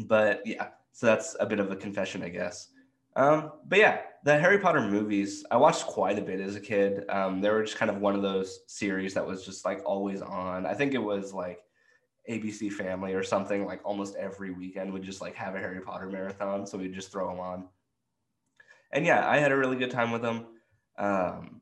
but 0.05 0.41
yeah, 0.45 0.69
so 0.91 1.05
that's 1.05 1.35
a 1.39 1.45
bit 1.45 1.59
of 1.59 1.71
a 1.71 1.75
confession, 1.75 2.23
I 2.23 2.29
guess. 2.29 2.69
Um, 3.15 3.51
but 3.67 3.79
yeah, 3.79 4.01
the 4.23 4.37
Harry 4.37 4.59
Potter 4.59 4.81
movies, 4.81 5.43
I 5.49 5.57
watched 5.57 5.85
quite 5.85 6.19
a 6.19 6.21
bit 6.21 6.39
as 6.39 6.55
a 6.55 6.59
kid. 6.59 7.09
Um, 7.09 7.41
they 7.41 7.49
were 7.49 7.63
just 7.63 7.77
kind 7.77 7.89
of 7.89 7.97
one 7.97 8.15
of 8.15 8.21
those 8.21 8.59
series 8.67 9.13
that 9.15 9.25
was 9.25 9.45
just 9.45 9.65
like 9.65 9.81
always 9.85 10.21
on. 10.21 10.65
I 10.65 10.73
think 10.73 10.93
it 10.93 10.99
was 10.99 11.33
like 11.33 11.59
ABC 12.29 12.71
Family 12.71 13.13
or 13.13 13.23
something, 13.23 13.65
like 13.65 13.81
almost 13.83 14.15
every 14.15 14.51
weekend 14.51 14.93
would 14.93 15.03
just 15.03 15.21
like 15.21 15.35
have 15.35 15.55
a 15.55 15.59
Harry 15.59 15.81
Potter 15.81 16.07
marathon. 16.07 16.67
So 16.67 16.77
we'd 16.77 16.93
just 16.93 17.11
throw 17.11 17.29
them 17.29 17.39
on. 17.39 17.67
And 18.91 19.05
yeah, 19.05 19.27
I 19.27 19.37
had 19.37 19.51
a 19.51 19.57
really 19.57 19.77
good 19.77 19.91
time 19.91 20.11
with 20.11 20.21
them. 20.21 20.45
Um, 20.97 21.61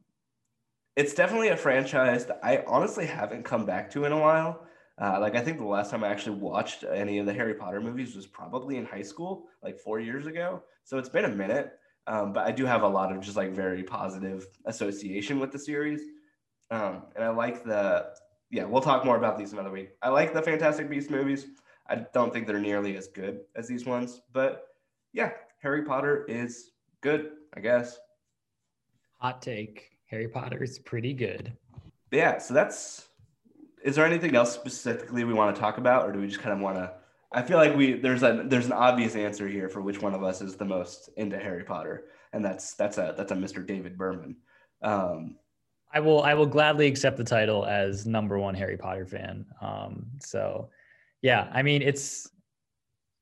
it's 0.96 1.14
definitely 1.14 1.50
a 1.50 1.58
franchise 1.58 2.26
that 2.26 2.40
I 2.44 2.64
honestly 2.68 3.06
haven't 3.06 3.44
come 3.44 3.66
back 3.66 3.92
to 3.92 4.06
in 4.06 4.12
a 4.12 4.20
while. 4.20 4.66
Uh, 5.02 5.20
like 5.20 5.36
I 5.36 5.42
think 5.42 5.58
the 5.58 5.66
last 5.66 5.92
time 5.92 6.04
I 6.04 6.08
actually 6.08 6.38
watched 6.38 6.84
any 6.84 7.20
of 7.20 7.26
the 7.26 7.34
Harry 7.34 7.54
Potter 7.54 7.82
movies 7.82 8.16
was 8.16 8.26
probably 8.26 8.78
in 8.78 8.86
high 8.86 9.02
school, 9.02 9.48
like 9.62 9.78
four 9.78 10.00
years 10.00 10.26
ago. 10.26 10.64
So 10.86 10.98
it's 10.98 11.10
been 11.10 11.26
a 11.26 11.30
minute, 11.30 11.74
um, 12.08 12.32
but 12.32 12.48
I 12.48 12.52
do 12.52 12.66
have 12.66 12.84
a 12.84 12.88
lot 12.88 13.12
of 13.12 13.20
just 13.20 13.36
like 13.36 13.52
very 13.52 13.84
positive 13.84 14.48
association 14.66 15.40
with 15.40 15.52
the 15.52 15.60
series, 15.60 16.02
um, 16.72 17.04
and 17.16 17.24
I 17.24 17.30
like 17.30 17.64
the. 17.64 18.14
Yeah, 18.52 18.64
we'll 18.66 18.82
talk 18.82 19.04
more 19.04 19.18
about 19.18 19.38
these 19.38 19.52
another 19.52 19.72
week. 19.72 19.90
I 20.02 20.10
like 20.10 20.34
the 20.34 20.42
Fantastic 20.42 20.90
Beasts 20.90 21.10
movies. 21.10 21.48
I 21.88 21.96
don't 22.14 22.32
think 22.32 22.48
they're 22.48 22.60
nearly 22.60 22.96
as 22.96 23.08
good 23.08 23.42
as 23.56 23.68
these 23.68 23.86
ones, 23.86 24.22
but 24.32 24.68
yeah, 25.12 25.32
Harry 25.62 25.84
Potter 25.84 26.26
is 26.30 26.72
good, 27.02 27.32
I 27.56 27.60
guess. 27.60 27.98
Hot 29.20 29.42
take: 29.42 29.98
Harry 30.06 30.30
Potter 30.30 30.64
is 30.64 30.80
pretty 30.80 31.14
good. 31.14 31.58
Yeah, 32.12 32.38
so 32.38 32.54
that's 32.54 33.10
is 33.86 33.96
there 33.96 34.06
anything 34.06 34.36
else 34.36 34.52
specifically 34.52 35.24
we 35.24 35.34
want 35.34 35.56
to 35.56 35.62
talk 35.62 35.78
about, 35.78 36.10
or 36.10 36.12
do 36.12 36.20
we 36.20 36.28
just 36.28 36.42
kind 36.42 36.54
of 36.54 36.60
want 36.60 36.76
to? 36.76 36.92
I 37.32 37.44
feel 37.44 37.58
like 37.58 37.76
we 37.76 37.94
there's 37.94 38.24
a 38.24 38.44
there's 38.48 38.66
an 38.66 38.72
obvious 38.72 39.16
answer 39.16 39.48
here 39.48 39.70
for 39.70 39.82
which 39.82 40.02
one 40.02 40.16
of 40.16 40.24
us 40.24 40.42
is 40.42 40.56
the 40.56 40.66
most 40.66 41.12
into 41.18 41.38
Harry 41.38 41.64
Potter, 41.64 42.06
and 42.34 42.44
that's 42.44 42.74
that's 42.74 42.98
a 42.98 43.14
that's 43.16 43.32
a 43.32 43.36
Mr. 43.36 43.66
David 43.66 43.96
Berman. 43.96 44.38
Um, 44.82 45.36
I 45.94 46.00
will 46.00 46.24
I 46.24 46.34
will 46.34 46.48
gladly 46.48 46.88
accept 46.88 47.16
the 47.16 47.24
title 47.24 47.64
as 47.64 48.08
number 48.08 48.40
one 48.40 48.56
Harry 48.56 48.76
Potter 48.76 49.06
fan. 49.06 49.46
Um, 49.62 50.08
so, 50.20 50.72
yeah, 51.22 51.48
I 51.54 51.62
mean 51.62 51.84
it's 51.84 52.28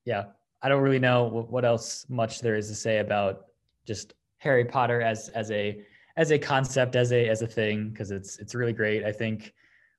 yeah. 0.06 0.26
I 0.62 0.70
don't 0.70 0.82
really 0.82 1.00
know 1.00 1.46
what 1.50 1.66
else 1.66 2.06
much 2.08 2.40
there 2.40 2.56
is 2.56 2.70
to 2.70 2.76
say 2.76 3.00
about 3.00 3.48
just 3.86 4.14
Harry 4.38 4.64
Potter 4.64 5.02
as 5.02 5.28
as 5.30 5.52
a 5.52 5.84
as 6.16 6.32
a 6.32 6.40
concept 6.40 6.96
as 6.96 7.12
a 7.12 7.28
as 7.28 7.42
a 7.42 7.48
thing 7.48 7.90
because 7.90 8.12
it's 8.12 8.40
it's 8.40 8.56
really 8.56 8.72
great. 8.72 9.04
I 9.04 9.12
think 9.12 9.54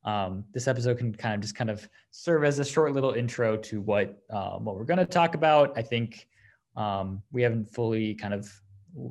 um, 0.04 0.44
this 0.52 0.68
episode 0.68 0.98
can 0.98 1.14
kind 1.14 1.34
of 1.34 1.40
just 1.40 1.54
kind 1.54 1.70
of 1.70 1.88
serve 2.10 2.44
as 2.44 2.58
a 2.58 2.64
short 2.64 2.92
little 2.92 3.12
intro 3.12 3.56
to 3.56 3.80
what 3.80 4.22
um, 4.30 4.64
what 4.64 4.76
we're 4.76 4.84
going 4.84 4.98
to 4.98 5.06
talk 5.06 5.34
about. 5.34 5.72
I 5.76 5.82
think 5.82 6.28
um, 6.76 7.22
we 7.32 7.42
haven't 7.42 7.72
fully 7.72 8.14
kind 8.14 8.34
of 8.34 8.50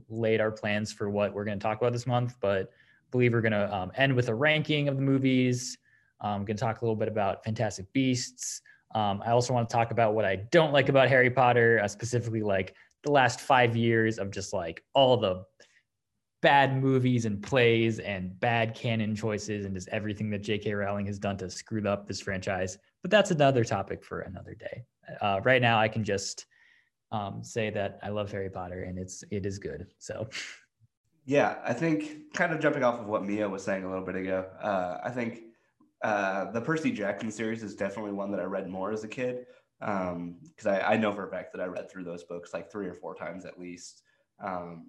laid 0.09 0.39
our 0.39 0.51
plans 0.51 0.91
for 0.91 1.09
what 1.09 1.33
we're 1.33 1.45
going 1.45 1.57
to 1.57 1.63
talk 1.63 1.79
about 1.79 1.93
this 1.93 2.07
month, 2.07 2.35
but 2.39 2.71
believe 3.11 3.33
we're 3.33 3.41
going 3.41 3.53
to 3.53 3.73
um, 3.73 3.91
end 3.95 4.15
with 4.15 4.29
a 4.29 4.35
ranking 4.35 4.87
of 4.87 4.95
the 4.95 5.01
movies. 5.01 5.77
I'm 6.21 6.41
um, 6.41 6.45
going 6.45 6.55
to 6.55 6.61
talk 6.61 6.81
a 6.81 6.85
little 6.85 6.95
bit 6.95 7.07
about 7.09 7.43
Fantastic 7.43 7.91
Beasts. 7.91 8.61
Um, 8.95 9.21
I 9.25 9.31
also 9.31 9.53
want 9.53 9.67
to 9.67 9.73
talk 9.73 9.91
about 9.91 10.13
what 10.13 10.23
I 10.23 10.35
don't 10.35 10.71
like 10.71 10.87
about 10.89 11.09
Harry 11.09 11.29
Potter, 11.29 11.81
uh, 11.83 11.87
specifically 11.87 12.41
like 12.41 12.75
the 13.03 13.11
last 13.11 13.41
five 13.41 13.75
years 13.75 14.19
of 14.19 14.31
just 14.31 14.53
like 14.53 14.83
all 14.93 15.17
the 15.17 15.43
bad 16.43 16.79
movies 16.79 17.23
and 17.25 17.41
plays 17.41 17.99
and 17.99 18.37
bad 18.41 18.75
canon 18.75 19.15
choices 19.15 19.65
and 19.65 19.73
just 19.73 19.87
everything 19.87 20.29
that 20.29 20.43
J.K. 20.43 20.73
Rowling 20.73 21.05
has 21.05 21.17
done 21.17 21.37
to 21.37 21.49
screw 21.49 21.87
up 21.87 22.05
this 22.05 22.19
franchise. 22.19 22.77
But 23.01 23.09
that's 23.09 23.31
another 23.31 23.63
topic 23.63 24.03
for 24.03 24.19
another 24.19 24.53
day. 24.53 24.83
Uh, 25.21 25.39
right 25.43 25.61
now, 25.61 25.79
I 25.79 25.87
can 25.87 26.03
just 26.03 26.45
um, 27.13 27.43
say 27.43 27.69
that 27.69 27.97
I 28.03 28.09
love 28.09 28.29
Harry 28.31 28.49
Potter 28.49 28.83
and 28.83 28.99
it's 28.99 29.23
it 29.31 29.45
is 29.45 29.57
good. 29.57 29.87
So 29.99 30.27
yeah, 31.25 31.59
I 31.63 31.71
think 31.71 32.33
kind 32.33 32.51
of 32.51 32.59
jumping 32.59 32.83
off 32.83 32.99
of 32.99 33.07
what 33.07 33.23
Mia 33.23 33.47
was 33.47 33.63
saying 33.63 33.85
a 33.85 33.89
little 33.89 34.05
bit 34.05 34.15
ago, 34.15 34.45
uh, 34.61 34.97
I 35.01 35.11
think 35.11 35.43
uh, 36.03 36.51
the 36.51 36.59
Percy 36.59 36.91
Jackson 36.91 37.31
series 37.31 37.63
is 37.63 37.75
definitely 37.75 38.11
one 38.11 38.31
that 38.31 38.41
I 38.41 38.43
read 38.43 38.67
more 38.67 38.91
as 38.91 39.05
a 39.05 39.07
kid 39.07 39.45
because 39.79 40.11
um, 40.11 40.37
I, 40.65 40.81
I, 40.81 40.97
know 40.97 41.13
for 41.13 41.27
a 41.27 41.31
fact 41.31 41.53
that 41.53 41.61
I 41.61 41.65
read 41.65 41.89
through 41.89 42.03
those 42.03 42.23
books 42.23 42.53
like 42.53 42.69
three 42.69 42.87
or 42.87 42.93
four 42.93 43.15
times 43.15 43.45
at 43.45 43.59
least, 43.59 44.01
um, 44.43 44.87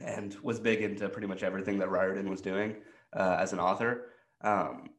and 0.00 0.36
was 0.42 0.58
big 0.58 0.82
into 0.82 1.08
pretty 1.08 1.28
much 1.28 1.42
everything 1.42 1.78
that 1.78 1.90
Riordan 1.90 2.30
was 2.30 2.40
doing 2.40 2.76
uh, 3.12 3.36
as 3.38 3.52
an 3.52 3.60
author. 3.60 4.06
Um, 4.42 4.90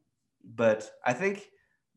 but 0.44 0.90
I 1.04 1.12
think 1.12 1.50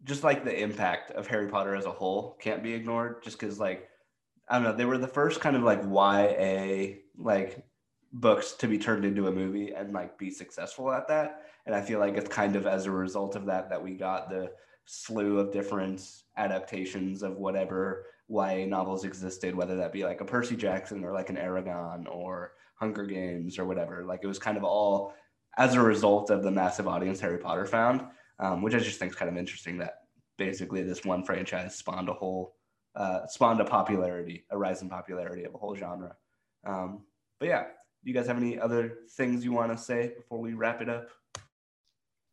just 0.03 0.23
like 0.23 0.43
the 0.43 0.57
impact 0.57 1.11
of 1.11 1.27
Harry 1.27 1.47
Potter 1.47 1.75
as 1.75 1.85
a 1.85 1.91
whole 1.91 2.37
can't 2.39 2.63
be 2.63 2.73
ignored, 2.73 3.23
just 3.23 3.39
because 3.39 3.59
like 3.59 3.89
I 4.47 4.55
don't 4.55 4.63
know, 4.63 4.75
they 4.75 4.85
were 4.85 4.97
the 4.97 5.07
first 5.07 5.41
kind 5.41 5.55
of 5.55 5.63
like 5.63 5.81
YA 5.83 6.97
like 7.17 7.65
books 8.13 8.53
to 8.53 8.67
be 8.67 8.77
turned 8.77 9.03
into 9.03 9.27
a 9.27 9.31
movie 9.31 9.73
and 9.73 9.91
like 9.91 10.17
be 10.17 10.29
successful 10.29 10.91
at 10.91 11.07
that. 11.07 11.43
And 11.65 11.73
I 11.73 11.81
feel 11.81 11.99
like 11.99 12.15
it's 12.15 12.29
kind 12.29 12.55
of 12.55 12.67
as 12.67 12.85
a 12.85 12.91
result 12.91 13.35
of 13.35 13.45
that 13.47 13.69
that 13.69 13.83
we 13.83 13.95
got 13.95 14.29
the 14.29 14.51
slew 14.85 15.39
of 15.39 15.51
different 15.51 16.01
adaptations 16.37 17.23
of 17.23 17.37
whatever 17.37 18.05
YA 18.29 18.65
novels 18.65 19.03
existed, 19.03 19.55
whether 19.55 19.75
that 19.75 19.91
be 19.91 20.03
like 20.03 20.21
a 20.21 20.25
Percy 20.25 20.55
Jackson 20.55 21.03
or 21.03 21.11
like 21.11 21.29
an 21.29 21.37
Eragon 21.37 22.07
or 22.07 22.53
Hunger 22.75 23.05
Games 23.05 23.57
or 23.57 23.65
whatever. 23.65 24.03
Like 24.05 24.21
it 24.23 24.27
was 24.27 24.39
kind 24.39 24.57
of 24.57 24.63
all 24.63 25.13
as 25.57 25.75
a 25.75 25.81
result 25.81 26.29
of 26.29 26.43
the 26.43 26.51
massive 26.51 26.87
audience 26.87 27.19
Harry 27.19 27.37
Potter 27.37 27.65
found, 27.65 28.03
um, 28.39 28.61
which 28.61 28.75
I 28.75 28.79
just 28.79 28.99
think 28.99 29.11
is 29.11 29.17
kind 29.17 29.29
of 29.29 29.37
interesting 29.37 29.77
that 29.79 30.01
basically 30.37 30.83
this 30.83 31.05
one 31.05 31.23
franchise 31.23 31.75
spawned 31.75 32.09
a 32.09 32.13
whole, 32.13 32.55
uh, 32.95 33.25
spawned 33.27 33.61
a 33.61 33.65
popularity, 33.65 34.45
a 34.49 34.57
rise 34.57 34.81
in 34.81 34.89
popularity 34.89 35.45
of 35.45 35.55
a 35.55 35.57
whole 35.57 35.75
genre. 35.75 36.15
Um, 36.65 37.03
but 37.39 37.47
yeah, 37.47 37.63
do 37.63 38.11
you 38.11 38.13
guys 38.13 38.27
have 38.27 38.37
any 38.37 38.59
other 38.59 38.99
things 39.11 39.43
you 39.43 39.51
want 39.51 39.71
to 39.71 39.77
say 39.77 40.13
before 40.15 40.39
we 40.39 40.53
wrap 40.53 40.81
it 40.81 40.89
up? 40.89 41.09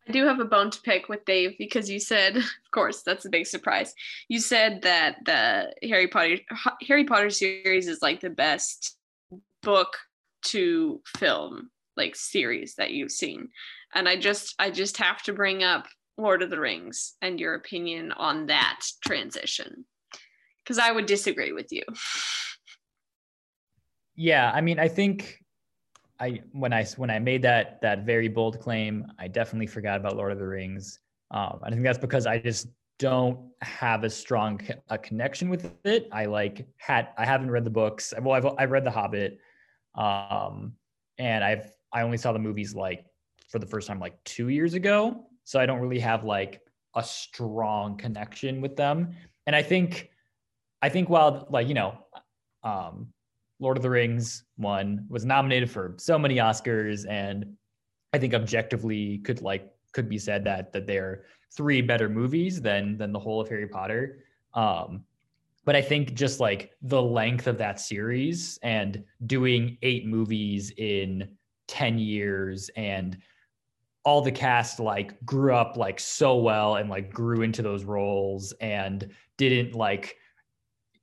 I 0.09 0.11
do 0.11 0.27
have 0.27 0.41
a 0.41 0.45
bone 0.45 0.71
to 0.71 0.81
pick 0.81 1.09
with 1.09 1.25
Dave 1.25 1.57
because 1.59 1.89
you 1.89 2.01
said, 2.01 2.37
of 2.37 2.45
course, 2.73 3.03
that's 3.03 3.25
a 3.25 3.31
big 3.31 3.47
surprise. 3.47 3.95
You 4.29 4.41
said 4.41 4.83
that 4.83 5.19
the 5.25 5.73
Harry 5.89 6.09
Potter 6.09 6.39
Harry 6.87 7.05
Potter 7.05 7.31
series 7.31 7.87
is 7.87 8.03
like 8.03 8.21
the 8.21 8.31
best 8.31 8.97
book 9.63 9.97
to 10.47 11.01
film 11.17 11.71
like 11.97 12.17
series 12.17 12.75
that 12.77 12.93
you've 12.93 13.13
seen. 13.13 13.49
And 13.95 14.09
I 14.09 14.17
just 14.17 14.55
I 14.59 14.71
just 14.71 14.97
have 14.99 15.23
to 15.25 15.33
bring 15.33 15.63
up 15.63 15.87
Lord 16.17 16.43
of 16.43 16.51
the 16.51 16.61
Rings 16.61 17.15
and 17.23 17.41
your 17.41 17.55
opinion 17.55 18.13
on 18.13 18.47
that 18.47 18.81
transition. 19.05 19.85
Cuz 20.67 20.79
I 20.79 20.93
would 20.93 21.07
disagree 21.07 21.53
with 21.53 21.73
you. 21.73 21.83
Yeah, 24.15 24.51
I 24.55 24.61
mean, 24.61 24.79
I 24.79 24.89
think 24.89 25.39
I 26.21 26.43
when 26.53 26.73
I 26.73 26.85
when 26.97 27.11
I 27.11 27.19
made 27.19 27.43
that 27.43 27.81
that 27.83 28.05
very 28.05 28.29
bold 28.29 28.61
claim, 28.61 29.07
I 29.19 29.29
definitely 29.29 29.67
forgot 29.67 29.99
about 29.99 30.17
Lord 30.17 30.33
of 30.33 30.39
the 30.39 30.47
Rings. 30.47 31.01
Um, 31.31 31.61
I 31.63 31.71
think 31.71 31.83
that's 31.83 31.99
because 31.99 32.27
I 32.27 32.39
just 32.39 32.69
don't 32.99 33.51
have 33.63 34.05
a 34.05 34.11
strong 34.11 34.61
a 34.91 34.99
connection 34.99 35.49
with 35.49 35.73
it. 35.85 36.09
I 36.13 36.27
like 36.27 36.67
had 36.77 37.09
I 37.17 37.25
haven't 37.25 37.51
read 37.51 37.65
the 37.65 37.71
books. 37.71 38.13
Well, 38.21 38.35
I've 38.35 38.47
I've 38.59 38.71
read 38.71 38.85
The 38.85 38.91
Hobbit, 38.91 39.39
um, 39.95 40.75
and 41.19 41.45
I've 41.45 41.73
I 41.93 42.03
only 42.03 42.17
saw 42.17 42.33
the 42.33 42.39
movies 42.39 42.75
like 42.75 43.05
for 43.49 43.59
the 43.59 43.67
first 43.67 43.87
time 43.87 44.01
like 44.01 44.23
two 44.25 44.49
years 44.49 44.75
ago, 44.75 45.27
so 45.45 45.61
I 45.61 45.67
don't 45.67 45.81
really 45.81 45.99
have 46.01 46.25
like 46.25 46.61
a 46.97 47.03
strong 47.03 47.97
connection 47.97 48.61
with 48.61 48.77
them. 48.77 49.15
And 49.47 49.55
I 49.55 49.63
think 49.63 50.11
I 50.81 50.89
think 50.89 51.09
while 51.09 51.47
like 51.51 51.69
you 51.69 51.75
know, 51.75 51.99
um, 52.63 53.09
Lord 53.61 53.77
of 53.77 53.83
the 53.83 53.91
Rings 53.91 54.45
one 54.57 55.07
was 55.09 55.25
nominated 55.25 55.71
for 55.71 55.95
so 55.99 56.19
many 56.19 56.37
Oscars, 56.37 57.07
and 57.09 57.57
I 58.13 58.19
think 58.19 58.35
objectively 58.35 59.19
could 59.19 59.43
like 59.43 59.71
could 59.93 60.09
be 60.09 60.19
said 60.19 60.45
that 60.45 60.73
that 60.73 60.87
they're 60.87 61.25
three 61.55 61.83
better 61.83 62.09
movies 62.09 62.61
than 62.61 62.97
than 62.97 63.13
the 63.13 63.19
whole 63.19 63.41
of 63.41 63.49
Harry 63.49 63.69
Potter. 63.69 64.25
Um, 64.55 65.05
but 65.65 65.77
I 65.77 65.83
think 65.83 66.15
just 66.15 66.41
like 66.41 66.73
the 66.83 67.03
length 67.03 67.47
of 67.47 67.59
that 67.59 67.81
series 67.81 68.59
and 68.63 69.05
doing 69.27 69.79
eight 69.83 70.07
movies 70.07 70.73
in 70.77 71.29
10 71.69 71.99
years 71.99 72.71
and 72.77 73.17
all 74.05 74.21
the 74.21 74.33
cast 74.33 74.81
like 74.81 75.25
grew 75.25 75.55
up 75.55 75.77
like 75.77 76.01
so 76.01 76.37
well 76.37 76.77
and 76.77 76.91
like 76.91 77.13
grew 77.13 77.43
into 77.43 77.63
those 77.63 77.85
roles 77.85 78.53
and 78.61 79.09
didn't 79.39 79.75
like 79.75 80.17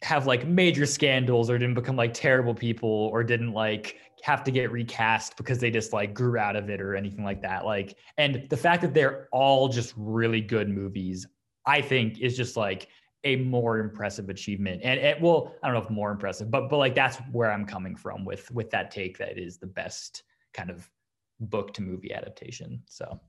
have 0.02 0.28
like 0.28 0.46
major 0.46 0.86
scandals 0.86 1.50
or 1.50 1.58
didn't 1.58 1.76
become 1.76 1.96
like 1.96 2.14
terrible 2.14 2.54
people 2.54 3.10
or 3.12 3.24
didn't 3.24 3.54
like 3.54 3.98
have 4.24 4.44
to 4.44 4.52
get 4.52 4.72
recast 4.72 5.38
because 5.38 5.60
they 5.60 5.72
just 5.72 5.94
like 5.94 6.14
grew 6.14 6.38
out 6.38 6.56
of 6.56 6.70
it 6.70 6.82
or 6.82 6.96
anything 6.96 7.24
like 7.24 7.42
that. 7.42 7.66
Like, 7.66 7.98
and 8.18 8.46
the 8.50 8.58
fact 8.58 8.82
that 8.82 8.94
they're 8.94 9.28
all 9.32 9.68
just 9.70 9.94
really 9.98 10.42
good 10.42 10.70
movies, 10.70 11.26
I 11.66 11.82
think 11.82 12.20
is 12.20 12.36
just 12.36 12.56
like 12.58 12.90
a 13.24 13.38
more 13.38 13.80
impressive 13.80 14.30
achievement. 14.30 14.82
And 14.84 15.00
it 15.00 15.22
well, 15.22 15.54
I 15.62 15.68
don't 15.68 15.76
know 15.76 15.84
if 15.84 15.90
more 15.90 16.12
impressive, 16.12 16.50
but 16.50 16.70
but 16.70 16.78
like 16.78 16.96
that's 16.96 17.18
where 17.32 17.52
I'm 17.52 17.66
coming 17.66 17.96
from 17.96 18.26
with 18.26 18.50
with 18.52 18.70
that 18.72 18.92
take 18.92 19.18
that 19.18 19.38
is 19.38 19.58
the 19.58 19.68
best 19.68 20.24
kind 20.54 20.70
of 20.70 20.90
book 21.40 21.74
to 21.76 21.82
movie 21.82 22.14
adaptation. 22.14 22.82
So 22.88 23.20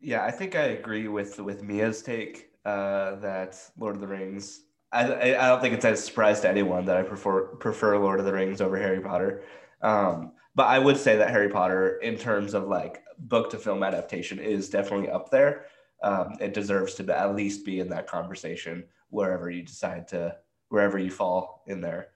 yeah, 0.00 0.24
I 0.24 0.30
think 0.30 0.54
I 0.54 0.64
agree 0.64 1.08
with 1.08 1.38
with 1.40 1.62
Mia's 1.62 2.02
take 2.02 2.50
uh, 2.64 3.16
that 3.16 3.58
Lord 3.78 3.94
of 3.94 4.00
the 4.00 4.08
Rings 4.08 4.62
I, 4.94 5.36
I 5.36 5.48
don't 5.48 5.60
think 5.60 5.74
it's 5.74 5.84
a 5.84 5.96
surprise 5.96 6.40
to 6.40 6.48
anyone 6.48 6.84
that 6.84 6.96
I 6.96 7.02
prefer 7.02 7.46
prefer 7.56 7.98
Lord 7.98 8.20
of 8.20 8.26
the 8.26 8.32
Rings 8.32 8.60
over 8.60 8.78
Harry 8.78 9.00
Potter. 9.00 9.42
Um, 9.82 10.32
but 10.54 10.68
I 10.68 10.78
would 10.78 10.96
say 10.96 11.16
that 11.16 11.30
Harry 11.30 11.48
Potter, 11.48 11.96
in 11.96 12.16
terms 12.16 12.54
of 12.54 12.68
like 12.68 13.02
book 13.18 13.50
to 13.50 13.58
film 13.58 13.82
adaptation, 13.82 14.38
is 14.38 14.70
definitely 14.70 15.10
up 15.10 15.30
there. 15.30 15.66
Um, 16.02 16.36
it 16.40 16.54
deserves 16.54 16.94
to 16.94 17.18
at 17.18 17.34
least 17.34 17.64
be 17.64 17.80
in 17.80 17.88
that 17.88 18.06
conversation 18.06 18.84
wherever 19.08 19.48
you 19.48 19.62
decide 19.62 20.08
to 20.08 20.36
wherever 20.68 20.98
you 20.98 21.10
fall 21.10 21.62
in 21.66 21.80
there. 21.80 22.08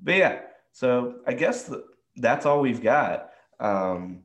But 0.00 0.16
yeah, 0.16 0.40
so 0.72 1.20
I 1.26 1.34
guess 1.34 1.68
th- 1.68 1.80
that's 2.16 2.46
all 2.46 2.60
we've 2.60 2.82
got. 2.82 3.30
Um, 3.60 4.24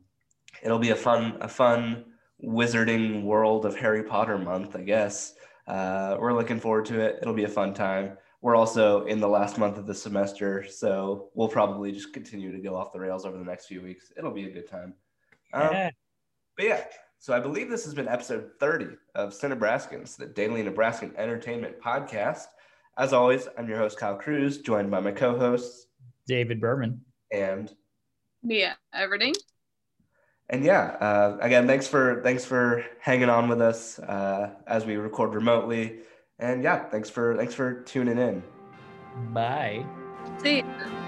it'll 0.64 0.80
be 0.80 0.90
a 0.90 0.96
fun 0.96 1.38
a 1.42 1.48
fun 1.48 2.06
wizarding 2.44 3.24
world 3.24 3.66
of 3.66 3.76
Harry 3.76 4.04
Potter 4.04 4.38
month, 4.38 4.76
I 4.76 4.82
guess. 4.82 5.36
Uh, 5.68 6.18
we're 6.20 6.34
looking 6.34 6.60
forward 6.60 6.86
to 6.86 7.00
it. 7.00 7.20
It'll 7.22 7.34
be 7.34 7.44
a 7.44 7.50
fun 7.50 7.74
time. 7.74 8.18
We're 8.42 8.56
also 8.56 9.06
in 9.06 9.20
the 9.20 9.28
last 9.28 9.58
month 9.58 9.78
of 9.78 9.88
the 9.88 9.96
semester, 9.96 10.66
so 10.68 11.30
we'll 11.34 11.48
probably 11.48 11.92
just 11.92 12.14
continue 12.14 12.52
to 12.52 12.60
go 12.60 12.76
off 12.76 12.94
the 12.94 13.00
rails 13.00 13.26
over 13.26 13.38
the 13.38 13.44
next 13.44 13.66
few 13.66 13.82
weeks. 13.82 14.12
It'll 14.18 14.32
be 14.32 14.46
a 14.46 14.52
good 14.52 14.68
time. 14.70 14.94
Um, 15.54 15.70
yeah. 15.72 15.90
But 16.56 16.66
yeah, 16.66 16.84
so 17.20 17.34
I 17.34 17.40
believe 17.40 17.70
this 17.70 17.86
has 17.86 17.94
been 17.94 18.08
episode 18.08 18.52
30 18.60 18.88
of 19.16 19.32
Cinebraskins, 19.32 20.16
the 20.16 20.26
daily 20.26 20.64
Nebraskan 20.64 21.14
entertainment 21.18 21.82
podcast. 21.82 22.46
As 22.98 23.14
always, 23.14 23.48
I'm 23.58 23.68
your 23.68 23.78
host, 23.78 23.98
Kyle 23.98 24.16
Cruz, 24.16 24.60
joined 24.60 24.90
by 24.90 25.00
my 25.00 25.12
co 25.12 25.38
hosts, 25.38 25.88
David 26.28 26.60
Berman 26.60 27.02
and 27.32 27.74
Mia 28.44 28.78
Everding 28.96 29.34
and 30.50 30.64
yeah, 30.64 30.96
uh, 31.02 31.38
again, 31.42 31.68
thanks 31.68 31.88
for 31.88 32.22
thanks 32.24 32.46
for 32.46 32.86
hanging 33.02 33.30
on 33.30 33.50
with 33.50 33.62
us 33.62 34.00
uh, 34.00 34.52
as 34.66 34.86
we 34.86 34.96
record 34.96 35.34
remotely. 35.34 36.00
And 36.40 36.64
yeah, 36.64 36.86
thanks 36.90 37.10
for 37.10 37.36
thanks 37.36 37.54
for 37.54 37.82
tuning 37.84 38.18
in. 38.18 38.44
Bye. 39.34 39.86
See. 40.42 40.58
You. 40.58 41.07